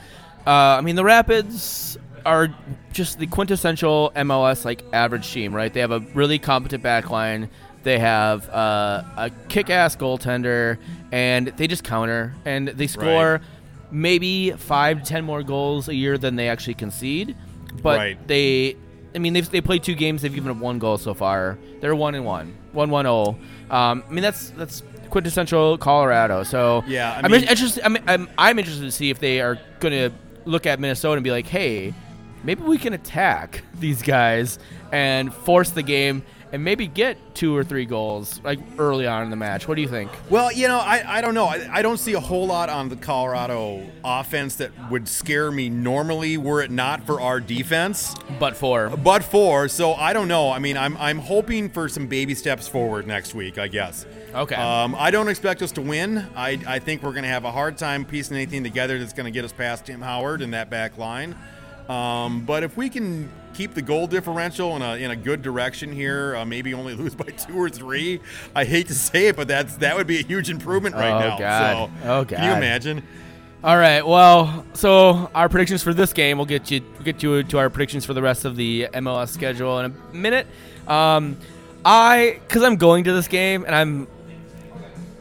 uh, 0.46 0.50
I 0.50 0.82
mean 0.82 0.96
the 0.96 1.04
Rapids 1.04 1.98
are 2.26 2.54
just 2.92 3.18
the 3.20 3.28
quintessential 3.28 4.12
MLS 4.16 4.64
like 4.66 4.84
average 4.94 5.32
team, 5.32 5.54
right? 5.56 5.74
They 5.74 5.80
have 5.80 5.92
a 5.92 6.00
really 6.14 6.38
competent 6.40 6.84
back 6.84 7.10
line. 7.10 7.50
They 7.84 8.00
have 8.00 8.50
uh, 8.50 9.04
a 9.18 9.30
kick-ass 9.50 9.96
goaltender, 9.98 10.78
and 11.12 11.48
they 11.48 11.68
just 11.68 11.84
counter 11.84 12.34
and 12.46 12.70
they 12.70 12.88
score 12.88 13.42
maybe 13.92 14.52
five 14.52 15.04
to 15.04 15.06
ten 15.06 15.24
more 15.24 15.44
goals 15.44 15.88
a 15.90 15.96
year 15.96 16.18
than 16.18 16.36
they 16.36 16.50
actually 16.50 16.74
concede. 16.76 17.36
But 17.82 17.98
Right. 17.98 18.28
they, 18.28 18.78
I 19.16 19.20
mean, 19.20 19.34
they've 19.34 19.50
they 19.50 19.62
played 19.62 19.84
two 19.84 19.96
games. 19.96 20.22
They've 20.22 20.34
given 20.34 20.50
up 20.52 20.58
one 20.58 20.80
goal 20.80 20.98
so 20.98 21.14
far. 21.14 21.58
They're 21.82 21.96
one 21.96 22.16
and 22.16 22.26
one, 22.26 22.56
one 22.72 22.90
one 22.90 23.06
zero. 23.06 23.38
Um, 23.70 24.04
I 24.08 24.12
mean, 24.12 24.22
that's 24.24 24.50
that's 24.52 24.82
quintessential 25.10 25.78
Colorado. 25.78 26.44
So 26.44 26.84
Yeah, 26.88 27.12
I 27.14 27.22
I'm 27.26 27.32
mean- 27.32 27.44
interested. 27.44 27.84
I'm, 27.84 27.98
I'm 28.08 28.30
I'm 28.38 28.60
interested 28.60 28.84
to 28.86 28.92
see 28.92 29.10
if 29.10 29.20
they 29.20 29.42
are 29.42 29.60
going 29.80 29.92
to 30.10 30.16
look 30.46 30.66
at 30.66 30.80
Minnesota 30.80 31.16
and 31.16 31.24
be 31.24 31.32
like, 31.32 31.48
hey, 31.48 31.94
maybe 32.44 32.64
we 32.64 32.78
can 32.78 32.94
attack 32.94 33.64
these 33.80 34.02
guys 34.02 34.58
and 34.92 35.34
force 35.34 35.70
the 35.72 35.84
game 35.84 36.24
and 36.54 36.64
maybe 36.64 36.86
get 36.86 37.18
two 37.34 37.58
or 37.58 37.64
three 37.64 37.84
goals 37.84 38.40
like 38.44 38.60
early 38.78 39.08
on 39.08 39.24
in 39.24 39.32
the 39.32 39.36
match. 39.36 39.68
What 39.68 39.74
do 39.74 39.82
you 39.82 39.88
think? 39.88 40.12
Well, 40.30 40.52
you 40.52 40.68
know, 40.68 40.78
I, 40.78 41.18
I 41.18 41.22
don't 41.22 41.34
know. 41.34 41.46
I, 41.46 41.68
I 41.80 41.82
don't 41.82 41.98
see 41.98 42.14
a 42.14 42.20
whole 42.20 42.46
lot 42.46 42.70
on 42.70 42.90
the 42.90 42.96
Colorado 42.96 43.84
offense 44.06 44.58
that 44.58 44.72
would 44.92 45.08
scare 45.08 45.50
me 45.50 45.68
normally 45.68 46.38
were 46.38 46.62
it 46.62 46.70
not 46.70 47.08
for 47.08 47.20
our 47.20 47.40
defense. 47.40 48.16
But 48.40 48.56
for 48.56 48.96
But 48.96 49.24
for, 49.24 49.68
so 49.68 49.96
I 49.96 50.14
don't 50.14 50.28
know. 50.28 50.52
I 50.52 50.60
mean, 50.60 50.78
I'm, 50.78 50.96
I'm 50.98 51.18
hoping 51.18 51.70
for 51.70 51.90
some 51.90 52.06
baby 52.06 52.36
steps 52.36 52.68
forward 52.68 53.08
next 53.08 53.34
week, 53.34 53.58
I 53.58 53.68
guess. 53.68 54.06
Okay. 54.36 54.56
Um, 54.56 54.96
I 54.96 55.10
don't 55.10 55.30
expect 55.30 55.64
us 55.64 55.72
to 55.74 55.82
win. 55.82 56.24
I, 56.36 56.60
I 56.68 56.78
think 56.78 57.02
we're 57.02 57.14
going 57.14 57.24
to 57.24 57.30
have 57.30 57.46
a 57.46 57.52
hard 57.52 57.80
time 57.80 58.06
piecing 58.06 58.38
anything 58.38 58.64
together 58.64 59.00
that's 59.00 59.14
going 59.14 59.26
to 59.26 59.32
get 59.32 59.44
us 59.44 59.54
past 59.54 59.88
Tim 59.88 60.02
Howard 60.02 60.44
and 60.44 60.54
that 60.54 60.70
back 60.70 61.00
line. 61.00 61.36
Um, 61.90 62.46
but 62.46 62.62
if 62.62 62.78
we 62.78 62.90
can 62.90 63.32
keep 63.54 63.74
the 63.74 63.82
goal 63.82 64.08
differential 64.08 64.76
in 64.76 64.82
a, 64.82 64.96
in 64.96 65.12
a 65.12 65.16
good 65.16 65.42
direction 65.42 65.92
here, 65.92 66.36
uh, 66.36 66.46
maybe 66.46 66.74
only 66.74 66.94
lose 66.96 67.16
by 67.16 67.26
two 67.26 67.56
or 67.56 67.70
three. 67.70 68.20
I 68.56 68.66
hate 68.66 68.88
to 68.88 68.96
say 68.96 69.28
it, 69.28 69.36
but 69.36 69.48
that's 69.48 69.78
that 69.78 69.96
would 69.96 70.08
be 70.08 70.20
a 70.20 70.24
huge 70.24 70.50
improvement 70.50 70.96
right 70.96 71.12
Oh, 71.12 71.20
now. 71.30 71.38
God. 71.38 71.90
So, 72.02 72.10
Oh, 72.10 72.26
Can 72.26 72.44
you 72.44 72.52
imagine? 72.52 73.04
All 73.64 73.78
right. 73.78 74.06
Well, 74.06 74.66
so 74.74 75.30
our 75.34 75.48
predictions 75.48 75.82
for 75.84 75.94
this 75.94 76.12
game. 76.12 76.38
We'll 76.38 76.46
get 76.46 76.70
you 76.70 76.82
we'll 76.96 77.04
get 77.04 77.24
you 77.24 77.44
to 77.44 77.58
our 77.60 77.70
predictions 77.70 78.04
for 78.06 78.14
the 78.14 78.22
rest 78.22 78.44
of 78.44 78.56
the 78.58 78.90
MLS 78.94 79.30
schedule 79.30 79.80
in 79.80 79.86
a 80.12 80.16
minute. 80.16 80.48
Um, 80.88 81.38
I 81.86 82.40
because 82.48 82.64
I'm 82.64 82.76
going 82.76 83.06
to 83.06 83.14
this 83.14 83.30
game 83.30 83.64
and 83.66 83.74
I'm 83.74 84.08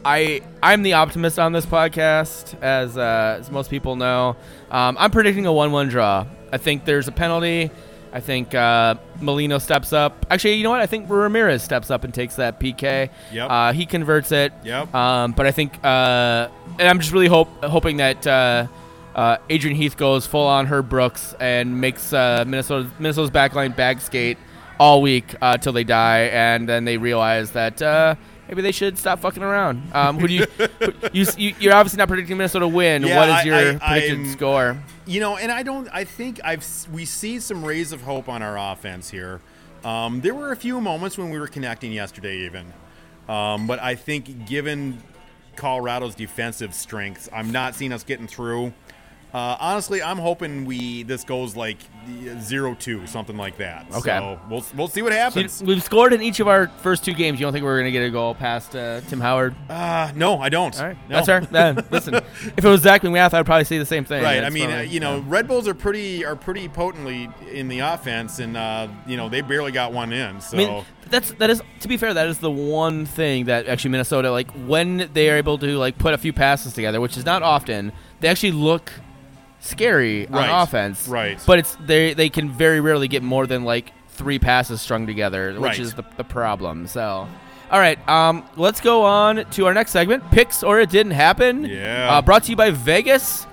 I 0.03 0.41
I'm 0.61 0.83
the 0.83 0.93
optimist 0.93 1.39
on 1.39 1.53
this 1.53 1.65
podcast, 1.65 2.61
as 2.61 2.97
uh, 2.97 3.37
as 3.39 3.49
most 3.49 3.69
people 3.69 3.95
know. 3.95 4.35
Um, 4.69 4.97
I'm 4.99 5.11
predicting 5.11 5.45
a 5.45 5.53
one-one 5.53 5.87
draw. 5.87 6.25
I 6.51 6.57
think 6.57 6.83
there's 6.83 7.07
a 7.07 7.11
penalty. 7.13 7.71
I 8.13 8.19
think 8.19 8.53
uh, 8.53 8.95
Molino 9.21 9.57
steps 9.57 9.91
up. 9.91 10.25
Actually, 10.29 10.53
you 10.53 10.63
know 10.63 10.69
what? 10.69 10.81
I 10.81 10.85
think 10.85 11.09
Ramirez 11.09 11.63
steps 11.63 11.89
up 11.89 12.03
and 12.03 12.13
takes 12.13 12.35
that 12.35 12.59
PK. 12.59 13.09
Yep. 13.31 13.49
Uh, 13.49 13.73
he 13.73 13.87
converts 13.87 14.31
it. 14.31 14.53
Yep. 14.63 14.93
Um, 14.93 15.31
but 15.31 15.47
I 15.47 15.51
think, 15.51 15.83
uh, 15.83 16.47
and 16.77 16.87
I'm 16.87 16.99
just 16.99 17.11
really 17.11 17.27
hope 17.27 17.49
hoping 17.63 17.97
that 17.97 18.25
uh, 18.27 18.67
uh, 19.15 19.37
Adrian 19.49 19.75
Heath 19.75 19.97
goes 19.97 20.27
full 20.27 20.45
on 20.45 20.67
Herb 20.67 20.89
Brooks 20.89 21.33
and 21.39 21.81
makes 21.81 22.13
uh, 22.13 22.43
Minnesota 22.47 22.87
Minnesota's 22.99 23.31
backline 23.31 23.75
bag 23.75 23.99
skate 23.99 24.37
all 24.79 25.01
week 25.01 25.35
uh, 25.41 25.57
till 25.57 25.73
they 25.73 25.83
die, 25.83 26.25
and 26.25 26.69
then 26.69 26.85
they 26.85 26.97
realize 26.97 27.51
that 27.51 27.81
uh, 27.81 28.15
maybe 28.47 28.61
they 28.61 28.71
should 28.71 28.97
stop 28.97 29.19
fucking 29.19 29.43
around. 29.43 29.81
Um, 29.93 30.19
who 30.19 30.27
do 30.27 30.33
you, 30.33 30.45
who- 30.45 30.93
you, 31.13 31.25
you? 31.37 31.55
You're 31.59 31.73
obviously 31.73 31.97
not 31.97 32.07
predicting 32.07 32.37
Minnesota 32.37 32.67
win. 32.67 33.03
Yeah, 33.03 33.17
what 33.17 33.39
is 33.39 33.45
your 33.45 33.55
I- 33.55 33.77
predicted 33.77 34.19
I'm- 34.19 34.31
score? 34.31 34.77
You 35.05 35.19
know, 35.19 35.37
and 35.37 35.51
I 35.51 35.63
don't. 35.63 35.89
I 35.91 36.03
think 36.05 36.39
I've 36.43 36.65
we 36.91 37.05
see 37.05 37.39
some 37.39 37.63
rays 37.65 37.91
of 37.91 38.01
hope 38.01 38.29
on 38.29 38.41
our 38.41 38.57
offense 38.71 39.09
here. 39.09 39.41
Um, 39.83 40.21
there 40.21 40.33
were 40.33 40.51
a 40.51 40.55
few 40.55 40.79
moments 40.79 41.17
when 41.17 41.29
we 41.29 41.37
were 41.39 41.47
connecting 41.47 41.91
yesterday, 41.91 42.45
even. 42.45 42.71
Um, 43.27 43.67
but 43.67 43.79
I 43.81 43.95
think, 43.95 44.47
given 44.47 45.01
Colorado's 45.57 46.15
defensive 46.15 46.73
strength, 46.73 47.29
I'm 47.33 47.51
not 47.51 47.75
seeing 47.75 47.91
us 47.91 48.03
getting 48.03 48.27
through. 48.27 48.73
Uh, 49.33 49.57
honestly, 49.59 50.01
I'm 50.03 50.19
hoping 50.19 50.63
we 50.65 51.01
this 51.03 51.23
goes 51.23 51.55
like 51.55 51.77
zero 52.39 52.75
two, 52.75 53.07
something 53.07 53.35
like 53.35 53.57
that. 53.57 53.87
Okay. 53.91 54.17
So 54.19 54.39
we'll 54.49 54.63
we'll 54.75 54.87
see 54.87 55.01
what 55.01 55.11
So 55.11 55.17
happens. 55.17 55.63
we've 55.63 55.81
scored 55.81 56.13
in 56.13 56.21
each 56.21 56.39
of 56.39 56.47
our 56.47 56.67
first 56.67 57.03
two 57.03 57.13
games. 57.13 57.39
You 57.39 57.45
don't 57.47 57.53
think 57.53 57.63
we're 57.65 57.75
going 57.79 57.85
to 57.85 57.91
get 57.91 58.03
a 58.05 58.11
goal 58.11 58.35
past 58.35 58.75
uh, 58.75 59.01
Tim 59.07 59.19
Howard? 59.19 59.55
Uh, 59.69 60.11
no, 60.15 60.39
I 60.39 60.49
don't. 60.49 60.77
All 60.79 60.85
right, 60.87 60.97
No. 61.09 61.15
that's 61.15 61.25
fair. 61.25 61.41
Then 61.41 61.83
listen, 61.91 62.13
if 62.15 62.59
it 62.59 62.67
was 62.67 62.81
Zac 62.81 63.01
MacMath, 63.01 63.33
I'd 63.33 63.45
probably 63.45 63.63
say 63.65 63.79
the 63.79 63.85
same 63.87 64.05
thing. 64.05 64.21
Right. 64.23 64.43
I 64.43 64.49
mean, 64.51 64.69
uh, 64.71 64.79
you 64.81 64.99
know, 64.99 65.19
Red 65.21 65.47
Bulls 65.47 65.67
are 65.67 65.73
pretty 65.73 66.23
are 66.23 66.35
pretty 66.35 66.67
potently 66.69 67.27
in 67.51 67.69
the 67.69 67.79
offense, 67.79 68.37
and 68.37 68.55
uh, 68.55 68.87
you 69.07 69.17
know 69.17 69.29
they 69.29 69.41
barely 69.41 69.71
got 69.71 69.93
one 69.93 70.13
in. 70.13 70.41
So 70.41 70.57
I 70.57 70.59
mean, 70.59 70.85
that's 71.09 71.31
that 71.33 71.49
is 71.49 71.61
to 71.79 71.87
be 71.87 71.97
fair. 71.97 72.13
That 72.13 72.27
is 72.27 72.37
the 72.37 72.51
one 72.51 73.07
thing 73.07 73.45
that 73.45 73.67
actually 73.67 73.89
Minnesota 73.91 74.29
like 74.29 74.51
when 74.67 75.09
they 75.13 75.31
are 75.31 75.37
able 75.37 75.57
to 75.57 75.77
like 75.79 75.97
put 75.97 76.13
a 76.13 76.19
few 76.19 76.33
passes 76.33 76.73
together, 76.73 77.01
which 77.01 77.17
is 77.17 77.25
not 77.25 77.41
often. 77.41 77.91
They 78.19 78.29
actually 78.29 78.51
look 78.53 78.93
scary 79.63 80.25
Right, 80.27 80.49
on 80.49 80.61
offense. 80.63 81.07
right. 81.07 81.39
But 81.45 81.59
it's 81.59 81.75
they 81.85 82.13
they 82.13 82.29
can 82.29 82.49
very 82.49 82.79
rarely 82.81 83.07
get 83.07 83.23
more 83.23 83.47
than 83.47 83.63
like 83.63 83.91
three 84.09 84.37
passes 84.39 84.81
strung 84.81 85.07
together, 85.07 85.53
which 85.53 85.61
Right. 85.61 85.79
is 85.79 85.93
the, 85.95 86.03
the 86.17 86.23
problem. 86.23 86.87
So. 86.87 87.27
All 87.71 87.79
right, 87.79 87.97
um, 88.07 88.43
let's 88.55 88.79
go 88.81 89.01
on 89.03 89.45
to 89.51 89.65
our 89.65 89.73
next 89.73 89.89
segment. 89.91 90.29
Picks 90.29 90.61
or 90.61 90.79
it 90.79 90.91
didn't 90.91 91.13
happen. 91.13 91.65
Yeah. 91.65 92.07
Uh, 92.17 92.21
brought 92.21 92.43
to 92.43 92.51
you 92.51 92.55
by 92.55 92.69
Vegas. 92.69 93.47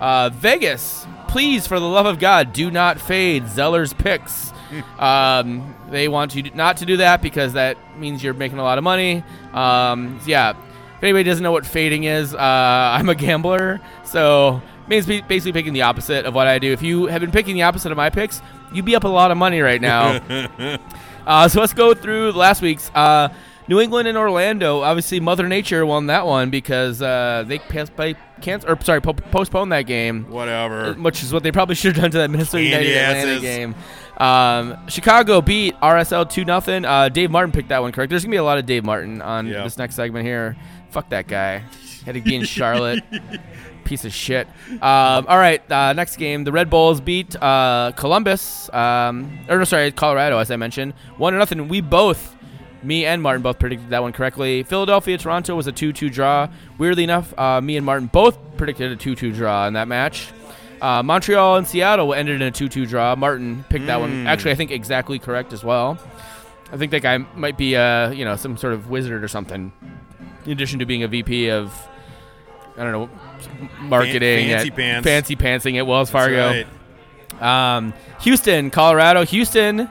Uh, 0.00 0.30
Vegas, 0.30 1.06
please, 1.26 1.66
for 1.66 1.78
the 1.78 1.86
love 1.86 2.06
of 2.06 2.18
God, 2.18 2.54
do 2.54 2.70
not 2.70 2.98
fade 2.98 3.46
Zeller's 3.48 3.92
picks. 3.92 4.52
um, 4.98 5.74
they 5.90 6.08
want 6.08 6.34
you 6.34 6.44
not 6.54 6.78
to 6.78 6.86
do 6.86 6.96
that 6.98 7.20
because 7.20 7.52
that 7.54 7.76
means 7.98 8.24
you're 8.24 8.32
making 8.32 8.58
a 8.58 8.62
lot 8.62 8.78
of 8.78 8.84
money. 8.84 9.22
Um, 9.52 10.18
yeah. 10.24 10.50
If 10.96 11.02
anybody 11.02 11.24
doesn't 11.24 11.42
know 11.42 11.52
what 11.52 11.66
fading 11.66 12.04
is, 12.04 12.34
uh, 12.34 12.38
I'm 12.40 13.10
a 13.10 13.14
gambler, 13.14 13.80
so 14.04 14.62
means 14.88 15.06
basically 15.06 15.52
picking 15.52 15.72
the 15.72 15.82
opposite 15.82 16.24
of 16.26 16.34
what 16.34 16.46
I 16.46 16.58
do. 16.58 16.72
If 16.72 16.82
you 16.82 17.06
have 17.06 17.20
been 17.20 17.30
picking 17.32 17.54
the 17.54 17.62
opposite 17.62 17.90
of 17.92 17.96
my 17.96 18.10
picks, 18.10 18.40
you'd 18.72 18.84
be 18.84 18.96
up 18.96 19.04
a 19.04 19.08
lot 19.08 19.30
of 19.30 19.36
money 19.36 19.60
right 19.60 19.80
now. 19.80 20.78
Uh, 21.26 21.46
so 21.46 21.60
let's 21.60 21.74
go 21.74 21.92
through 21.92 22.32
last 22.32 22.62
week's. 22.62 22.90
Uh, 22.94 23.28
New 23.68 23.80
England 23.82 24.08
and 24.08 24.16
Orlando. 24.16 24.80
Obviously, 24.80 25.20
Mother 25.20 25.46
Nature 25.46 25.84
won 25.84 26.06
that 26.06 26.24
one 26.26 26.48
because 26.48 27.02
uh, 27.02 27.44
they 27.46 27.58
passed 27.58 27.94
by 27.94 28.14
cancel 28.40 28.70
or 28.70 28.80
sorry 28.80 29.02
po- 29.02 29.12
postponed 29.12 29.70
that 29.72 29.82
game, 29.82 30.24
whatever. 30.30 30.94
which 30.94 31.22
is 31.22 31.30
what 31.30 31.42
they 31.42 31.52
probably 31.52 31.74
should 31.74 31.94
have 31.96 32.02
done 32.04 32.10
to 32.12 32.16
that 32.18 32.30
Minnesota 32.30 32.64
Candy 32.64 32.88
United 32.88 33.28
Atlanta 33.28 33.40
game. 33.42 33.74
Um, 34.16 34.88
Chicago 34.88 35.42
beat 35.42 35.74
RSL 35.82 36.30
two 36.30 36.46
nothing. 36.46 36.86
Uh, 36.86 37.10
Dave 37.10 37.30
Martin 37.30 37.52
picked 37.52 37.68
that 37.68 37.82
one 37.82 37.92
correct. 37.92 38.08
There's 38.08 38.22
gonna 38.24 38.30
be 38.32 38.38
a 38.38 38.42
lot 38.42 38.56
of 38.56 38.64
Dave 38.64 38.86
Martin 38.86 39.20
on 39.20 39.46
Yeah. 39.48 39.64
this 39.64 39.76
next 39.76 39.96
segment 39.96 40.24
here. 40.24 40.56
Fuck 40.88 41.10
that 41.10 41.26
guy. 41.28 41.62
Had 42.06 42.14
to 42.14 42.22
be 42.22 42.36
in 42.36 42.44
Charlotte. 42.44 43.04
Piece 43.88 44.04
of 44.04 44.12
shit. 44.12 44.46
Um, 44.70 45.24
all 45.26 45.38
right, 45.38 45.62
uh, 45.72 45.94
next 45.94 46.16
game. 46.16 46.44
The 46.44 46.52
Red 46.52 46.68
Bulls 46.68 47.00
beat 47.00 47.34
uh, 47.42 47.92
Columbus. 47.96 48.68
Um, 48.74 49.38
or 49.48 49.56
no, 49.56 49.64
sorry, 49.64 49.90
Colorado, 49.92 50.36
as 50.36 50.50
I 50.50 50.56
mentioned. 50.56 50.92
One 51.16 51.32
to 51.32 51.38
nothing. 51.38 51.68
We 51.68 51.80
both, 51.80 52.36
me 52.82 53.06
and 53.06 53.22
Martin, 53.22 53.40
both 53.40 53.58
predicted 53.58 53.88
that 53.88 54.02
one 54.02 54.12
correctly. 54.12 54.62
Philadelphia 54.62 55.16
Toronto 55.16 55.56
was 55.56 55.66
a 55.68 55.72
2-2 55.72 56.12
draw. 56.12 56.50
Weirdly 56.76 57.02
enough, 57.02 57.32
uh, 57.38 57.62
me 57.62 57.78
and 57.78 57.86
Martin 57.86 58.08
both 58.12 58.36
predicted 58.58 58.92
a 58.92 58.96
2-2 58.96 59.34
draw 59.34 59.66
in 59.66 59.72
that 59.72 59.88
match. 59.88 60.28
Uh, 60.82 61.02
Montreal 61.02 61.56
and 61.56 61.66
Seattle 61.66 62.12
ended 62.12 62.42
in 62.42 62.48
a 62.48 62.52
2-2 62.52 62.86
draw. 62.86 63.16
Martin 63.16 63.64
picked 63.70 63.86
that 63.86 64.00
one. 64.00 64.10
Mm. 64.10 64.26
Actually, 64.26 64.50
I 64.50 64.56
think 64.56 64.70
exactly 64.70 65.18
correct 65.18 65.54
as 65.54 65.64
well. 65.64 65.98
I 66.70 66.76
think 66.76 66.90
that 66.90 67.00
guy 67.00 67.16
might 67.16 67.56
be, 67.56 67.74
uh, 67.74 68.10
you 68.10 68.26
know, 68.26 68.36
some 68.36 68.58
sort 68.58 68.74
of 68.74 68.90
wizard 68.90 69.24
or 69.24 69.28
something. 69.28 69.72
In 70.44 70.52
addition 70.52 70.78
to 70.80 70.84
being 70.84 71.04
a 71.04 71.08
VP 71.08 71.48
of, 71.48 71.72
I 72.78 72.84
don't 72.84 72.92
know, 72.92 73.10
marketing, 73.80 74.48
fancy 74.48 74.68
at- 74.68 74.76
pants. 74.76 75.04
fancy 75.06 75.36
pantsing 75.36 75.76
at 75.78 75.86
Wells 75.86 76.10
Fargo. 76.10 76.64
right. 77.40 77.76
Um, 77.76 77.92
Houston, 78.20 78.70
Colorado. 78.70 79.24
Houston 79.24 79.88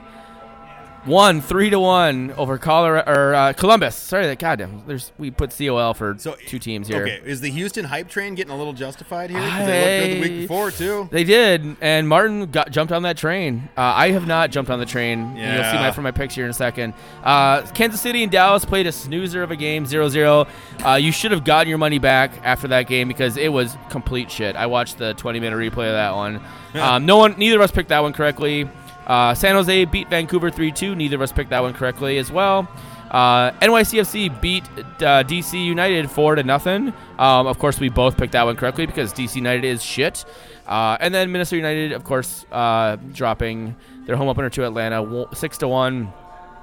won 1.07 1.41
three 1.41 1.69
to 1.69 1.79
one 1.79 2.31
over 2.31 2.57
Colorado 2.57 3.11
or 3.11 3.33
uh, 3.33 3.53
Columbus. 3.53 3.95
Sorry, 3.95 4.25
that 4.27 4.39
goddamn. 4.39 4.83
There's 4.85 5.11
we 5.17 5.31
put 5.31 5.55
COL 5.57 5.93
for 5.93 6.15
So 6.17 6.35
two 6.45 6.59
teams 6.59 6.87
here. 6.87 7.03
Okay, 7.03 7.21
is 7.25 7.41
the 7.41 7.49
Houston 7.49 7.85
hype 7.85 8.09
train 8.09 8.35
getting 8.35 8.53
a 8.53 8.57
little 8.57 8.73
justified 8.73 9.29
here? 9.29 9.39
Because 9.39 9.67
they 9.67 9.99
looked 9.99 10.07
good 10.07 10.15
the 10.15 10.29
week 10.29 10.41
before 10.47 10.71
too. 10.71 11.09
They 11.11 11.23
did, 11.23 11.77
and 11.81 12.07
Martin 12.07 12.51
got 12.51 12.71
jumped 12.71 12.93
on 12.93 13.03
that 13.03 13.17
train. 13.17 13.69
Uh, 13.77 13.81
I 13.81 14.11
have 14.11 14.27
not 14.27 14.51
jumped 14.51 14.69
on 14.69 14.79
the 14.79 14.85
train. 14.85 15.35
Yeah. 15.35 15.55
You'll 15.55 15.71
see 15.71 15.77
my 15.77 15.91
from 15.91 16.03
my 16.03 16.11
picks 16.11 16.35
here 16.35 16.43
in 16.43 16.51
a 16.51 16.53
second. 16.53 16.93
Uh, 17.23 17.61
Kansas 17.73 18.01
City 18.01 18.23
and 18.23 18.31
Dallas 18.31 18.65
played 18.65 18.87
a 18.87 18.91
snoozer 18.91 19.43
of 19.43 19.51
a 19.51 19.55
game, 19.55 19.85
0-0. 19.85 20.47
Uh, 20.85 20.93
you 20.95 21.11
should 21.11 21.31
have 21.31 21.43
gotten 21.43 21.69
your 21.69 21.77
money 21.77 21.99
back 21.99 22.31
after 22.43 22.67
that 22.67 22.87
game 22.87 23.07
because 23.07 23.37
it 23.37 23.51
was 23.51 23.75
complete 23.89 24.29
shit. 24.29 24.55
I 24.55 24.65
watched 24.65 24.97
the 24.97 25.13
20-minute 25.15 25.55
replay 25.55 25.87
of 25.87 25.93
that 25.93 26.15
one. 26.15 26.41
um, 26.75 27.05
no 27.05 27.17
one, 27.17 27.37
neither 27.37 27.55
of 27.55 27.61
us 27.61 27.71
picked 27.71 27.89
that 27.89 27.99
one 27.99 28.13
correctly. 28.13 28.69
Uh, 29.07 29.33
San 29.33 29.55
Jose 29.55 29.85
beat 29.85 30.09
Vancouver 30.09 30.51
3-2. 30.51 30.95
Neither 30.95 31.15
of 31.15 31.21
us 31.23 31.31
picked 31.31 31.49
that 31.49 31.61
one 31.61 31.73
correctly 31.73 32.17
as 32.17 32.31
well. 32.31 32.67
Uh, 33.09 33.51
NYCFC 33.61 34.41
beat 34.41 34.63
uh, 34.77 35.23
DC 35.23 35.63
United 35.63 36.11
four 36.11 36.35
to 36.35 36.43
nothing. 36.43 36.93
Um, 37.17 37.47
of 37.47 37.57
course, 37.57 37.79
we 37.79 37.89
both 37.89 38.17
picked 38.17 38.33
that 38.33 38.43
one 38.43 38.57
correctly 38.57 38.85
because 38.85 39.13
DC 39.13 39.35
United 39.37 39.63
is 39.63 39.81
shit. 39.81 40.25
Uh, 40.65 40.97
and 40.99 41.13
then 41.15 41.31
Minnesota 41.31 41.55
United, 41.57 41.93
of 41.93 42.03
course, 42.03 42.45
uh, 42.51 42.97
dropping 43.13 43.75
their 44.05 44.17
home 44.17 44.27
opener 44.27 44.49
to 44.49 44.65
Atlanta 44.65 45.25
six 45.33 45.57
to 45.59 45.67
one. 45.67 46.11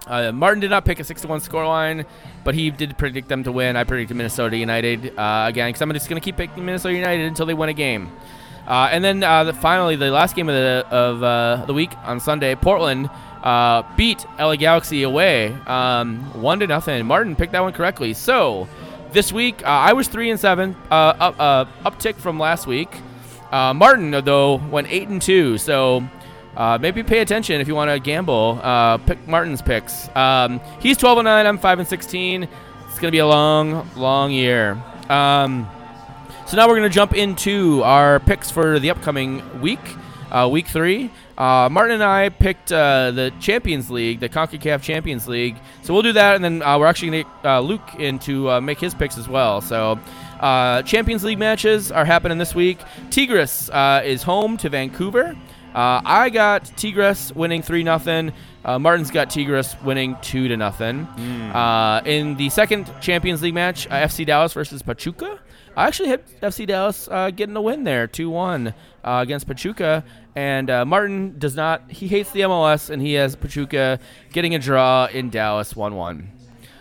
Uh, 0.07 0.33
Martin 0.33 0.61
did 0.61 0.71
not 0.71 0.85
pick 0.85 1.01
a 1.01 1.05
six 1.05 1.23
to 1.23 1.29
one 1.29 1.41
scoreline, 1.41 2.05
but 2.45 2.55
he 2.55 2.71
did 2.71 2.99
predict 2.99 3.29
them 3.29 3.43
to 3.45 3.51
win. 3.51 3.75
I 3.75 3.85
predicted 3.85 4.17
Minnesota 4.17 4.57
United 4.57 5.19
uh, 5.19 5.47
again 5.49 5.69
because 5.69 5.81
I'm 5.81 5.91
just 5.95 6.11
going 6.11 6.21
to 6.21 6.25
keep 6.25 6.37
picking 6.37 6.65
Minnesota 6.65 6.95
United 6.95 7.25
until 7.25 7.47
they 7.47 7.55
win 7.55 7.71
a 7.71 7.75
game. 7.75 8.13
Uh, 8.67 8.89
and 8.91 9.05
then 9.05 9.23
uh, 9.23 9.45
the, 9.45 9.53
finally, 9.53 9.97
the 9.97 10.11
last 10.11 10.35
game 10.35 10.49
of 10.49 10.55
the 10.55 10.87
of 10.91 11.23
uh, 11.23 11.65
the 11.67 11.75
week 11.75 11.93
on 12.05 12.19
Sunday, 12.19 12.55
Portland 12.55 13.11
uh, 13.43 13.83
beat 13.97 14.25
LA 14.39 14.57
Galaxy 14.57 15.03
away, 15.03 15.53
um, 15.67 16.21
one 16.41 16.61
to 16.61 16.67
nothing. 16.67 17.05
Martin 17.07 17.37
picked 17.37 17.53
that 17.53 17.61
one 17.61 17.73
correctly. 17.73 18.15
So 18.15 18.67
this 19.13 19.33
week, 19.33 19.63
uh, 19.63 19.69
I 19.69 19.93
was 19.93 20.09
three 20.09 20.31
and 20.31 20.41
seven, 20.41 20.75
uh, 20.91 21.35
up, 21.39 21.69
uptick 21.85 22.17
from 22.17 22.39
last 22.39 22.67
week. 22.67 22.89
Martin 23.53 24.11
though 24.11 24.57
went 24.57 24.89
eight 24.91 25.09
and 25.09 25.21
two. 25.21 25.59
So 25.59 26.03
maybe 26.81 27.03
pay 27.03 27.21
attention 27.21 27.61
if 27.61 27.69
you 27.69 27.75
want 27.75 27.91
to 27.91 28.01
gamble. 28.01 28.57
Pick 29.07 29.29
Martin's 29.29 29.63
picks. 29.63 30.09
Um, 30.17 30.61
he's 30.81 30.97
twelve 30.97 31.19
and 31.19 31.27
nine. 31.27 31.47
I'm 31.47 31.59
five 31.59 31.79
and 31.79 31.87
sixteen. 31.87 32.49
It's 32.89 32.99
gonna 32.99 33.13
be 33.13 33.19
a 33.19 33.27
long, 33.27 33.87
long 33.97 34.31
year. 34.31 34.83
Um, 35.11 35.69
so 36.47 36.57
now 36.57 36.69
we're 36.69 36.77
going 36.77 36.89
to 36.89 36.95
jump 36.95 37.15
into 37.15 37.83
our 37.83 38.21
picks 38.21 38.51
for 38.51 38.79
the 38.79 38.91
upcoming 38.91 39.61
week, 39.61 39.81
uh, 40.31 40.49
week 40.51 40.67
three. 40.69 41.11
Uh, 41.37 41.69
Martin 41.71 41.95
and 41.95 42.05
I 42.05 42.29
picked 42.29 42.71
uh, 42.71 43.11
the 43.11 43.33
Champions 43.41 43.91
League, 43.91 44.21
the 44.21 44.29
CONCACAF 44.29 44.83
Champions 44.83 45.27
League. 45.27 45.57
So 45.83 45.93
we'll 45.93 46.03
do 46.03 46.13
that, 46.13 46.37
and 46.37 46.45
then 46.45 46.63
uh, 46.63 46.79
we're 46.79 46.87
actually 46.87 47.11
going 47.11 47.25
to 47.25 47.31
get 47.43 47.51
uh, 47.51 47.61
Luke 47.61 47.89
in 47.99 48.19
to 48.21 48.51
uh, 48.51 48.61
make 48.61 48.79
his 48.79 48.95
picks 48.95 49.19
as 49.19 49.29
well. 49.29 49.61
So 49.61 49.99
uh, 50.41 50.83
Champions 50.83 51.25
League 51.25 51.39
matches 51.39 51.91
are 51.91 52.05
happening 52.05 52.39
this 52.39 52.55
week. 52.55 52.79
Tigres 53.11 53.71
uh, 53.71 54.03
is 54.05 54.23
home 54.23 54.57
to 54.59 54.69
Vancouver. 54.69 55.35
Uh, 55.75 56.01
I 56.05 56.31
got 56.31 56.67
Tigres 56.77 57.33
winning 57.35 57.63
three 57.63 57.83
nothing. 57.83 58.33
Uh, 58.65 58.79
Martin's 58.79 59.11
got 59.11 59.29
Tigres 59.29 59.75
winning 59.83 60.17
two 60.23 60.47
to 60.49 60.57
nothing. 60.57 61.01
Uh, 61.53 62.01
in 62.05 62.37
the 62.37 62.49
second 62.51 62.91
Champions 63.01 63.43
League 63.43 63.55
match, 63.55 63.87
uh, 63.89 63.95
FC 63.95 64.25
Dallas 64.25 64.53
versus 64.53 64.83
Pachuca. 64.83 65.41
I 65.77 65.87
actually 65.87 66.11
had 66.11 66.27
FC 66.41 66.67
Dallas 66.67 67.09
uh, 67.11 67.31
getting 67.31 67.57
a 67.57 67.63
win 67.63 67.85
there, 67.85 68.07
two 68.07 68.31
one 68.31 68.69
uh, 69.03 69.21
against 69.23 69.47
Pachuca. 69.47 70.05
And 70.37 70.69
uh, 70.69 70.85
Martin 70.85 71.39
does 71.39 71.55
not. 71.55 71.91
He 71.91 72.09
hates 72.09 72.33
the 72.33 72.41
MLS, 72.41 72.91
and 72.91 73.01
he 73.01 73.15
has 73.15 73.37
Pachuca 73.37 74.01
getting 74.33 74.55
a 74.55 74.59
draw 74.59 75.07
in 75.07 75.31
Dallas, 75.31 75.77
one 75.77 75.95
one. 75.95 76.31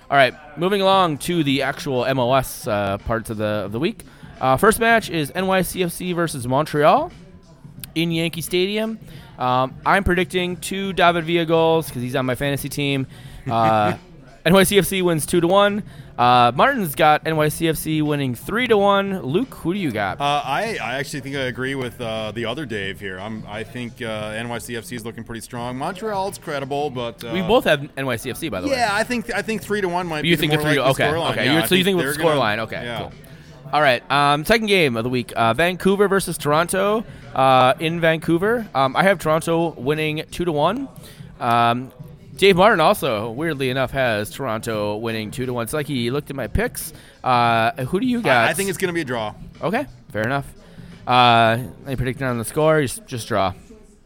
All 0.09 0.17
right, 0.17 0.33
moving 0.57 0.81
along 0.81 1.19
to 1.19 1.43
the 1.43 1.61
actual 1.61 2.03
MLS 2.03 2.67
uh, 2.67 2.97
parts 2.99 3.29
of 3.29 3.37
the 3.37 3.45
of 3.45 3.71
the 3.71 3.79
week. 3.79 4.03
Uh, 4.41 4.57
first 4.57 4.79
match 4.79 5.09
is 5.09 5.31
NYCFC 5.31 6.13
versus 6.15 6.47
Montreal 6.47 7.11
in 7.95 8.11
Yankee 8.11 8.41
Stadium. 8.41 8.99
Um, 9.37 9.75
I'm 9.85 10.03
predicting 10.03 10.57
two 10.57 10.93
David 10.93 11.23
Villa 11.25 11.45
goals 11.45 11.87
because 11.87 12.01
he's 12.01 12.15
on 12.15 12.25
my 12.25 12.35
fantasy 12.35 12.69
team. 12.69 13.07
Uh, 13.49 13.93
NYCFC 14.45 15.01
wins 15.01 15.25
two 15.25 15.41
to 15.41 15.47
one. 15.47 15.83
Uh, 16.18 16.51
Martin's 16.53 16.93
got 16.93 17.26
NYCFC 17.26 18.03
winning 18.03 18.36
three 18.36 18.68
to 18.68 18.78
one. 18.78 19.22
Luke, 19.24 19.53
who 19.55 19.74
do 19.74 19.80
you 19.80 19.91
got? 19.91 20.22
Uh, 20.22 20.43
I, 20.45 20.78
I 20.82 20.95
actually 20.95 21.22
think 21.22 21.36
I 21.36 21.41
agree 21.45 21.74
with 21.74 21.99
uh, 21.99 22.32
the 22.32 22.45
other 22.45 22.66
Dave 22.68 22.99
here. 22.99 23.20
I'm, 23.20 23.43
I 23.47 23.64
think 23.64 23.93
uh, 24.01 24.34
NYCFC 24.34 24.93
is 24.95 25.05
looking 25.05 25.24
pretty 25.24 25.41
strong. 25.41 25.76
Montreal's 25.76 26.38
credible, 26.38 26.91
but 26.91 27.24
uh, 27.24 27.32
we 27.34 27.41
both 27.41 27.64
have 27.64 27.82
NYCFC, 27.82 28.51
by 28.51 28.61
the 28.61 28.68
way. 28.68 28.74
Yeah, 28.76 28.89
I 28.91 29.03
think 29.03 29.34
I 29.34 29.41
think 29.41 29.64
three 29.64 29.82
to 29.82 29.89
one 29.89 30.05
might 30.05 30.24
You 30.24 30.36
be 30.38 30.39
think 30.39 30.51
the 30.51 30.59
three? 30.59 30.78
Okay, 30.78 31.03
scoreline. 31.03 31.32
okay. 31.32 31.45
Yeah, 31.45 31.66
so 31.66 31.74
you 31.74 31.84
think 31.84 31.97
with 31.97 32.16
the 32.16 32.22
scoreline? 32.22 32.59
Okay, 32.59 32.84
yeah. 32.84 32.99
cool. 32.99 33.11
All 33.72 33.82
right. 33.82 34.09
Um, 34.11 34.45
second 34.45 34.68
game 34.68 34.95
of 34.95 35.03
the 35.03 35.09
week: 35.09 35.34
uh, 35.36 35.55
Vancouver 35.55 36.07
versus 36.07 36.38
Toronto 36.38 37.03
uh, 37.34 37.74
in 37.80 37.99
Vancouver. 37.99 38.68
Um, 38.76 38.95
I 38.95 39.01
have 39.01 39.18
Toronto 39.18 39.72
winning 39.72 40.24
two 40.30 40.45
to 40.45 40.51
one. 40.51 40.88
Um, 41.39 41.91
Dave 42.36 42.55
Martin 42.55 42.79
also, 42.79 43.29
weirdly 43.31 43.69
enough, 43.69 43.91
has 43.91 44.29
Toronto 44.29 44.97
winning 44.97 45.31
two 45.31 45.45
to 45.45 45.53
one. 45.53 45.63
It's 45.63 45.73
like 45.73 45.88
he 45.88 46.09
looked 46.11 46.29
at 46.29 46.36
my 46.36 46.47
picks. 46.47 46.91
Uh, 47.23 47.71
who 47.86 47.99
do 47.99 48.07
you 48.07 48.21
got? 48.21 48.47
I, 48.47 48.49
I 48.49 48.53
think 48.53 48.69
it's 48.69 48.77
going 48.77 48.88
to 48.89 48.93
be 48.93 49.01
a 49.01 49.05
draw. 49.05 49.34
okay. 49.61 49.86
Fair 50.11 50.23
enough. 50.23 50.51
Uh, 51.05 51.59
any 51.86 51.95
prediction 51.95 52.25
on 52.25 52.38
the 52.38 52.45
score? 52.45 52.81
Just, 52.81 53.05
just 53.05 53.27
draw. 53.27 53.53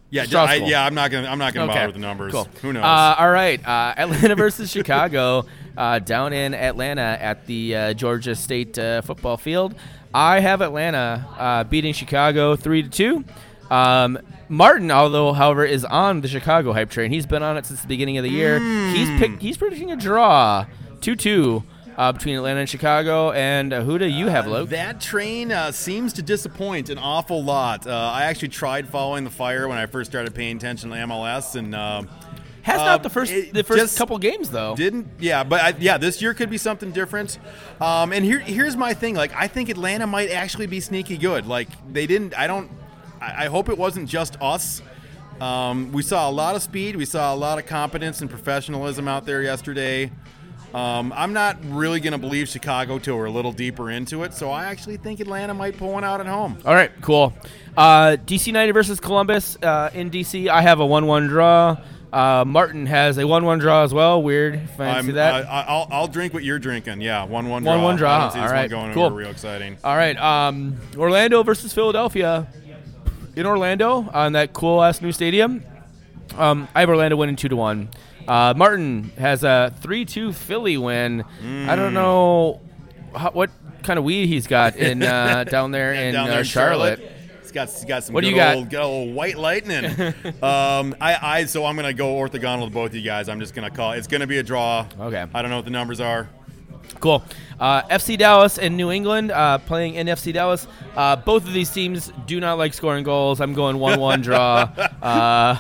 Yeah, 0.09 0.23
Just 0.25 0.36
I, 0.49 0.55
yeah. 0.55 0.86
I'm 0.86 0.93
not 0.93 1.11
gonna 1.11 1.28
I'm 1.28 1.38
not 1.38 1.53
gonna 1.53 1.65
Okay. 1.69 1.80
bother 1.80 1.88
with 1.88 1.95
the 1.95 2.01
numbers. 2.01 2.32
Cool. 2.32 2.47
Who 2.61 2.71
knows? 2.71 2.84
Uh, 2.86 3.15
all 3.19 3.30
right. 3.30 3.59
Uh, 3.67 3.93
Atlanta 3.97 4.36
versus 4.36 4.71
Chicago 4.71 5.45
uh, 5.75 5.99
down 5.99 6.32
in 6.32 6.53
Atlanta 6.53 7.01
at 7.01 7.45
the 7.45 7.75
uh, 7.75 7.93
Georgia 7.93 8.34
State 8.34 8.80
uh, 8.80 9.01
football 9.01 9.36
field. 9.36 9.75
I 10.13 10.39
have 10.39 10.61
Atlanta 10.61 11.28
uh, 11.38 11.63
beating 11.65 11.93
Chicago 11.93 12.55
three 12.55 12.84
to 12.84 12.89
two. 12.89 13.25
Um, 13.69 14.17
Martin, 14.49 14.91
although 14.91 15.33
however, 15.33 15.65
is 15.65 15.83
on 15.85 16.21
the 16.21 16.27
Chicago 16.27 16.73
hype 16.73 16.89
train. 16.89 17.11
He's 17.11 17.25
been 17.25 17.43
on 17.43 17.57
it 17.57 17.65
since 17.65 17.81
the 17.81 17.87
beginning 17.87 18.17
of 18.17 18.23
the 18.23 18.29
year. 18.29 18.59
He's 18.59 19.09
pick, 19.19 19.41
he's 19.41 19.57
predicting 19.57 19.91
a 19.91 19.95
draw, 19.95 20.65
two 21.01 21.15
two. 21.15 21.63
Uh, 21.97 22.11
between 22.11 22.35
Atlanta 22.35 22.59
and 22.59 22.69
Chicago, 22.69 23.31
and 23.31 23.73
uh, 23.73 23.81
who 23.81 23.97
do 23.97 24.05
you 24.05 24.27
have, 24.27 24.45
Luke? 24.45 24.69
That 24.69 25.01
train 25.01 25.51
uh, 25.51 25.71
seems 25.71 26.13
to 26.13 26.21
disappoint 26.21 26.91
an 26.91 26.99
awful 26.99 27.43
lot. 27.43 27.87
Uh, 27.87 27.91
I 27.91 28.25
actually 28.25 28.49
tried 28.49 28.87
following 28.87 29.23
the 29.23 29.31
fire 29.31 29.67
when 29.67 29.79
I 29.79 29.87
first 29.87 30.11
started 30.11 30.35
paying 30.35 30.57
attention 30.57 30.91
to 30.91 30.95
MLS, 30.95 31.55
and 31.55 31.73
uh, 31.73 32.03
Has 32.61 32.79
uh, 32.81 32.85
not 32.85 33.01
the 33.01 33.09
first 33.09 33.33
the 33.51 33.63
first 33.63 33.97
couple 33.97 34.15
games 34.19 34.51
though. 34.51 34.75
didn't. 34.75 35.07
Yeah, 35.17 35.43
but 35.43 35.59
I, 35.59 35.73
yeah, 35.79 35.97
this 35.97 36.21
year 36.21 36.35
could 36.35 36.51
be 36.51 36.59
something 36.59 36.91
different. 36.91 37.39
Um, 37.81 38.13
and 38.13 38.23
here, 38.23 38.41
here's 38.41 38.77
my 38.77 38.93
thing. 38.93 39.15
Like, 39.15 39.31
I 39.35 39.47
think 39.47 39.69
Atlanta 39.69 40.05
might 40.05 40.29
actually 40.29 40.67
be 40.67 40.79
sneaky 40.79 41.17
good. 41.17 41.47
Like, 41.47 41.67
they 41.91 42.05
didn't. 42.05 42.37
I 42.37 42.45
don't. 42.45 42.69
I, 43.22 43.45
I 43.45 43.47
hope 43.47 43.70
it 43.70 43.78
wasn't 43.78 44.09
just 44.09 44.38
us. 44.41 44.82
Um, 45.39 45.91
we 45.91 46.01
saw 46.01 46.30
a 46.30 46.32
lot 46.32 46.55
of 46.55 46.61
speed. 46.63 46.95
We 46.95 47.05
saw 47.05 47.34
a 47.34 47.38
lot 47.38 47.59
of 47.59 47.65
competence 47.65 48.22
and 48.22 48.30
professionalism 48.30 49.07
out 49.07 49.26
there 49.26 49.43
yesterday. 49.43 50.11
Um, 50.74 51.13
I'm 51.15 51.32
not 51.32 51.57
really 51.65 51.99
going 51.99 52.11
to 52.13 52.18
believe 52.20 52.49
Chicago 52.49 52.99
till 52.99 53.15
we're 53.18 53.26
a 53.26 53.32
little 53.32 53.51
deeper 53.53 53.89
into 53.89 54.24
it. 54.24 54.34
So 54.34 54.49
I 54.51 54.65
actually 54.65 54.97
think 54.97 55.20
Atlanta 55.20 55.53
might 55.53 55.78
pull 55.78 55.93
one 55.93 56.03
out 56.03 56.20
at 56.20 56.28
home. 56.28 56.57
All 56.65 56.74
right, 56.74 56.91
cool. 57.01 57.34
Uh, 57.76 58.18
DC 58.26 58.47
United 58.47 58.74
versus 58.74 58.99
Columbus 58.99 59.57
uh, 59.63 59.89
in 59.93 60.09
DC. 60.11 60.47
I 60.49 60.61
have 60.61 60.80
a 60.80 60.86
one-one 60.86 61.28
draw. 61.28 61.78
Uh, 62.11 62.43
Martin 62.45 62.86
has 62.86 63.18
a 63.18 63.28
one-one 63.28 63.59
draw 63.59 63.84
as 63.84 63.93
well. 63.93 64.22
Weird. 64.24 64.70
Fancy 64.72 65.09
I'm, 65.09 65.15
that. 65.15 65.45
I, 65.45 65.61
I'll, 65.68 65.88
I'll 65.91 66.07
drink 66.07 66.34
what 66.34 66.43
you're 66.43 66.59
drinking. 66.59 67.01
Yeah, 67.01 67.24
one 67.26 67.47
one 67.49 67.63
One, 67.63 67.63
draw. 67.63 67.74
1 67.76 67.84
1 67.84 67.95
draw. 67.97 68.11
I 68.11 68.20
don't 68.22 68.32
see 68.32 68.39
this 68.39 68.47
All 68.49 68.53
right, 68.53 68.72
one 68.72 68.93
going 68.93 68.93
cool. 68.93 69.11
real 69.11 69.30
exciting. 69.30 69.78
All 69.84 69.95
right. 69.95 70.18
Um, 70.18 70.78
Orlando 70.97 71.43
versus 71.43 71.74
Philadelphia. 71.74 72.47
In 73.38 73.45
Orlando, 73.45 74.09
on 74.13 74.31
that 74.31 74.51
cool 74.51 74.81
ass 74.81 74.99
new 74.99 75.11
stadium. 75.11 75.63
Um, 76.35 76.67
I 76.73 76.79
have 76.79 76.89
Orlando 76.89 77.15
winning 77.15 77.35
two 77.35 77.47
to 77.49 77.55
one. 77.55 77.89
Uh, 78.27 78.55
Martin 78.57 79.11
has 79.19 79.43
a 79.43 79.71
three-two 79.79 80.33
Philly 80.33 80.75
win. 80.75 81.23
I 81.67 81.75
don't 81.75 81.93
know 81.93 82.61
how, 83.15 83.29
what 83.29 83.51
kind 83.83 83.99
of 83.99 84.05
weed 84.05 84.25
he's 84.25 84.47
got 84.47 84.75
in 84.75 85.03
uh, 85.03 85.43
down 85.49 85.69
there 85.69 85.93
in, 85.93 86.15
down 86.15 86.29
uh, 86.29 86.31
there 86.31 86.39
in 86.39 86.45
Charlotte. 86.45 87.11
He's 87.43 87.51
got, 87.51 87.69
he's 87.69 87.85
got 87.85 88.03
some 88.05 88.15
What 88.15 88.21
do 88.21 88.27
good, 88.31 88.31
you 88.31 88.38
got? 88.38 88.55
Old, 88.55 88.69
good 88.71 88.79
old 88.79 89.13
white 89.13 89.38
lightning. 89.38 89.85
um, 90.41 90.95
I, 90.99 91.19
I 91.21 91.45
so 91.45 91.63
I'm 91.63 91.75
gonna 91.75 91.93
go 91.93 92.15
orthogonal 92.15 92.65
to 92.65 92.71
both 92.71 92.89
of 92.89 92.95
you 92.95 93.03
guys. 93.03 93.29
I'm 93.29 93.39
just 93.39 93.53
gonna 93.53 93.69
call 93.69 93.91
it's 93.91 94.07
gonna 94.07 94.25
be 94.25 94.39
a 94.39 94.43
draw. 94.43 94.88
Okay. 94.99 95.27
I 95.31 95.41
don't 95.43 95.51
know 95.51 95.57
what 95.57 95.65
the 95.65 95.69
numbers 95.69 95.99
are. 95.99 96.27
Cool. 96.99 97.23
Uh, 97.59 97.81
FC 97.83 98.17
Dallas 98.17 98.57
and 98.59 98.77
New 98.77 98.91
England 98.91 99.31
uh, 99.31 99.57
playing 99.59 99.95
in 99.95 100.05
FC 100.07 100.31
Dallas. 100.31 100.67
Uh, 100.95 101.15
both 101.15 101.45
of 101.45 101.53
these 101.53 101.69
teams 101.71 102.11
do 102.27 102.39
not 102.39 102.57
like 102.57 102.73
scoring 102.73 103.03
goals. 103.03 103.39
I'm 103.41 103.53
going 103.53 103.77
1 103.79 103.99
1 103.99 104.21
draw. 104.23 104.69
Uh, 105.01 105.57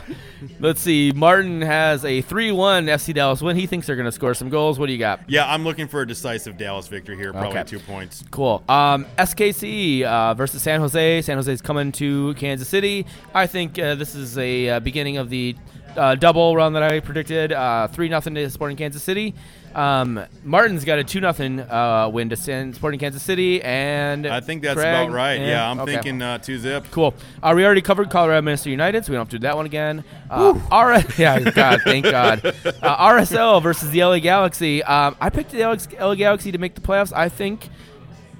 let's 0.59 0.79
see. 0.81 1.11
Martin 1.15 1.61
has 1.61 2.05
a 2.05 2.21
3 2.21 2.51
1 2.51 2.85
FC 2.85 3.13
Dallas 3.15 3.41
win. 3.41 3.55
He 3.55 3.65
thinks 3.65 3.87
they're 3.87 3.95
going 3.95 4.05
to 4.05 4.11
score 4.11 4.33
some 4.35 4.49
goals. 4.49 4.77
What 4.77 4.85
do 4.87 4.91
you 4.93 4.99
got? 4.99 5.21
Yeah, 5.27 5.51
I'm 5.51 5.63
looking 5.63 5.87
for 5.87 6.01
a 6.01 6.07
decisive 6.07 6.57
Dallas 6.57 6.87
victory 6.87 7.15
here. 7.17 7.31
Probably 7.31 7.57
Okay. 7.59 7.63
two 7.67 7.79
points. 7.79 8.23
Cool. 8.29 8.63
Um, 8.69 9.05
SKC 9.17 10.03
uh, 10.03 10.33
versus 10.35 10.61
San 10.61 10.79
Jose. 10.79 11.21
San 11.23 11.37
Jose's 11.37 11.61
coming 11.61 11.91
to 11.93 12.33
Kansas 12.35 12.67
City. 12.67 13.05
I 13.33 13.47
think 13.47 13.77
uh, 13.79 13.95
this 13.95 14.13
is 14.15 14.37
a 14.37 14.69
uh, 14.69 14.79
beginning 14.81 15.17
of 15.17 15.29
the 15.29 15.55
uh, 15.97 16.15
double 16.15 16.55
run 16.55 16.73
that 16.73 16.83
I 16.83 16.99
predicted. 16.99 17.51
Uh, 17.51 17.87
three 17.87 18.07
nothing 18.09 18.35
to 18.35 18.49
Sporting 18.49 18.77
Kansas 18.77 19.03
City. 19.03 19.33
Um, 19.75 20.23
Martin's 20.43 20.83
got 20.85 20.97
a 20.97 21.03
two 21.03 21.19
nothing 21.21 21.59
uh, 21.59 22.09
win 22.11 22.29
to 22.29 22.35
San- 22.35 22.73
Sporting 22.73 22.99
Kansas 22.99 23.21
City, 23.21 23.61
and 23.61 24.25
I 24.25 24.39
think 24.39 24.63
that's 24.63 24.79
Craig, 24.79 25.07
about 25.07 25.11
right. 25.15 25.35
eh, 25.39 25.49
Yeah, 25.49 25.69
I'm 25.69 25.79
okay. 25.81 25.93
thinking 25.93 26.21
uh, 26.21 26.39
two 26.39 26.57
zip. 26.57 26.85
Cool. 26.89 27.13
Uh, 27.43 27.53
we 27.55 27.63
already 27.63 27.81
covered 27.81 28.09
Colorado 28.09 28.41
Minnesota 28.41 28.71
United, 28.71 29.05
so 29.05 29.11
we 29.11 29.17
don't 29.17 29.25
have 29.25 29.29
to 29.31 29.37
do 29.39 29.43
that 29.43 29.55
one 29.55 29.65
again. 29.67 30.03
Uh, 30.31 30.59
R- 30.71 31.03
yeah, 31.17 31.39
God, 31.51 31.81
thank 31.83 32.05
God. 32.05 32.43
Uh, 32.45 33.07
RSL 33.11 33.61
versus 33.61 33.91
the 33.91 34.03
LA 34.03 34.17
Galaxy. 34.19 34.81
Um, 34.83 35.15
I 35.21 35.29
picked 35.29 35.51
the 35.51 35.59
LA, 35.59 35.75
LA 35.99 36.15
Galaxy 36.15 36.51
to 36.51 36.57
make 36.57 36.73
the 36.73 36.81
playoffs. 36.81 37.13
I 37.15 37.29
think 37.29 37.69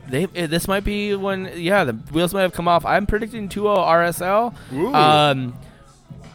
they 0.10 0.26
eh, 0.36 0.48
this 0.48 0.68
might 0.68 0.86
be 0.86 1.14
when 1.16 1.52
yeah 1.56 1.84
the 1.84 1.94
wheels 1.94 2.34
might 2.34 2.44
have 2.44 2.54
come 2.54 2.68
off. 2.68 2.84
I'm 2.86 3.06
predicting 3.06 3.48
2-0 3.50 3.78
RSL. 3.78 5.62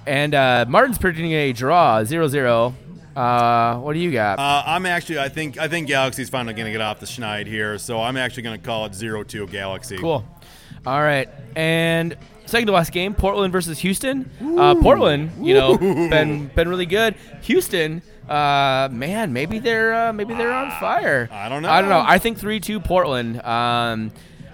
And 0.07 0.35
uh, 0.35 0.67
Martin's 0.69 0.99
predicting 0.99 1.33
a 1.33 1.53
draw 1.53 2.01
0-0. 2.01 2.75
Uh, 3.15 3.79
what 3.79 3.93
do 3.93 3.99
you 3.99 4.11
got? 4.11 4.39
Uh, 4.39 4.63
I'm 4.67 4.87
actually, 4.87 5.19
I 5.19 5.29
think, 5.29 5.59
I 5.59 5.69
think 5.69 5.87
Galaxy's 5.87 6.31
finally 6.31 6.55
going 6.55 6.67
to 6.67 6.73
get 6.73 6.81
off 6.81 6.99
the 6.99 7.07
schneid 7.07 7.47
here, 7.47 7.79
so 7.79 8.01
I'm 8.01 8.17
actually 8.17 8.45
going 8.45 8.59
to 8.59 8.65
call 8.65 8.87
it 8.87 8.93
0-2 8.93 9.51
Galaxy. 9.51 9.99
Cool. 9.99 10.25
All 10.87 11.01
right. 11.01 11.29
And 11.55 12.17
second 12.47 12.67
to 12.67 12.73
last 12.73 12.93
game, 12.93 13.15
Portland 13.15 13.53
versus 13.53 13.79
Houston. 13.81 14.31
Uh, 14.59 14.75
Portland, 14.77 15.31
you 15.41 15.55
know, 15.55 15.77
been 15.79 16.49
been 16.49 16.69
really 16.69 16.87
good. 16.87 17.15
Houston, 17.43 18.03
uh, 18.29 18.89
man, 18.91 19.33
maybe 19.33 19.59
they're 19.59 19.95
uh, 19.95 20.13
maybe 20.13 20.35
they're 20.35 20.53
on 20.53 20.71
fire. 20.81 21.29
I 21.31 21.49
don't 21.49 21.63
know. 21.63 21.71
I 21.71 21.81
don't 21.81 21.91
know. 21.91 22.03
know. 22.03 22.09
I 22.09 22.19
think 22.19 22.39
three 22.39 22.61
two 22.61 22.81
Portland. 22.81 23.41
Um, 23.43 24.13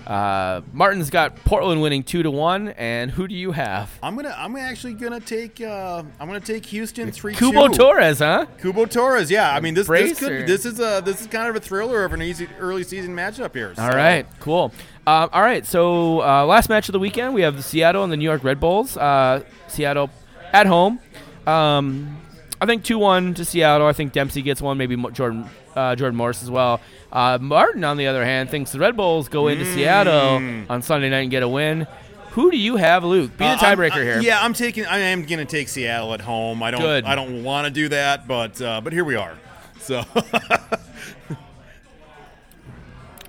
uh, 0.08 0.62
Martin's 0.72 1.10
got 1.10 1.36
Portland 1.44 1.80
winning 1.80 2.02
two 2.02 2.22
to 2.22 2.30
one. 2.30 2.68
And 2.70 3.10
who 3.10 3.28
do 3.28 3.34
you 3.34 3.52
have? 3.52 3.90
I'm 4.02 4.16
gonna, 4.16 4.34
I'm 4.36 4.56
actually 4.56 4.94
gonna 4.94 5.20
take, 5.20 5.60
uh, 5.60 6.02
I'm 6.18 6.26
gonna 6.26 6.40
take 6.40 6.66
Houston 6.66 7.12
three. 7.12 7.34
Cubo 7.34 7.68
Torres, 7.72 8.18
huh? 8.20 8.46
Cubo 8.60 8.90
Torres, 8.90 9.30
yeah. 9.30 9.54
I 9.54 9.60
mean, 9.60 9.74
this, 9.74 9.86
this, 9.86 10.18
could, 10.18 10.46
this 10.46 10.64
is 10.64 10.80
a, 10.80 11.02
this 11.04 11.20
is 11.20 11.26
kind 11.26 11.48
of 11.48 11.56
a 11.56 11.60
thriller 11.60 12.04
of 12.04 12.12
an 12.12 12.22
easy 12.22 12.48
early 12.58 12.82
season 12.82 13.14
matchup 13.14 13.54
here. 13.54 13.74
All 13.78 13.90
so- 13.90 13.96
right, 13.96 14.26
cool. 14.40 14.72
Um, 15.06 15.30
all 15.32 15.42
right, 15.42 15.64
so 15.64 16.20
uh, 16.22 16.44
last 16.44 16.68
match 16.68 16.88
of 16.88 16.92
the 16.92 16.98
weekend, 16.98 17.32
we 17.32 17.42
have 17.42 17.56
the 17.56 17.62
Seattle 17.62 18.02
and 18.02 18.12
the 18.12 18.16
New 18.16 18.24
York 18.24 18.44
Red 18.44 18.60
Bulls. 18.60 18.96
Uh, 18.96 19.42
Seattle 19.66 20.10
at 20.52 20.66
home. 20.66 21.00
Um, 21.46 22.18
I 22.60 22.66
think 22.66 22.84
two 22.84 22.98
one 22.98 23.34
to 23.34 23.44
Seattle. 23.44 23.86
I 23.86 23.92
think 23.92 24.12
Dempsey 24.12 24.42
gets 24.42 24.60
one, 24.60 24.76
maybe 24.76 24.96
Jordan 25.12 25.48
uh, 25.78 25.94
Jordan 25.96 26.16
Morris 26.16 26.42
as 26.42 26.50
well. 26.50 26.80
Uh, 27.12 27.38
Martin, 27.40 27.84
on 27.84 27.96
the 27.96 28.06
other 28.08 28.24
hand, 28.24 28.50
thinks 28.50 28.72
the 28.72 28.78
Red 28.78 28.96
Bulls 28.96 29.28
go 29.28 29.48
into 29.48 29.64
Seattle 29.64 30.42
on 30.68 30.82
Sunday 30.82 31.08
night 31.10 31.20
and 31.20 31.30
get 31.30 31.42
a 31.42 31.48
win. 31.48 31.86
Who 32.32 32.50
do 32.50 32.56
you 32.56 32.76
have, 32.76 33.02
Luke? 33.04 33.32
Be 33.36 33.44
the 33.44 33.50
Uh, 33.52 33.56
tiebreaker 33.58 33.92
I- 33.92 34.02
here. 34.04 34.20
Yeah, 34.20 34.42
I'm 34.42 34.52
taking. 34.52 34.84
I 34.86 34.98
am 34.98 35.24
gonna 35.24 35.44
take 35.44 35.68
Seattle 35.68 36.12
at 36.14 36.20
home. 36.20 36.62
I 36.62 36.70
don't. 36.70 36.80
Good. 36.80 37.04
I 37.04 37.14
don't 37.14 37.42
want 37.42 37.64
to 37.66 37.70
do 37.72 37.88
that, 37.88 38.28
but 38.28 38.60
uh, 38.62 38.80
but 38.82 38.92
here 38.92 39.04
we 39.04 39.14
are. 39.16 39.34
So 39.80 40.02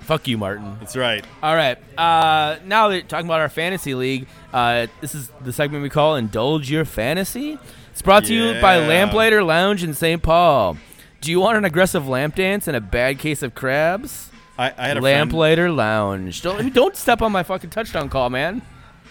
Fuck 0.00 0.26
you, 0.26 0.38
Martin. 0.38 0.76
that's 0.80 0.96
right. 0.96 1.24
All 1.42 1.54
right. 1.54 1.78
Uh, 1.96 2.56
now 2.64 2.88
that 2.88 3.08
talking 3.08 3.26
about 3.26 3.40
our 3.40 3.48
fantasy 3.48 3.94
league, 3.94 4.26
uh, 4.52 4.88
this 5.00 5.14
is 5.14 5.30
the 5.42 5.52
segment 5.52 5.82
we 5.84 5.88
call 5.90 6.16
"Indulge 6.16 6.68
Your 6.70 6.84
Fantasy." 6.84 7.58
It's 7.92 8.02
brought 8.02 8.24
to 8.24 8.34
you 8.34 8.60
by 8.60 8.78
Lamplighter 8.78 9.42
Lounge 9.44 9.84
in 9.84 9.94
St. 9.94 10.20
Paul. 10.22 10.76
Do 11.20 11.30
you 11.30 11.40
want 11.40 11.58
an 11.58 11.64
aggressive 11.64 12.08
lamp 12.08 12.34
dance 12.34 12.66
and 12.66 12.76
a 12.76 12.80
bad 12.80 13.18
case 13.18 13.42
of 13.42 13.54
crabs? 13.54 14.30
I, 14.58 14.72
I 14.76 14.88
had 14.88 14.96
a 14.96 15.00
friend. 15.00 15.30
Lamplighter 15.32 15.70
Lounge. 15.70 16.42
Don't 16.42 16.72
don't 16.72 16.96
step 16.96 17.22
on 17.22 17.32
my 17.32 17.42
fucking 17.42 17.70
touchdown 17.70 18.08
call, 18.08 18.30
man. 18.30 18.62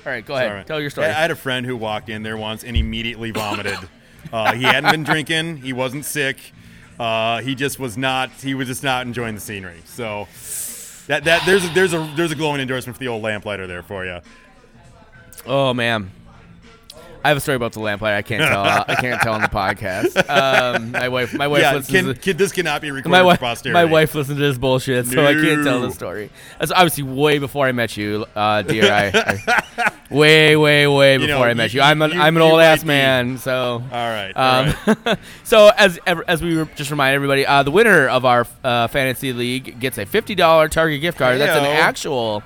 All 0.06 0.12
right, 0.12 0.26
go 0.26 0.36
ahead. 0.36 0.50
Sorry. 0.50 0.64
Tell 0.64 0.82
your 0.82 0.90
story. 0.90 1.08
I 1.08 1.12
I 1.12 1.14
had 1.14 1.32
a 1.32 1.36
friend 1.36 1.66
who 1.66 1.76
walked 1.76 2.10
in 2.10 2.24
there 2.24 2.38
once 2.38 2.64
and 2.64 2.76
immediately 2.76 3.32
vomited. 3.32 3.78
uh, 4.34 4.54
he 4.54 4.64
hadn't 4.64 4.92
been 4.92 5.04
drinking. 5.04 5.58
He 5.58 5.74
wasn't 5.74 6.06
sick. 6.06 6.38
Uh, 7.00 7.42
he 7.42 7.56
just 7.56 7.80
was 7.80 7.98
not. 7.98 8.30
He 8.32 8.54
was 8.54 8.68
just 8.68 8.84
not 8.84 9.06
enjoying 9.06 9.36
the 9.36 9.42
scenery. 9.42 9.82
So 9.86 10.28
that 11.08 11.24
that 11.26 11.44
there's 11.46 11.66
a, 11.66 11.70
there's 11.70 11.94
a 11.94 12.12
there's 12.16 12.32
a 12.32 12.36
glowing 12.36 12.62
endorsement 12.62 12.96
for 12.96 13.00
the 13.00 13.08
old 13.08 13.22
lamplighter 13.24 13.68
there 13.68 13.84
for 13.84 14.06
you. 14.06 14.20
oh 15.46 15.74
man. 15.74 16.12
I 17.24 17.30
have 17.30 17.38
a 17.38 17.40
story 17.42 17.56
about 17.58 17.74
the 17.74 17.80
lamplighter. 17.82 18.16
I 18.16 18.22
can't 18.22 18.42
tell. 18.44 18.64
I 18.64 18.96
can't 19.00 19.22
tell 19.22 19.34
on 19.34 19.42
the 19.42 19.48
podcast. 19.48 20.16
Um, 20.30 20.92
my 20.92 21.10
wife, 21.10 21.34
my 21.34 21.48
wife 21.48 21.62
yeah, 21.62 21.74
listens. 21.76 21.96
can, 21.96 22.06
to- 22.14 22.14
can, 22.20 22.38
this 22.38 22.52
cannot 22.52 22.82
be 22.82 22.92
recorded 22.92 23.10
my 23.12 23.22
wife, 23.24 23.40
posterity. 23.40 23.74
my 23.74 23.86
wife 23.86 24.16
listened 24.16 24.38
to 24.38 24.44
this 24.44 24.58
bullshit, 24.58 25.08
so 25.08 25.26
I 25.26 25.34
can't 25.34 25.64
tell 25.64 25.82
the 25.82 25.92
story. 25.92 26.30
That's 26.60 26.72
obviously 26.72 27.04
way 27.04 27.40
before 27.40 27.66
I 27.68 27.72
met 27.72 27.98
you, 27.98 28.26
uh, 28.36 28.62
dear. 28.62 28.92
I, 28.92 29.12
I- 29.14 29.92
way, 30.10 30.56
way, 30.56 30.88
way 30.88 31.18
before 31.18 31.36
know, 31.36 31.44
I 31.44 31.54
met 31.54 31.74
you- 31.74 31.80
you. 31.82 31.86
I'm 31.86 32.02
an, 32.02 32.12
you- 32.12 32.20
I'm 32.22 32.36
an 32.36 32.42
old 32.42 32.62
ass 32.62 32.84
man, 32.84 33.38
so. 33.38 33.84
All 33.84 33.90
right. 33.92 34.32
Um, 34.36 34.74
right. 35.06 35.20
so 35.44 35.72
as 35.78 36.00
as 36.08 36.42
we 36.42 36.58
were 36.58 36.66
just 36.76 36.90
remind 36.92 37.16
everybody, 37.16 37.46
uh, 37.46 37.64
the 37.64 37.72
winner 37.72 38.08
of 38.08 38.26
our 38.26 38.48
uh, 38.64 38.88
fantasy 38.88 39.34
league 39.34 39.80
gets 39.80 39.98
a 39.98 40.06
fifty 40.06 40.36
dollar 40.36 40.68
Target 40.70 41.02
gift 41.02 41.18
card. 41.18 41.40
That's 41.40 41.58
an 41.60 41.66
actual 41.66 42.42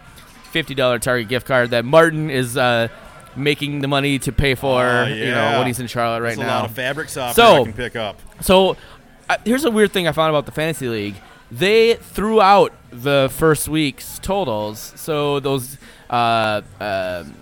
fifty 0.52 0.74
dollar 0.76 1.00
Target 1.00 1.28
gift 1.30 1.46
card 1.48 1.72
that 1.72 1.86
Martin 1.86 2.30
is 2.30 2.58
uh, 2.58 2.88
making 3.36 3.82
the 3.82 3.88
money 3.88 4.20
to 4.20 4.32
pay 4.32 4.56
for. 4.56 4.82
Uh, 4.84 5.08
You 5.08 5.26
know 5.26 5.32
yeah. 5.32 5.58
when 5.58 5.68
he's 5.68 5.80
in 5.80 5.88
Charlotte 5.88 6.22
right 6.22 6.36
There's 6.36 6.48
now. 6.48 6.60
a 6.60 6.62
lot 6.62 6.66
of 6.70 6.76
fabric 6.76 7.10
software 7.10 7.34
So- 7.48 7.62
I 7.62 7.64
can 7.64 7.74
pick 7.74 7.96
up. 7.96 8.20
So, 8.42 8.78
uh, 9.30 9.38
here's 9.46 9.64
a 9.66 9.72
weird 9.72 9.92
thing 9.92 10.08
I 10.08 10.12
found 10.12 10.30
about 10.30 10.46
the 10.46 10.52
fantasy 10.52 10.88
league. 10.88 11.16
They 11.52 11.96
threw 11.96 12.42
out 12.42 12.74
the 12.92 13.30
first 13.32 13.68
week's 13.70 14.18
totals. 14.20 14.94
So 14.96 15.40
those 15.40 15.78
uh, 16.10 16.62
um 16.82 17.36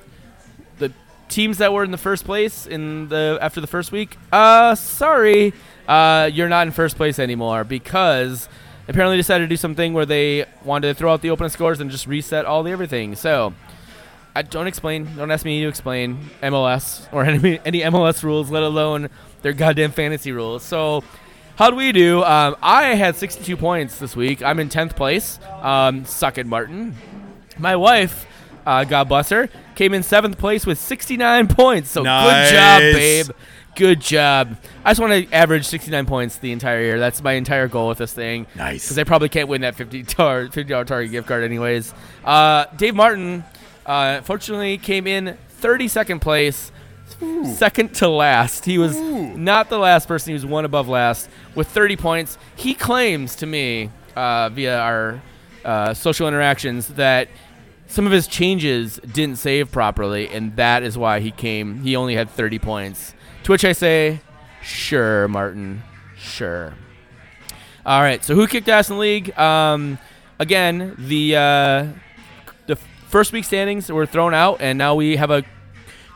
the 0.79 0.91
teams 1.29 1.57
that 1.59 1.71
were 1.73 1.83
in 1.83 1.91
the 1.91 1.97
first 1.97 2.25
place 2.25 2.65
in 2.67 3.07
the 3.09 3.37
after 3.41 3.61
the 3.61 3.67
first 3.67 3.91
week, 3.91 4.17
uh, 4.33 4.75
sorry, 4.75 5.53
uh, 5.87 6.29
you're 6.31 6.49
not 6.49 6.67
in 6.67 6.73
first 6.73 6.97
place 6.97 7.19
anymore 7.19 7.63
because 7.63 8.49
apparently 8.89 9.15
decided 9.15 9.45
to 9.45 9.47
do 9.49 9.55
something 9.57 9.93
where 9.93 10.05
they 10.05 10.45
wanted 10.65 10.87
to 10.89 10.93
throw 10.93 11.13
out 11.13 11.21
the 11.21 11.29
opening 11.29 11.49
scores 11.49 11.79
and 11.79 11.89
just 11.89 12.05
reset 12.07 12.45
all 12.45 12.63
the 12.63 12.71
everything. 12.71 13.15
So. 13.15 13.53
I 14.35 14.41
don't 14.43 14.67
explain. 14.67 15.07
Don't 15.15 15.31
ask 15.31 15.43
me 15.45 15.61
to 15.61 15.67
explain 15.67 16.17
MLS 16.41 17.07
or 17.11 17.23
any 17.25 17.59
any 17.65 17.81
MLS 17.81 18.23
rules, 18.23 18.49
let 18.49 18.63
alone 18.63 19.09
their 19.41 19.53
goddamn 19.53 19.91
fantasy 19.91 20.31
rules. 20.31 20.63
So, 20.63 21.03
how 21.55 21.69
do 21.69 21.75
we 21.75 21.91
do? 21.91 22.23
Um, 22.23 22.55
I 22.61 22.95
had 22.95 23.15
62 23.15 23.57
points 23.57 23.99
this 23.99 24.15
week. 24.15 24.41
I'm 24.41 24.59
in 24.59 24.69
10th 24.69 24.95
place. 24.95 25.39
Um, 25.61 26.05
suck 26.05 26.37
it, 26.37 26.45
Martin. 26.45 26.95
My 27.57 27.75
wife, 27.75 28.25
uh, 28.65 28.83
God 28.85 29.09
bless 29.09 29.29
her, 29.29 29.49
came 29.75 29.93
in 29.93 30.03
seventh 30.03 30.37
place 30.37 30.65
with 30.65 30.79
69 30.79 31.47
points. 31.49 31.91
So 31.91 32.01
good 32.03 32.51
job, 32.51 32.79
babe. 32.79 33.25
Good 33.75 34.01
job. 34.01 34.57
I 34.83 34.91
just 34.91 34.99
want 34.99 35.29
to 35.29 35.33
average 35.33 35.65
69 35.65 36.05
points 36.05 36.37
the 36.37 36.51
entire 36.51 36.81
year. 36.81 36.99
That's 36.99 37.21
my 37.23 37.33
entire 37.33 37.67
goal 37.69 37.87
with 37.87 37.99
this 37.99 38.11
thing. 38.13 38.45
Nice. 38.55 38.83
Because 38.83 38.97
I 38.97 39.05
probably 39.05 39.29
can't 39.29 39.47
win 39.47 39.61
that 39.61 39.75
50 39.75 40.03
tar- 40.05 40.47
$50 40.47 40.85
Target 40.85 41.11
gift 41.11 41.27
card 41.27 41.43
anyways. 41.43 41.93
Uh, 42.25 42.65
Dave 42.75 42.95
Martin, 42.95 43.45
uh, 43.85 44.21
fortunately, 44.21 44.77
came 44.77 45.07
in 45.07 45.37
32nd 45.61 46.21
place, 46.21 46.71
second 47.53 47.93
to 47.95 48.07
last. 48.07 48.65
He 48.65 48.77
was 48.77 48.95
Ooh. 48.97 49.37
not 49.37 49.69
the 49.69 49.77
last 49.77 50.07
person. 50.07 50.31
He 50.31 50.33
was 50.33 50.45
one 50.45 50.65
above 50.65 50.87
last 50.87 51.29
with 51.55 51.67
30 51.67 51.97
points. 51.97 52.37
He 52.55 52.73
claims 52.73 53.35
to 53.37 53.45
me 53.45 53.91
uh, 54.15 54.49
via 54.49 54.79
our 54.79 55.21
uh, 55.63 55.93
social 55.93 56.27
interactions 56.27 56.87
that 56.89 57.27
some 57.87 58.05
of 58.05 58.11
his 58.11 58.27
changes 58.27 58.99
didn't 58.99 59.37
save 59.37 59.71
properly, 59.71 60.29
and 60.29 60.55
that 60.55 60.83
is 60.83 60.97
why 60.97 61.19
he 61.19 61.31
came. 61.31 61.81
He 61.81 61.95
only 61.95 62.15
had 62.15 62.29
30 62.29 62.59
points. 62.59 63.13
To 63.43 63.51
which 63.51 63.65
I 63.65 63.73
say, 63.73 64.21
sure, 64.63 65.27
Martin, 65.27 65.83
sure. 66.17 66.73
All 67.85 68.01
right, 68.01 68.23
so 68.23 68.35
who 68.35 68.47
kicked 68.47 68.69
ass 68.69 68.89
in 68.89 68.95
the 68.95 69.01
league? 69.01 69.37
Um, 69.37 69.97
again, 70.39 70.95
the 70.97 71.35
uh, 71.35 71.87
the 72.10 72.10
first 73.11 73.33
week 73.33 73.43
standings 73.43 73.91
were 73.91 74.05
thrown 74.05 74.33
out, 74.33 74.61
and 74.61 74.77
now 74.77 74.95
we 74.95 75.17
have 75.17 75.29
a 75.29 75.43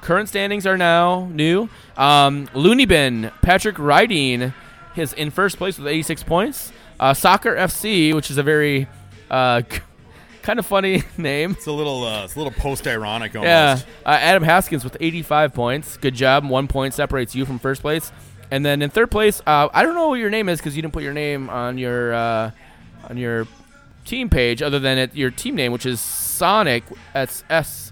current 0.02 0.30
standings 0.30 0.66
are 0.66 0.78
now 0.78 1.28
new. 1.32 1.68
Um, 1.98 2.48
Looney 2.54 2.86
Bin, 2.86 3.32
Patrick 3.41 3.78
Riding, 3.78 4.54
is 4.96 5.14
in 5.14 5.30
first 5.30 5.58
place 5.58 5.78
with 5.78 5.88
86 5.88 6.24
points. 6.24 6.72
Uh, 7.00 7.14
Soccer 7.14 7.56
FC, 7.56 8.14
which 8.14 8.32
is 8.32 8.38
a 8.38 8.43
very 8.43 8.88
uh, 9.30 9.62
kind 10.41 10.58
of 10.58 10.66
funny 10.66 11.04
name. 11.18 11.52
It's 11.52 11.68
a 11.68 11.72
little 11.72 12.04
uh, 12.04 12.24
it's 12.24 12.36
a 12.36 12.39
little 12.39 12.54
post 12.54 12.88
ironic 12.88 13.36
almost. 13.36 13.48
Yeah, 13.48 13.80
uh, 14.06 14.18
Adam 14.22 14.43
Haskins 14.43 14.84
with 14.84 14.96
85 15.00 15.54
points. 15.54 15.98
Good 15.98 16.16
job. 16.16 16.48
One 16.48 16.68
point 16.68 16.93
separates 16.93 17.36
you 17.36 17.46
from 17.46 17.60
first 17.60 17.82
place. 17.82 18.12
And 18.52 18.66
then 18.66 18.82
in 18.82 18.91
third 18.91 19.10
place, 19.10 19.41
uh, 19.46 19.68
I 19.74 19.84
don't 19.84 19.96
know 19.96 20.10
what 20.10 20.20
your 20.20 20.30
name 20.30 20.48
is 20.48 20.60
because 20.60 20.76
you 20.76 20.82
didn't 20.82 20.93
put 20.93 21.04
your 21.04 21.14
name 21.14 21.50
on 21.50 21.78
your 21.78 22.14
uh, 22.14 22.52
on 23.10 23.18
your 23.18 23.48
team 24.06 24.30
page, 24.30 24.62
other 24.62 24.80
than 24.80 24.98
it, 24.98 25.16
your 25.16 25.32
team 25.32 25.56
name, 25.56 25.72
which 25.72 25.86
is 25.86 26.00
Sonic. 26.36 26.84
S 27.14 27.44
S 27.50 27.92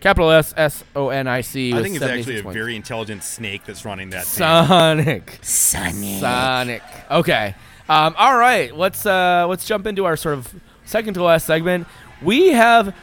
capital 0.00 0.30
S 0.30 0.52
S 0.56 0.84
O 0.94 1.08
N 1.10 1.26
I 1.26 1.40
C. 1.40 1.72
I 1.72 1.82
think 1.82 1.96
it's 1.96 2.04
actually 2.04 2.22
76 2.22 2.40
a 2.40 2.42
points. 2.44 2.54
very 2.56 2.76
intelligent 2.76 3.22
snake 3.22 3.64
that's 3.64 3.84
running 3.84 4.10
that. 4.10 4.24
team. 4.24 4.44
Sonic. 4.44 5.38
Sonic. 5.42 6.20
Sonic. 6.20 6.82
Okay. 7.10 7.54
Um, 7.88 8.14
all 8.18 8.36
right. 8.36 8.76
Let's 8.76 9.06
uh, 9.06 9.46
let's 9.48 9.64
jump 9.64 9.86
into 9.86 10.04
our 10.04 10.16
sort 10.16 10.38
of 10.38 10.54
second 10.84 11.14
to 11.14 11.22
last 11.22 11.46
segment. 11.46 11.86
We 12.22 12.48
have 12.48 12.94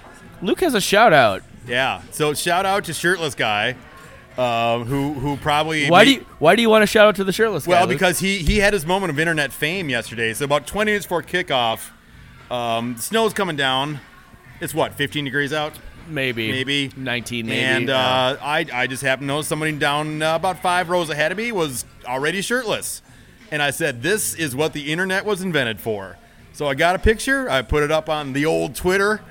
Luke 0.41 0.59
has 0.61 0.73
a 0.73 0.81
shout 0.81 1.13
out. 1.13 1.43
Yeah. 1.67 2.01
So 2.11 2.33
shout 2.33 2.65
out 2.65 2.83
to 2.85 2.93
shirtless 2.93 3.35
guy. 3.35 3.75
um, 4.37 4.85
who 4.85 5.13
who 5.13 5.37
probably 5.37 5.87
Why 5.89 5.99
made- 5.99 6.05
do 6.05 6.11
you 6.15 6.25
Why 6.39 6.55
do 6.55 6.61
you 6.61 6.69
want 6.69 6.81
to 6.81 6.87
shout 6.87 7.07
out 7.07 7.15
to 7.17 7.23
the 7.23 7.31
shirtless 7.31 7.65
guy? 7.65 7.71
well, 7.73 7.81
Luke? 7.87 7.89
because 7.97 8.19
he 8.19 8.39
he 8.39 8.57
had 8.57 8.73
his 8.73 8.85
moment 8.85 9.11
of 9.11 9.19
internet 9.19 9.53
fame 9.53 9.89
yesterday. 9.89 10.33
So 10.33 10.43
about 10.45 10.65
20 10.67 10.89
minutes 10.89 11.05
before 11.05 11.21
kickoff, 11.23 11.91
um, 12.51 12.97
snow's 12.97 13.31
coming 13.33 13.55
down. 13.55 13.99
It's 14.63 14.73
what 14.73 14.93
15 14.93 15.25
degrees 15.25 15.51
out, 15.51 15.73
maybe 16.07 16.51
maybe 16.51 16.91
19, 16.95 17.45
maybe. 17.45 17.59
And 17.59 17.87
yeah. 17.89 17.97
uh, 17.97 18.37
I 18.41 18.65
I 18.73 18.87
just 18.87 19.03
happened 19.03 19.27
to 19.27 19.33
notice 19.33 19.47
somebody 19.47 19.73
down 19.73 20.21
uh, 20.21 20.35
about 20.35 20.61
five 20.61 20.89
rows 20.89 21.09
ahead 21.09 21.31
of 21.31 21.37
me 21.37 21.51
was 21.51 21.85
already 22.05 22.41
shirtless, 22.41 23.01
and 23.51 23.61
I 23.61 23.71
said, 23.71 24.01
"This 24.01 24.33
is 24.33 24.55
what 24.55 24.73
the 24.73 24.91
internet 24.91 25.25
was 25.25 25.41
invented 25.41 25.81
for." 25.81 26.17
So 26.53 26.67
I 26.67 26.75
got 26.75 26.95
a 26.95 26.99
picture. 26.99 27.49
I 27.49 27.61
put 27.61 27.83
it 27.83 27.91
up 27.91 28.09
on 28.09 28.33
the 28.33 28.45
old 28.45 28.75
Twitter. 28.75 29.21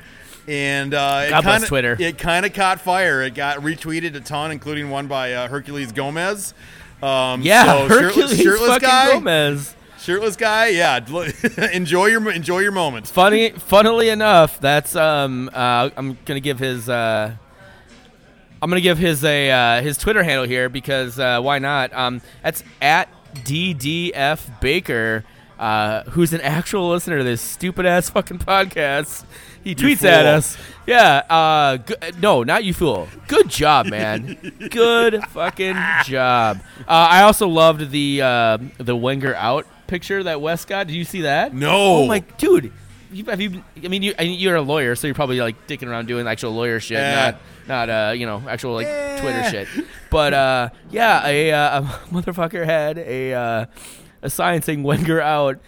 And 0.49 0.93
uh, 0.93 1.23
it 1.27 1.31
God 1.31 1.45
kinda, 1.45 1.67
Twitter. 1.69 1.97
It 2.01 2.19
kind 2.19 2.45
of 2.45 2.53
caught 2.53 2.81
fire. 2.81 3.23
It 3.23 3.37
got 3.37 3.59
retweeted 3.59 4.17
a 4.17 4.21
ton, 4.21 4.51
including 4.51 4.91
one 4.91 5.07
by 5.07 5.35
uh, 5.35 5.49
Herculez 5.49 5.95
Gomez. 5.95 6.53
Um, 7.01 7.43
yeah, 7.43 7.65
so 7.65 7.89
shirtless- 7.89 8.43
shirtless 8.43 8.69
fucking 8.69 8.89
guy, 8.89 9.13
Gomez. 9.13 9.75
Shirtless 10.03 10.35
guy, 10.35 10.67
yeah. 10.69 10.99
enjoy 11.73 12.07
your 12.07 12.29
enjoy 12.33 12.59
your 12.59 12.73
moments. 12.73 13.09
Funny, 13.13 13.51
funnily 13.51 14.09
enough, 14.09 14.59
that's 14.59 14.97
um. 14.97 15.49
Uh, 15.53 15.91
I'm 15.97 16.19
gonna 16.25 16.41
give 16.41 16.59
his. 16.59 16.89
Uh, 16.89 17.37
I'm 18.61 18.69
gonna 18.69 18.81
give 18.81 18.99
his 18.99 19.23
a 19.25 19.51
uh, 19.51 19.81
his 19.81 19.97
Twitter 19.99 20.25
handle 20.25 20.45
here 20.45 20.69
because 20.69 21.21
uh, 21.21 21.41
why 21.41 21.61
not? 21.61 21.93
Um, 21.93 22.21
that's 22.43 22.65
at 22.81 23.09
DDF 23.35 24.61
Baker, 24.61 25.25
uh, 25.61 26.03
who's 26.11 26.33
an 26.33 26.41
actual 26.41 26.91
listener 26.91 27.19
to 27.19 27.25
this 27.25 27.41
stupid 27.41 27.87
ass 27.87 28.11
fucking 28.11 28.41
podcast. 28.41 29.25
He 29.63 29.77
tweets 29.77 30.03
at 30.03 30.27
us. 30.27 30.57
Yeah. 30.85 31.19
Uh, 31.31 31.77
go- 31.77 31.95
no, 32.19 32.43
not 32.43 32.65
you 32.65 32.75
fool. 32.75 33.07
Good 33.29 33.49
job, 33.49 33.87
man. 33.87 34.53
Good 34.71 35.23
fucking 35.27 35.77
job. 36.05 36.61
Uh, 36.81 36.85
I 36.89 37.23
also 37.23 37.47
loved 37.47 37.93
the 37.93 38.21
uh, 38.23 38.59
the 38.79 38.97
Wenger 38.97 39.37
out 39.37 39.65
picture 39.93 40.23
that 40.23 40.41
Wes 40.41 40.65
got. 40.65 40.87
Did 40.87 40.97
you 40.97 41.05
see 41.05 41.21
that? 41.23 41.53
No. 41.53 41.71
Oh 41.71 42.07
my 42.07 42.21
dude. 42.39 42.73
You, 43.13 43.25
have 43.27 43.43
you? 43.43 43.63
I 43.85 43.89
mean, 43.89 44.03
you, 44.03 44.15
you're 44.19 44.57
a 44.57 44.63
lawyer, 44.63 44.95
so 44.97 45.07
you're 45.07 45.15
probably 45.15 45.39
like 45.39 45.67
dicking 45.67 45.87
around 45.87 46.09
doing 46.09 46.27
actual 46.27 46.53
lawyer 46.53 46.81
shit, 46.81 46.97
Yeah. 46.97 47.37
not 47.69 47.89
not 47.89 47.91
uh, 47.91 48.13
you 48.13 48.25
know, 48.25 48.43
actual 48.49 48.73
like 48.73 48.87
Twitter 49.21 49.45
shit. 49.51 49.69
But 50.11 50.33
uh, 50.33 50.69
yeah, 50.91 51.27
a, 51.27 51.53
uh, 51.53 51.81
a 51.81 51.83
motherfucker 52.11 52.65
had 52.65 52.97
a 52.97 53.35
uh, 53.35 53.67
a 54.23 54.31
sign 54.31 54.63
saying 54.63 54.83
Wenger 54.83 55.21
out 55.21 55.59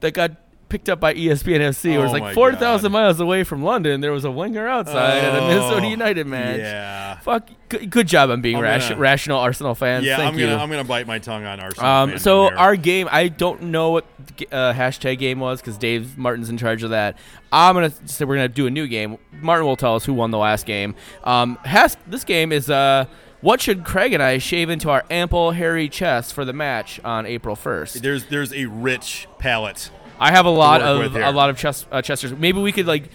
that 0.00 0.14
got 0.14 0.30
picked 0.68 0.88
up 0.88 1.00
by 1.00 1.14
ESPN 1.14 1.60
FC. 1.60 1.92
It 1.92 1.98
was 1.98 2.10
Oh 2.10 2.14
like 2.14 2.34
four 2.34 2.54
thousand 2.54 2.92
miles 2.92 3.20
away 3.20 3.44
from 3.44 3.62
London. 3.62 4.00
There 4.00 4.12
was 4.12 4.24
a 4.24 4.30
winger 4.30 4.66
outside 4.66 5.18
at 5.24 5.38
a 5.38 5.46
Minnesota 5.46 5.86
Oh, 5.86 5.88
United 5.90 6.26
match. 6.26 6.58
Yeah. 6.58 7.18
Fuck. 7.20 7.48
Good, 7.68 7.90
good 7.90 8.06
job 8.08 8.30
on 8.30 8.40
being 8.40 8.58
ration- 8.58 8.90
gonna- 8.90 9.00
rational 9.00 9.38
Arsenal 9.38 9.74
fans. 9.74 10.04
Yeah, 10.04 10.16
Thank 10.16 10.34
I'm 10.34 10.38
you. 10.38 10.46
gonna 10.46 10.62
I'm 10.62 10.70
gonna 10.70 10.84
bite 10.84 11.06
my 11.06 11.18
tongue 11.18 11.44
on 11.44 11.60
Arsenal. 11.60 11.88
Um, 11.90 12.18
so 12.18 12.52
our 12.54 12.76
game, 12.76 13.08
I 13.10 13.28
don't 13.28 13.62
know 13.64 13.90
what 13.90 14.04
uh, 14.52 14.72
hashtag 14.72 15.18
game 15.18 15.40
was 15.40 15.60
because 15.60 15.78
Dave 15.78 16.18
Martin's 16.18 16.48
in 16.50 16.56
charge 16.58 16.82
of 16.82 16.90
that. 16.90 17.18
I'm 17.52 17.74
gonna 17.74 17.92
say 18.06 18.24
we're 18.24 18.36
gonna 18.36 18.48
do 18.48 18.66
a 18.66 18.70
new 18.70 18.86
game. 18.86 19.18
Martin 19.32 19.66
will 19.66 19.76
tell 19.76 19.94
us 19.96 20.04
who 20.04 20.14
won 20.14 20.30
the 20.30 20.38
last 20.38 20.66
game. 20.66 20.94
Um, 21.24 21.56
has 21.64 21.96
this 22.06 22.24
game 22.24 22.52
is 22.52 22.68
uh, 22.70 23.06
what 23.40 23.60
should 23.60 23.84
Craig 23.84 24.12
and 24.12 24.22
I 24.22 24.38
shave 24.38 24.70
into 24.70 24.88
our 24.90 25.04
ample 25.10 25.50
hairy 25.52 25.88
chests 25.88 26.32
for 26.32 26.44
the 26.44 26.52
match 26.54 26.98
on 27.04 27.26
April 27.26 27.54
1st? 27.56 28.00
there's 28.00 28.24
there's 28.26 28.52
a 28.52 28.66
rich 28.66 29.26
palette. 29.38 29.90
I 30.24 30.30
have 30.30 30.46
a 30.46 30.50
lot 30.50 30.80
of 30.80 31.14
a 31.16 31.30
lot 31.32 31.50
of 31.50 31.58
chest 31.58 31.86
uh, 31.92 32.00
chesters. 32.00 32.32
Maybe 32.32 32.58
we 32.58 32.72
could 32.72 32.86
like 32.86 33.10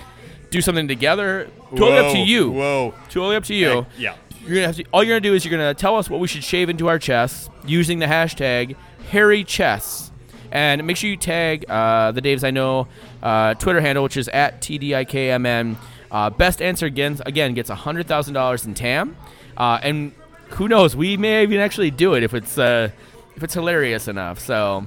do 0.51 0.61
something 0.61 0.87
together. 0.87 1.49
Totally 1.71 1.97
up 1.97 2.11
to 2.13 2.19
you. 2.19 2.51
Whoa. 2.51 2.93
Totally 3.09 3.35
up 3.35 3.43
to 3.45 3.55
you. 3.55 3.87
Yeah. 3.97 4.15
You're 4.41 4.55
gonna 4.55 4.67
have 4.67 4.75
to. 4.77 4.85
All 4.93 5.03
you're 5.03 5.15
gonna 5.15 5.21
do 5.21 5.33
is 5.33 5.43
you're 5.43 5.51
gonna 5.51 5.73
tell 5.73 5.97
us 5.97 6.09
what 6.09 6.19
we 6.19 6.27
should 6.27 6.43
shave 6.43 6.69
into 6.69 6.87
our 6.87 6.99
chests 6.99 7.49
using 7.65 7.97
the 7.99 8.05
hashtag 8.05 8.75
hairy 9.09 9.43
chests, 9.43 10.11
and 10.51 10.85
make 10.85 10.97
sure 10.97 11.09
you 11.09 11.17
tag 11.17 11.65
uh, 11.69 12.11
the 12.11 12.21
Daves 12.21 12.43
I 12.43 12.51
know 12.51 12.87
uh, 13.23 13.55
Twitter 13.55 13.81
handle, 13.81 14.03
which 14.03 14.17
is 14.17 14.27
at 14.29 14.61
tdikmn. 14.61 15.77
Uh, 16.11 16.29
best 16.29 16.61
answer 16.61 16.85
again 16.85 17.19
again 17.25 17.53
gets 17.53 17.69
hundred 17.69 18.07
thousand 18.07 18.33
dollars 18.35 18.65
in 18.65 18.73
TAM, 18.75 19.17
uh, 19.57 19.79
and 19.81 20.13
who 20.51 20.67
knows, 20.67 20.95
we 20.95 21.17
may 21.17 21.43
even 21.43 21.59
actually 21.59 21.91
do 21.91 22.13
it 22.13 22.23
if 22.23 22.33
it's 22.33 22.57
uh, 22.57 22.89
if 23.35 23.43
it's 23.43 23.53
hilarious 23.53 24.07
enough. 24.07 24.39
So, 24.39 24.85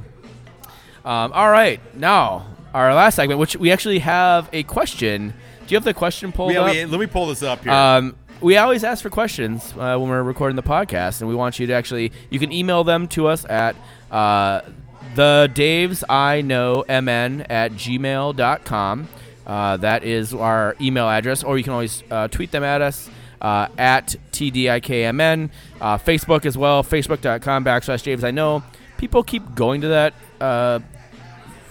um, 1.05 1.33
all 1.33 1.51
right, 1.51 1.81
now 1.97 2.47
our 2.75 2.95
last 2.95 3.17
segment, 3.17 3.39
which 3.41 3.57
we 3.57 3.71
actually 3.71 3.99
have 4.01 4.49
a 4.53 4.63
question. 4.63 5.35
Do 5.67 5.73
you 5.73 5.77
have 5.77 5.85
the 5.85 5.95
question 5.95 6.33
pulled 6.33 6.53
Yeah, 6.53 6.63
up? 6.63 6.73
we, 6.73 6.85
let 6.85 7.01
me 7.01 7.07
pull 7.07 7.27
this 7.27 7.43
up 7.43 7.63
here. 7.63 7.73
Um, 7.73 8.17
we 8.41 8.57
always 8.57 8.83
ask 8.83 9.03
for 9.03 9.11
questions 9.11 9.73
uh, 9.79 9.97
when 9.99 10.09
we're 10.09 10.23
recording 10.23 10.57
the 10.57 10.63
podcast, 10.63 11.21
and 11.21 11.29
we 11.29 11.35
want 11.35 11.59
you 11.61 11.67
to 11.69 11.73
actually. 11.73 12.13
You 12.31 12.39
can 12.39 12.51
email 12.53 12.83
them 12.83 13.07
to 13.09 13.27
us 13.29 13.45
at 13.49 13.77
uh, 14.11 14.63
the 15.15 15.51
Daves 15.55 16.03
I 16.09 16.41
know 16.43 16.85
mn 16.89 17.43
at 17.43 17.73
gmail.com. 17.73 19.09
Uh, 19.47 19.77
that 19.79 20.05
is 20.05 20.33
our 20.35 20.77
email 20.81 21.09
address, 21.09 21.43
or 21.45 21.59
you 21.59 21.65
can 21.65 21.73
always 21.73 22.03
uh, 22.11 22.29
tweet 22.29 22.51
them 22.53 22.65
at 22.65 22.81
us 22.81 23.11
uh, 23.41 23.67
at 23.77 24.17
TDIKMN. 24.33 25.51
Uh, 25.81 25.99
Facebook 25.99 26.47
as 26.47 26.57
well, 26.57 26.83
facebook.com 26.83 27.65
backslash 27.65 28.03
Daves 28.05 28.25
I 28.25 28.31
know. 28.31 28.63
People 28.99 29.23
keep 29.25 29.55
going 29.55 29.81
to 29.81 29.89
that 29.89 30.15
uh, 30.41 30.79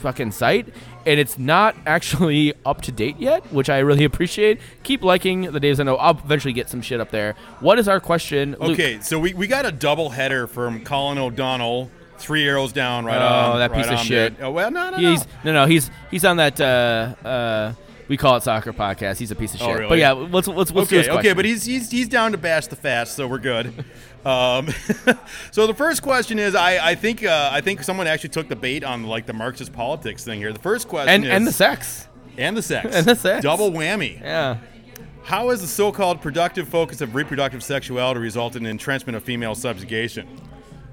fucking 0.02 0.32
site 0.32 0.68
and 1.06 1.20
it's 1.20 1.38
not 1.40 1.76
actually 1.86 2.54
up 2.66 2.82
to 2.82 2.92
date 2.92 3.16
yet 3.20 3.42
which 3.54 3.70
i 3.70 3.80
really 3.80 4.04
appreciate 4.04 4.60
keep 4.84 5.02
liking 5.04 5.44
the 5.52 5.60
days 5.60 5.80
i 5.80 5.84
know 5.84 5.96
i'll 5.98 6.18
eventually 6.18 6.54
get 6.54 6.70
some 6.70 6.82
shit 6.82 7.00
up 7.00 7.12
there 7.12 7.36
what 7.60 7.80
is 7.80 7.88
our 7.88 8.00
question 8.00 8.52
Luke? 8.60 8.72
okay, 8.72 9.00
so 9.02 9.18
we, 9.20 9.34
we 9.34 9.48
got 9.48 9.66
a 9.66 9.72
double 9.72 10.10
header 10.10 10.48
from 10.48 10.84
Colin 10.84 11.18
O'Donnell. 11.18 11.90
Three 12.18 12.48
arrows 12.48 12.72
down, 12.72 13.04
right 13.04 13.18
Oh, 13.20 13.52
on. 13.54 13.58
that 13.60 13.72
right 13.72 13.78
piece 13.82 13.92
of 13.92 13.98
on 13.98 14.06
shit. 14.06 14.38
there. 14.38 14.46
Oh 14.48 14.52
well, 14.52 14.70
no, 14.70 14.92
no, 14.92 14.98
he's 14.98 15.26
no. 15.26 15.32
no 15.46 15.54
no 15.54 15.66
he's 15.66 15.90
he's 16.12 16.24
on 16.24 16.38
that 16.38 16.62
uh 16.62 17.16
uh 17.26 17.74
we 18.12 18.18
call 18.18 18.36
it 18.36 18.44
soccer 18.44 18.74
podcast 18.74 19.18
he's 19.20 19.32
a 19.32 19.36
piece 19.36 19.54
of 19.56 19.62
Oh, 19.62 19.68
shit 19.68 19.76
really? 19.80 19.90
but 19.90 19.98
yeah 19.98 20.12
let's 20.12 20.48
let's, 20.48 20.70
let's 20.72 20.90
do 20.90 21.00
Okay, 21.00 21.10
okay, 21.12 21.34
but 21.34 21.46
he's 21.46 21.64
he's 21.64 21.90
he's 21.90 22.10
down 22.10 22.34
to 22.34 22.38
bash 22.38 22.68
the 22.68 22.76
fast, 22.76 23.16
so 23.16 23.26
we're 23.26 23.38
good. 23.40 23.68
um, 24.26 24.68
so 25.52 25.66
the 25.66 25.74
first 25.74 26.02
question 26.02 26.38
is, 26.38 26.54
I 26.54 26.90
I 26.92 26.96
think 26.96 27.24
uh, 27.24 27.50
I 27.52 27.62
think 27.62 27.84
someone 27.84 28.08
actually 28.08 28.30
took 28.32 28.50
the 28.50 28.56
bait 28.58 28.84
on 28.84 29.06
like 29.06 29.26
the 29.26 29.34
Marxist 29.34 29.72
politics 29.72 30.26
thing 30.26 30.40
here. 30.40 30.52
The 30.52 30.60
first 30.60 30.90
question 30.90 31.10
and 31.16 31.24
is, 31.24 31.30
and 31.32 31.48
the 31.48 31.52
sex 31.54 32.08
and 32.38 32.56
the 32.58 32.62
sex 32.62 32.94
and 32.96 33.06
the 33.06 33.16
sex. 33.16 33.44
double 33.44 33.72
whammy. 33.72 34.20
yeah 34.20 34.58
How 35.24 35.50
has 35.50 35.62
the 35.62 35.68
so-called 35.68 36.22
productive 36.22 36.68
focus 36.68 37.00
of 37.00 37.16
reproductive 37.16 37.64
sexuality 37.64 38.20
resulted 38.20 38.62
in 38.62 38.68
entrenchment 38.68 39.16
of 39.16 39.24
female 39.24 39.56
subjugation? 39.56 40.28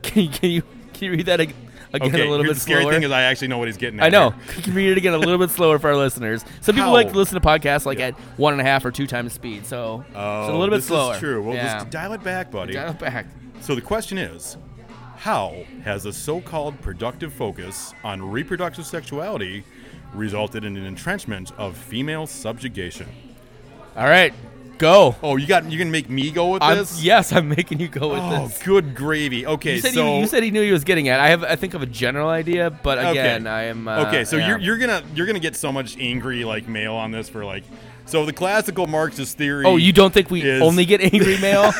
can 0.02 0.22
you 0.22 0.28
can 0.30 0.50
you, 0.50 0.62
can 0.94 1.04
you 1.06 1.10
read 1.12 1.26
that 1.26 1.40
ag- 1.40 1.54
again 1.92 2.08
Okay, 2.08 2.26
a 2.26 2.30
little 2.30 2.44
bit 2.44 2.54
the 2.54 2.60
scary 2.60 2.82
slower 2.82 2.92
thing 2.92 3.02
is 3.02 3.10
I 3.10 3.22
actually 3.22 3.48
know 3.48 3.58
what 3.58 3.68
he's 3.68 3.76
getting 3.76 4.00
at. 4.00 4.06
I 4.06 4.08
know. 4.08 4.34
You 4.56 4.62
can 4.62 4.74
read 4.74 4.90
it 4.90 4.98
again 4.98 5.14
a 5.14 5.18
little 5.18 5.38
bit 5.38 5.50
slower 5.50 5.78
for 5.78 5.88
our 5.88 5.96
listeners. 5.96 6.44
Some 6.60 6.74
people 6.74 6.88
How? 6.88 6.94
like 6.94 7.10
to 7.10 7.16
listen 7.16 7.40
to 7.40 7.46
podcasts 7.46 7.86
like 7.86 8.00
at 8.00 8.14
one 8.36 8.52
and 8.52 8.60
a 8.60 8.64
half 8.64 8.84
or 8.84 8.90
two 8.90 9.06
times 9.06 9.32
speed, 9.32 9.66
so, 9.66 10.04
Oh, 10.14 10.46
so 10.46 10.54
a 10.54 10.58
little 10.58 10.74
bit 10.74 10.84
slower. 10.84 11.14
Is 11.14 11.18
true. 11.20 11.42
Well, 11.42 11.54
yeah. 11.54 11.78
just 11.78 11.90
dial 11.90 12.12
it 12.12 12.22
back, 12.22 12.50
buddy. 12.50 12.72
Dial 12.74 12.90
it 12.90 12.98
back. 12.98 13.26
So 13.60 13.74
the 13.74 13.80
question 13.80 14.18
is, 14.18 14.56
how 15.16 15.64
has 15.84 16.06
a 16.06 16.12
so-called 16.12 16.80
productive 16.80 17.32
focus 17.32 17.92
on 18.04 18.22
reproductive 18.22 18.86
sexuality 18.86 19.64
resulted 20.14 20.64
in 20.64 20.76
an 20.76 20.84
entrenchment 20.86 21.50
of 21.58 21.76
female 21.76 22.26
subjugation? 22.26 23.08
All 23.96 24.06
right, 24.06 24.32
go. 24.78 25.16
Oh, 25.22 25.36
you 25.36 25.46
got 25.46 25.70
you 25.70 25.78
can 25.78 25.90
make 25.90 26.08
me 26.08 26.30
go 26.30 26.52
with 26.52 26.62
I'm, 26.62 26.78
this? 26.78 27.02
yes, 27.02 27.32
I'm 27.32 27.48
making 27.48 27.80
you 27.80 27.88
go 27.88 28.08
with 28.14 28.22
this. 28.30 28.38
Oh, 28.38 28.46
this. 28.48 28.62
good 28.62 28.94
gravy. 28.94 29.46
Okay, 29.46 29.74
You 29.76 29.80
said, 29.80 29.94
so 29.94 30.06
he, 30.06 30.20
you 30.20 30.26
said 30.26 30.42
he 30.42 30.50
knew 30.50 30.62
he 30.62 30.72
was 30.72 30.84
getting 30.84 31.08
at. 31.08 31.20
I 31.20 31.28
have, 31.28 31.44
I 31.44 31.56
think, 31.56 31.74
of 31.74 31.82
a 31.82 31.86
general 31.86 32.28
idea, 32.28 32.70
but 32.70 32.98
again, 32.98 33.46
okay. 33.46 33.50
I 33.50 33.62
am. 33.64 33.86
Uh, 33.88 34.06
okay, 34.06 34.24
so 34.24 34.36
yeah. 34.36 34.48
you're, 34.48 34.58
you're 34.58 34.78
gonna 34.78 35.02
you're 35.14 35.26
gonna 35.26 35.38
get 35.40 35.56
so 35.56 35.70
much 35.72 35.96
angry 35.98 36.44
like 36.44 36.68
mail 36.68 36.94
on 36.94 37.10
this 37.10 37.28
for 37.28 37.44
like. 37.44 37.64
So 38.06 38.24
the 38.24 38.32
classical 38.32 38.86
Marxist 38.86 39.36
theory. 39.36 39.66
Oh, 39.66 39.76
you 39.76 39.92
don't 39.92 40.14
think 40.14 40.30
we 40.30 40.42
is- 40.42 40.62
only 40.62 40.84
get 40.86 41.00
angry 41.02 41.38
mail? 41.42 41.72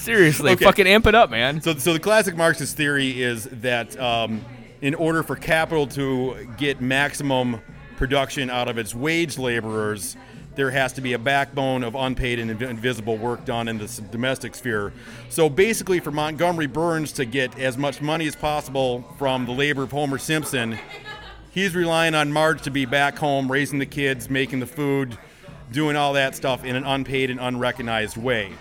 Seriously, 0.00 0.52
Okay. 0.52 0.64
fucking 0.64 0.86
amp 0.86 1.06
it 1.06 1.14
up, 1.14 1.28
man. 1.28 1.60
So, 1.60 1.74
so 1.74 1.92
the 1.92 2.00
classic 2.00 2.34
Marxist 2.34 2.76
theory 2.76 3.20
is 3.22 3.44
that 3.44 3.98
um, 4.00 4.42
in 4.80 4.94
order 4.94 5.22
for 5.22 5.36
capital 5.36 5.86
to 5.88 6.48
get 6.56 6.80
maximum 6.80 7.60
production 7.96 8.48
out 8.48 8.68
of 8.68 8.78
its 8.78 8.94
wage 8.94 9.36
laborers, 9.36 10.16
there 10.58 10.72
has 10.72 10.92
to 10.92 11.00
be 11.00 11.12
a 11.12 11.18
backbone 11.20 11.84
of 11.84 11.94
unpaid 11.94 12.40
and 12.40 12.50
invisible 12.60 13.16
work 13.16 13.44
done 13.44 13.68
in 13.68 13.78
the 13.78 13.86
domestic 14.10 14.56
sphere. 14.56 14.92
So 15.28 15.48
basically, 15.48 16.00
for 16.00 16.10
Montgomery 16.10 16.66
Burns 16.66 17.12
to 17.12 17.24
get 17.24 17.56
as 17.60 17.78
much 17.78 18.02
money 18.02 18.26
as 18.26 18.34
possible 18.34 19.04
from 19.18 19.46
the 19.46 19.52
labor 19.52 19.84
of 19.84 19.92
Homer 19.92 20.18
Simpson, 20.18 20.76
he's 21.52 21.76
relying 21.76 22.16
on 22.16 22.32
Marge 22.32 22.62
to 22.62 22.72
be 22.72 22.86
back 22.86 23.16
home, 23.16 23.50
raising 23.50 23.78
the 23.78 23.86
kids, 23.86 24.28
making 24.28 24.58
the 24.58 24.66
food, 24.66 25.16
doing 25.70 25.94
all 25.94 26.14
that 26.14 26.34
stuff 26.34 26.64
in 26.64 26.74
an 26.74 26.82
unpaid 26.82 27.30
and 27.30 27.38
unrecognized 27.38 28.16
way. 28.16 28.52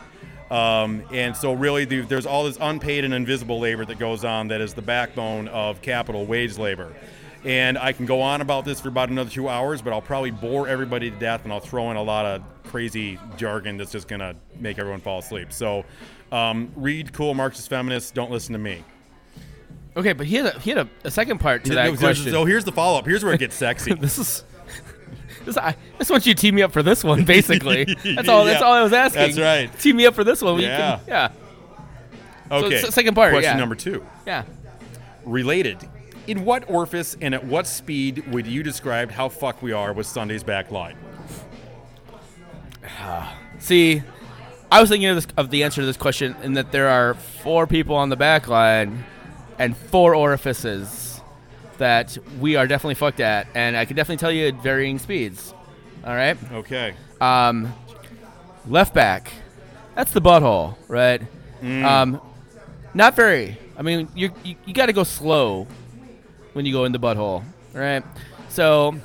Um, 0.51 1.01
and 1.11 1.35
so, 1.35 1.53
really, 1.53 1.85
the, 1.85 2.01
there's 2.01 2.27
all 2.27 2.43
this 2.43 2.59
unpaid 2.61 3.05
and 3.05 3.13
invisible 3.13 3.59
labor 3.59 3.85
that 3.85 3.97
goes 3.97 4.23
on 4.23 4.49
that 4.49 4.61
is 4.61 4.75
the 4.75 4.83
backbone 4.83 5.47
of 5.47 5.81
capital 5.81 6.27
wage 6.27 6.59
labor. 6.59 6.93
And 7.47 7.77
I 7.77 7.93
can 7.93 8.05
go 8.05 8.21
on 8.21 8.41
about 8.41 8.65
this 8.65 8.81
for 8.81 8.89
about 8.89 9.07
another 9.09 9.29
two 9.29 9.47
hours, 9.47 9.81
but 9.81 9.93
I'll 9.93 10.01
probably 10.01 10.31
bore 10.31 10.67
everybody 10.67 11.09
to 11.09 11.17
death, 11.17 11.45
and 11.45 11.53
I'll 11.53 11.61
throw 11.61 11.89
in 11.91 11.95
a 11.97 12.03
lot 12.03 12.25
of 12.25 12.43
crazy 12.65 13.17
jargon 13.37 13.77
that's 13.77 13.91
just 13.93 14.09
gonna 14.09 14.35
make 14.59 14.77
everyone 14.79 14.99
fall 14.99 15.19
asleep. 15.19 15.53
So, 15.53 15.85
um, 16.33 16.69
read 16.75 17.13
cool 17.13 17.33
Marxist 17.33 17.69
feminists. 17.69 18.11
Don't 18.11 18.31
listen 18.31 18.51
to 18.51 18.59
me. 18.59 18.83
Okay, 19.95 20.11
but 20.11 20.27
he 20.27 20.35
had 20.35 20.45
a, 20.47 20.59
he 20.59 20.71
had 20.71 20.79
a, 20.79 20.89
a 21.05 21.09
second 21.11 21.39
part 21.39 21.63
to 21.65 21.75
that 21.75 21.91
So- 21.93 21.97
question. 21.97 22.31
So 22.31 22.43
here's 22.43 22.65
the 22.65 22.73
follow 22.73 22.99
up. 22.99 23.05
Here's 23.05 23.23
where 23.23 23.33
it 23.33 23.39
gets 23.39 23.55
sexy. 23.65 23.93
this 23.93 24.17
is. 24.17 24.43
This, 25.45 25.55
I 25.55 25.77
just 25.97 26.11
want 26.11 26.25
you 26.25 26.33
to 26.33 26.41
team 26.41 26.55
me 26.55 26.61
up 26.63 26.73
for 26.73 26.83
this 26.83 27.01
one, 27.05 27.23
basically. 27.23 27.85
That's 28.03 28.27
all. 28.27 28.43
That's 28.43 28.61
all 28.61 28.73
I 28.73 28.83
was 28.83 28.91
asking. 28.91 29.21
that's 29.21 29.39
right. 29.39 29.79
Team 29.79 29.95
me 29.95 30.05
up 30.05 30.13
for 30.15 30.25
this 30.25 30.41
one. 30.41 30.59
Yeah. 30.59 30.97
Can, 30.97 31.07
yeah. 31.07 31.31
Okay. 32.51 32.75
s- 32.79 32.93
second 32.93 33.15
part, 33.15 33.31
Question 33.31 33.53
yeah. 33.53 33.57
number 33.57 33.75
two. 33.75 34.05
Yeah. 34.25 34.43
Related. 35.23 35.77
In 36.27 36.43
what 36.43 36.69
orifice 36.69 37.15
and 37.21 37.33
at 37.33 37.45
what 37.45 37.65
speed 37.65 38.27
would 38.33 38.45
you 38.45 38.61
describe 38.61 39.11
how 39.11 39.29
fuck 39.29 39.61
we 39.61 39.71
are 39.71 39.93
with 39.93 40.05
Sunday's 40.05 40.43
back 40.43 40.71
line? 40.71 40.97
See, 43.59 44.03
I 44.69 44.81
was 44.81 44.89
thinking 44.89 45.07
of, 45.07 45.15
this, 45.15 45.27
of 45.37 45.49
the 45.49 45.63
answer 45.63 45.81
to 45.81 45.85
this 45.85 45.95
question 45.97 46.35
in 46.43 46.53
that 46.53 46.73
there 46.73 46.89
are 46.89 47.13
four 47.13 47.65
people 47.65 47.95
on 47.95 48.09
the 48.09 48.17
back 48.17 48.49
line 48.49 49.05
and 49.57 49.75
four 49.75 50.13
orifices 50.13 51.21
that 51.77 52.17
we 52.39 52.55
are 52.57 52.67
definitely 52.67 52.95
fucked 52.95 53.19
at, 53.19 53.47
and 53.55 53.77
I 53.77 53.85
can 53.85 53.95
definitely 53.95 54.17
tell 54.17 54.31
you 54.31 54.47
at 54.47 54.55
varying 54.55 54.99
speeds. 54.99 55.53
All 56.03 56.13
right. 56.13 56.37
Okay. 56.51 56.93
Um, 57.21 57.73
left 58.67 58.93
back, 58.93 59.31
that's 59.95 60.11
the 60.11 60.21
butthole, 60.21 60.75
right? 60.87 61.21
Um, 61.63 62.21
not 62.93 63.15
very. 63.15 63.57
I 63.77 63.81
mean, 63.81 64.09
you 64.15 64.31
you, 64.43 64.55
you 64.65 64.73
got 64.73 64.87
to 64.87 64.93
go 64.93 65.03
slow 65.03 65.67
when 66.57 66.65
you 66.65 66.73
go 66.73 66.83
in 66.83 66.91
the 66.91 66.99
butthole, 66.99 67.43
right? 67.73 68.03
So, 68.49 68.95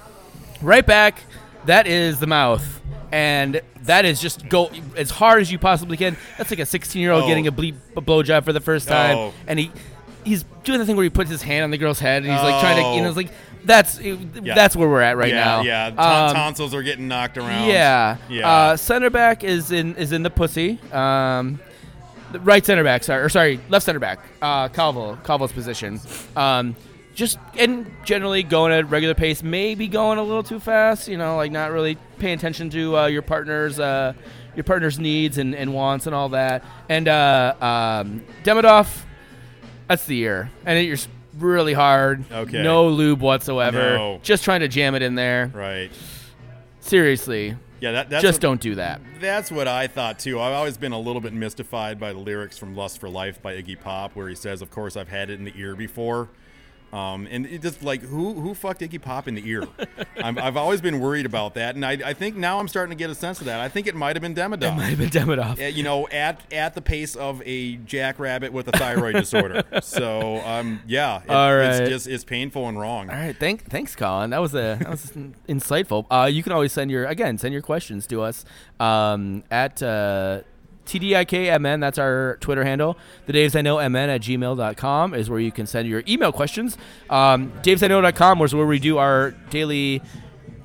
right 0.60 0.84
back, 0.84 1.22
that 1.66 1.86
is 1.86 2.18
the 2.18 2.26
mouth, 2.26 2.80
and 3.12 3.60
that 3.82 4.04
is 4.04 4.20
just 4.20 4.48
go 4.48 4.70
as 4.96 5.10
hard 5.10 5.40
as 5.42 5.52
you 5.52 5.58
possibly 5.58 5.96
can. 5.96 6.16
That's 6.38 6.50
like 6.50 6.58
a 6.58 6.66
16 6.66 7.00
year 7.00 7.12
old 7.12 7.24
Oh. 7.24 7.26
getting 7.28 7.46
a, 7.46 7.52
ble- 7.52 7.76
a 7.96 8.00
blowjob 8.02 8.44
for 8.44 8.52
the 8.52 8.60
first 8.60 8.88
time, 8.88 9.16
Oh. 9.16 9.32
and 9.46 9.58
he 9.58 9.70
he's 10.24 10.44
doing 10.64 10.78
the 10.78 10.86
thing 10.86 10.94
where 10.96 11.02
he 11.04 11.10
puts 11.10 11.28
his 11.28 11.42
hand 11.42 11.64
on 11.64 11.70
the 11.70 11.78
girl's 11.78 11.98
head, 12.00 12.22
and 12.24 12.32
he's 12.32 12.42
like 12.42 12.60
trying 12.60 12.76
to, 12.82 12.90
you 12.96 13.00
know, 13.02 13.06
Oh. 13.06 13.10
it's 13.10 13.16
like 13.16 13.30
that's 13.64 14.00
that's 14.42 14.74
where 14.74 14.88
we're 14.88 15.02
at 15.02 15.16
right 15.16 15.28
yeah, 15.30 15.44
now. 15.44 15.60
Yeah. 15.62 15.90
Ton- 15.90 16.28
Um, 16.30 16.34
tonsils 16.34 16.74
are 16.74 16.82
getting 16.82 17.06
knocked 17.06 17.36
around. 17.38 17.68
yeah. 17.68 18.16
Yeah. 18.28 18.48
Uh, 18.50 18.76
center 18.76 19.10
back 19.10 19.44
is 19.44 19.70
in 19.70 19.94
is 19.96 20.10
in 20.12 20.22
the 20.22 20.30
pussy. 20.30 20.78
Um, 20.92 21.60
the 22.32 22.40
right 22.40 22.64
center 22.64 22.82
back, 22.82 23.04
sorry, 23.04 23.22
or 23.22 23.28
sorry, 23.28 23.60
left 23.68 23.84
center 23.84 23.98
back. 23.98 24.18
Uh, 24.40 24.68
Calvo, 24.68 25.16
Calvo's 25.22 25.52
position. 25.52 26.00
Um, 26.34 26.74
just 27.14 27.38
and 27.58 27.90
generally 28.04 28.42
going 28.42 28.72
at 28.72 28.80
a 28.80 28.86
regular 28.86 29.14
pace, 29.14 29.42
maybe 29.42 29.88
going 29.88 30.18
a 30.18 30.22
little 30.22 30.42
too 30.42 30.60
fast. 30.60 31.08
You 31.08 31.18
know, 31.18 31.36
like 31.36 31.52
not 31.52 31.70
really 31.72 31.96
paying 32.18 32.34
attention 32.34 32.70
to 32.70 32.98
uh, 32.98 33.06
your 33.06 33.22
partner's 33.22 33.78
uh, 33.78 34.14
your 34.54 34.64
partner's 34.64 34.98
needs 34.98 35.38
and, 35.38 35.54
and 35.54 35.72
wants 35.74 36.06
and 36.06 36.14
all 36.14 36.30
that. 36.30 36.64
And 36.88 37.08
uh, 37.08 37.54
um, 37.60 38.24
Demidov, 38.44 38.88
that's 39.88 40.06
the 40.06 40.18
ear, 40.20 40.50
and 40.64 40.78
it, 40.78 40.82
you're 40.82 40.98
really 41.38 41.72
hard. 41.72 42.24
Okay. 42.30 42.62
No 42.62 42.88
lube 42.88 43.20
whatsoever. 43.20 43.96
No. 43.96 44.20
Just 44.22 44.44
trying 44.44 44.60
to 44.60 44.68
jam 44.68 44.94
it 44.94 45.02
in 45.02 45.14
there. 45.14 45.50
right. 45.54 45.90
Seriously, 46.80 47.54
Yeah. 47.80 47.92
That, 47.92 48.10
that's 48.10 48.22
just 48.22 48.36
what, 48.36 48.42
don't 48.42 48.60
do 48.60 48.74
that. 48.74 49.00
That's 49.20 49.52
what 49.52 49.68
I 49.68 49.86
thought 49.86 50.18
too. 50.18 50.40
I've 50.40 50.52
always 50.52 50.76
been 50.76 50.90
a 50.92 50.98
little 50.98 51.20
bit 51.20 51.32
mystified 51.32 52.00
by 52.00 52.12
the 52.12 52.18
lyrics 52.18 52.58
from 52.58 52.74
"Lust 52.74 52.98
for 52.98 53.08
Life" 53.08 53.40
by 53.40 53.54
Iggy 53.54 53.80
Pop, 53.80 54.16
where 54.16 54.28
he 54.28 54.34
says, 54.34 54.62
"Of 54.62 54.70
course, 54.70 54.96
I've 54.96 55.08
had 55.08 55.30
it 55.30 55.38
in 55.38 55.44
the 55.44 55.52
ear 55.56 55.76
before." 55.76 56.28
Um, 56.92 57.26
and 57.30 57.46
it 57.46 57.62
just 57.62 57.82
like 57.82 58.02
who 58.02 58.34
who 58.34 58.52
fucked 58.54 58.80
Iggy 58.82 59.00
Pop 59.00 59.26
in 59.26 59.34
the 59.34 59.48
ear? 59.48 59.66
I'm, 60.22 60.38
I've 60.38 60.58
always 60.58 60.80
been 60.82 61.00
worried 61.00 61.24
about 61.24 61.54
that, 61.54 61.74
and 61.74 61.86
I, 61.86 61.92
I 61.92 62.12
think 62.12 62.36
now 62.36 62.58
I'm 62.60 62.68
starting 62.68 62.90
to 62.90 63.02
get 63.02 63.08
a 63.08 63.14
sense 63.14 63.40
of 63.40 63.46
that. 63.46 63.60
I 63.60 63.68
think 63.70 63.86
it 63.86 63.94
might 63.94 64.14
have 64.14 64.20
been 64.20 64.34
Demidov. 64.34 64.76
Might 64.76 64.90
have 64.90 64.98
been 64.98 65.08
Demidov. 65.08 65.58
Uh, 65.58 65.68
you 65.68 65.82
know, 65.82 66.06
at 66.08 66.40
at 66.52 66.74
the 66.74 66.82
pace 66.82 67.16
of 67.16 67.42
a 67.46 67.76
jackrabbit 67.76 68.52
with 68.52 68.68
a 68.68 68.72
thyroid 68.72 69.14
disorder. 69.14 69.62
So, 69.82 70.40
um, 70.44 70.80
yeah, 70.86 71.22
it- 71.22 71.30
All 71.30 71.52
it's 71.58 71.88
just 71.88 72.06
it's 72.06 72.24
painful 72.24 72.68
and 72.68 72.78
wrong. 72.78 73.08
All 73.10 73.16
right, 73.16 73.36
thank, 73.36 73.64
thanks, 73.70 73.96
Colin. 73.96 74.30
That 74.30 74.40
was 74.40 74.54
a 74.54 74.76
that 74.80 74.88
was 74.90 75.06
insightful. 75.48 76.06
Uh, 76.10 76.26
you 76.26 76.42
can 76.42 76.52
always 76.52 76.72
send 76.72 76.90
your 76.90 77.06
again 77.06 77.38
send 77.38 77.52
your 77.52 77.62
questions 77.62 78.06
to 78.08 78.20
us 78.22 78.44
um, 78.80 79.44
at 79.50 79.82
uh, 79.82 80.42
TDIKMN. 80.86 81.80
That's 81.80 81.98
our 81.98 82.36
Twitter 82.40 82.64
handle. 82.64 82.96
The 83.26 83.32
Daves 83.32 83.56
I 83.56 83.62
Know 83.62 83.76
MN 83.76 84.10
at 84.10 84.20
gmail.com 84.20 85.14
is 85.14 85.30
where 85.30 85.40
you 85.40 85.52
can 85.52 85.66
send 85.66 85.88
your 85.88 86.02
email 86.08 86.32
questions. 86.32 86.76
Um, 87.10 87.52
DavesIKnow.com 87.62 88.42
is 88.42 88.54
where 88.54 88.66
we 88.66 88.78
do 88.78 88.98
our 88.98 89.32
daily, 89.50 90.02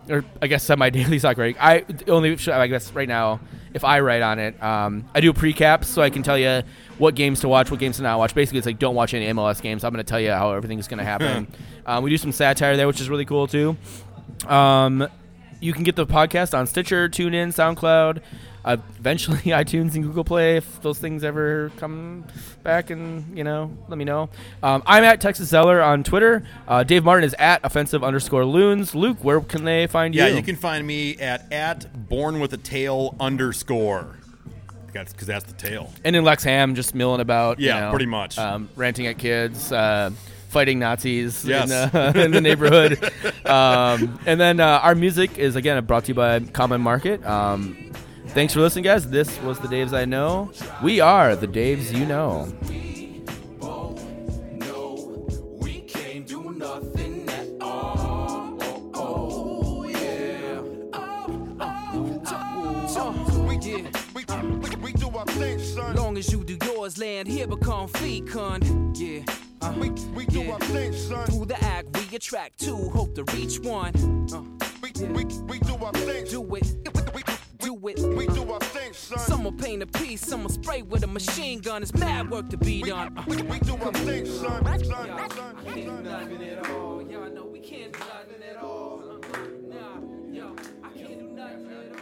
or 0.09 0.25
I 0.41 0.47
guess 0.47 0.63
semi 0.63 0.89
daily 0.91 1.19
soccer 1.19 1.41
rating. 1.41 1.61
I 1.61 1.85
only 2.07 2.37
I 2.49 2.67
guess 2.67 2.91
right 2.93 3.07
now 3.07 3.39
if 3.73 3.83
I 3.83 3.99
write 3.99 4.21
on 4.21 4.39
it, 4.39 4.61
um, 4.61 5.07
I 5.13 5.21
do 5.21 5.33
precaps 5.33 5.85
so 5.85 6.01
I 6.01 6.09
can 6.09 6.23
tell 6.23 6.37
you 6.37 6.63
what 6.97 7.15
games 7.15 7.41
to 7.41 7.47
watch, 7.47 7.69
what 7.69 7.79
games 7.79 7.97
to 7.97 8.03
not 8.03 8.17
watch. 8.17 8.33
Basically, 8.33 8.57
it's 8.57 8.65
like 8.65 8.79
don't 8.79 8.95
watch 8.95 9.13
any 9.13 9.27
MLS 9.27 9.61
games. 9.61 9.83
I'm 9.83 9.93
going 9.93 10.03
to 10.03 10.09
tell 10.09 10.19
you 10.19 10.31
how 10.31 10.53
everything's 10.53 10.87
going 10.87 10.97
to 11.03 11.03
happen. 11.03 11.47
um, 11.85 12.03
we 12.03 12.09
do 12.09 12.17
some 12.17 12.31
satire 12.31 12.75
there, 12.75 12.87
which 12.87 12.99
is 12.99 13.09
really 13.09 13.25
cool 13.25 13.47
too. 13.47 13.77
Um, 14.47 15.07
you 15.59 15.73
can 15.73 15.83
get 15.83 15.95
the 15.95 16.05
podcast 16.05 16.57
on 16.57 16.67
Stitcher, 16.67 17.09
TuneIn, 17.09 17.49
SoundCloud, 17.49 18.21
uh, 18.67 18.77
eventually 18.99 19.37
iTunes 19.45 19.95
and 19.95 20.03
Google 20.03 20.23
Play 20.23 20.57
if 20.57 20.81
those 20.81 20.99
things 20.99 21.23
ever 21.23 21.71
come 21.77 22.25
back 22.63 22.89
and, 22.89 23.37
you 23.37 23.43
know, 23.43 23.75
let 23.87 23.97
me 23.97 24.05
know. 24.05 24.29
Um, 24.61 24.83
I'm 24.85 25.03
at 25.03 25.21
Texas 25.21 25.49
Zeller 25.49 25.81
on 25.81 26.03
Twitter. 26.03 26.43
Uh, 26.67 26.83
Dave 26.83 27.03
Martin 27.03 27.23
is 27.23 27.35
at 27.39 27.61
offensive 27.63 28.03
underscore 28.03 28.45
loons. 28.45 28.93
Luke, 28.93 29.17
where 29.23 29.39
can 29.41 29.63
they 29.63 29.87
find 29.87 30.13
you? 30.13 30.21
Yeah, 30.21 30.27
you? 30.27 30.35
you 30.35 30.43
can 30.43 30.55
find 30.57 30.85
me 30.85 31.15
at 31.17 31.51
at 31.51 32.09
born 32.09 32.39
with 32.39 32.53
a 32.53 32.57
tail 32.57 33.15
underscore. 33.19 34.15
That's 34.93 35.13
because 35.13 35.27
that's 35.27 35.45
the 35.45 35.53
tail. 35.53 35.91
And 36.03 36.15
in 36.15 36.23
Lexham, 36.23 36.73
just 36.75 36.95
milling 36.95 37.21
about. 37.21 37.59
you 37.59 37.67
Yeah, 37.67 37.81
know, 37.81 37.89
pretty 37.91 38.05
much. 38.07 38.37
Um, 38.37 38.67
ranting 38.75 39.05
at 39.07 39.17
kids, 39.17 39.71
uh, 39.71 40.09
fighting 40.49 40.79
Nazis 40.79 41.45
Yes. 41.45 41.69
in, 41.69 41.99
uh, 41.99 42.13
in 42.15 42.31
the 42.31 42.41
neighborhood. 42.41 43.03
um, 43.45 44.19
and 44.25 44.39
then 44.39 44.59
uh, 44.59 44.79
our 44.81 44.95
music 44.95 45.37
is, 45.37 45.55
again, 45.55 45.83
brought 45.85 46.05
to 46.05 46.07
you 46.09 46.13
by 46.15 46.39
Common 46.39 46.81
Market. 46.81 47.23
Um, 47.25 47.91
thanks 48.37 48.53
for 48.53 48.59
listening, 48.59 48.83
guys. 48.83 49.09
This 49.09 49.41
was 49.41 49.57
the 49.57 49.67
Daves 49.67 49.93
I 49.93 50.05
Know. 50.05 50.51
We 50.83 50.99
are 50.99 51.35
the 51.35 51.47
Daves 51.47 51.91
you 51.91 52.05
know. 52.05 52.45
No, 54.53 55.27
we 55.59 55.81
can't 55.81 56.27
do 56.27 56.51
nothing 56.51 57.27
at 57.29 57.47
all. 57.59 58.59
Oh, 58.93 59.85
yeah. 59.85 60.61
We 63.47 63.57
get, 63.57 64.13
we, 64.13 64.23
we, 64.59 64.75
we 64.75 64.93
do 64.93 65.09
our 65.17 65.25
thing, 65.25 65.57
son. 65.57 65.95
Long 65.95 66.15
as 66.15 66.31
you 66.31 66.43
do 66.43 66.59
yours, 66.63 66.99
land 66.99 67.27
here 67.27 67.47
become 67.47 67.87
fecund. 67.87 68.95
Yeah. 68.95 69.23
Uh, 69.63 69.73
we, 69.79 69.89
we 69.89 70.27
do 70.27 70.51
our 70.51 70.59
thing, 70.59 70.93
son. 70.93 71.25
Through 71.25 71.45
the 71.45 71.63
act, 71.63 71.87
we 71.97 72.15
attract 72.15 72.59
two, 72.59 72.77
hope 72.89 73.15
to 73.15 73.23
reach 73.35 73.59
one. 73.61 73.95
Uh, 74.31 74.43
we, 74.83 74.91
we, 75.07 75.25
we 75.25 75.57
do 75.57 75.75
our 75.83 75.91
thing. 75.93 76.25
Do 76.25 76.53
it 76.53 77.06
it. 77.83 77.99
We 77.99 78.27
do 78.27 78.51
our 78.51 78.59
thing, 78.59 78.93
son. 78.93 79.19
Some 79.19 79.43
will 79.43 79.51
paint 79.51 79.83
a 79.83 79.87
piece, 79.87 80.21
some 80.21 80.43
will 80.43 80.49
spray 80.49 80.81
with 80.81 81.03
a 81.03 81.07
machine 81.07 81.59
gun. 81.59 81.81
It's 81.81 81.93
mad 81.93 82.29
work 82.29 82.49
to 82.49 82.57
be 82.57 82.81
done. 82.81 83.17
We, 83.27 83.37
we 83.43 83.59
do 83.59 83.75
our 83.77 83.93
thing, 83.93 84.25
son. 84.25 84.65
son, 84.65 84.83
son, 84.85 85.07
son, 85.07 85.29
son. 85.29 86.03
Nothing 86.03 86.43
at 86.43 86.69
all. 86.69 87.01
Y'all 87.03 87.29
know 87.29 87.45
we 87.45 87.59
can't 87.59 87.93
do 87.93 87.99
nothing 87.99 88.43
at 88.49 88.57
all. 88.57 89.01
Uh-uh, 89.03 89.39
nah, 89.69 89.99
yo, 90.33 90.55
I 90.83 90.89
can't 90.97 91.19
do 91.19 91.27
nothing 91.27 91.71
at 91.71 91.91
all. 91.91 91.96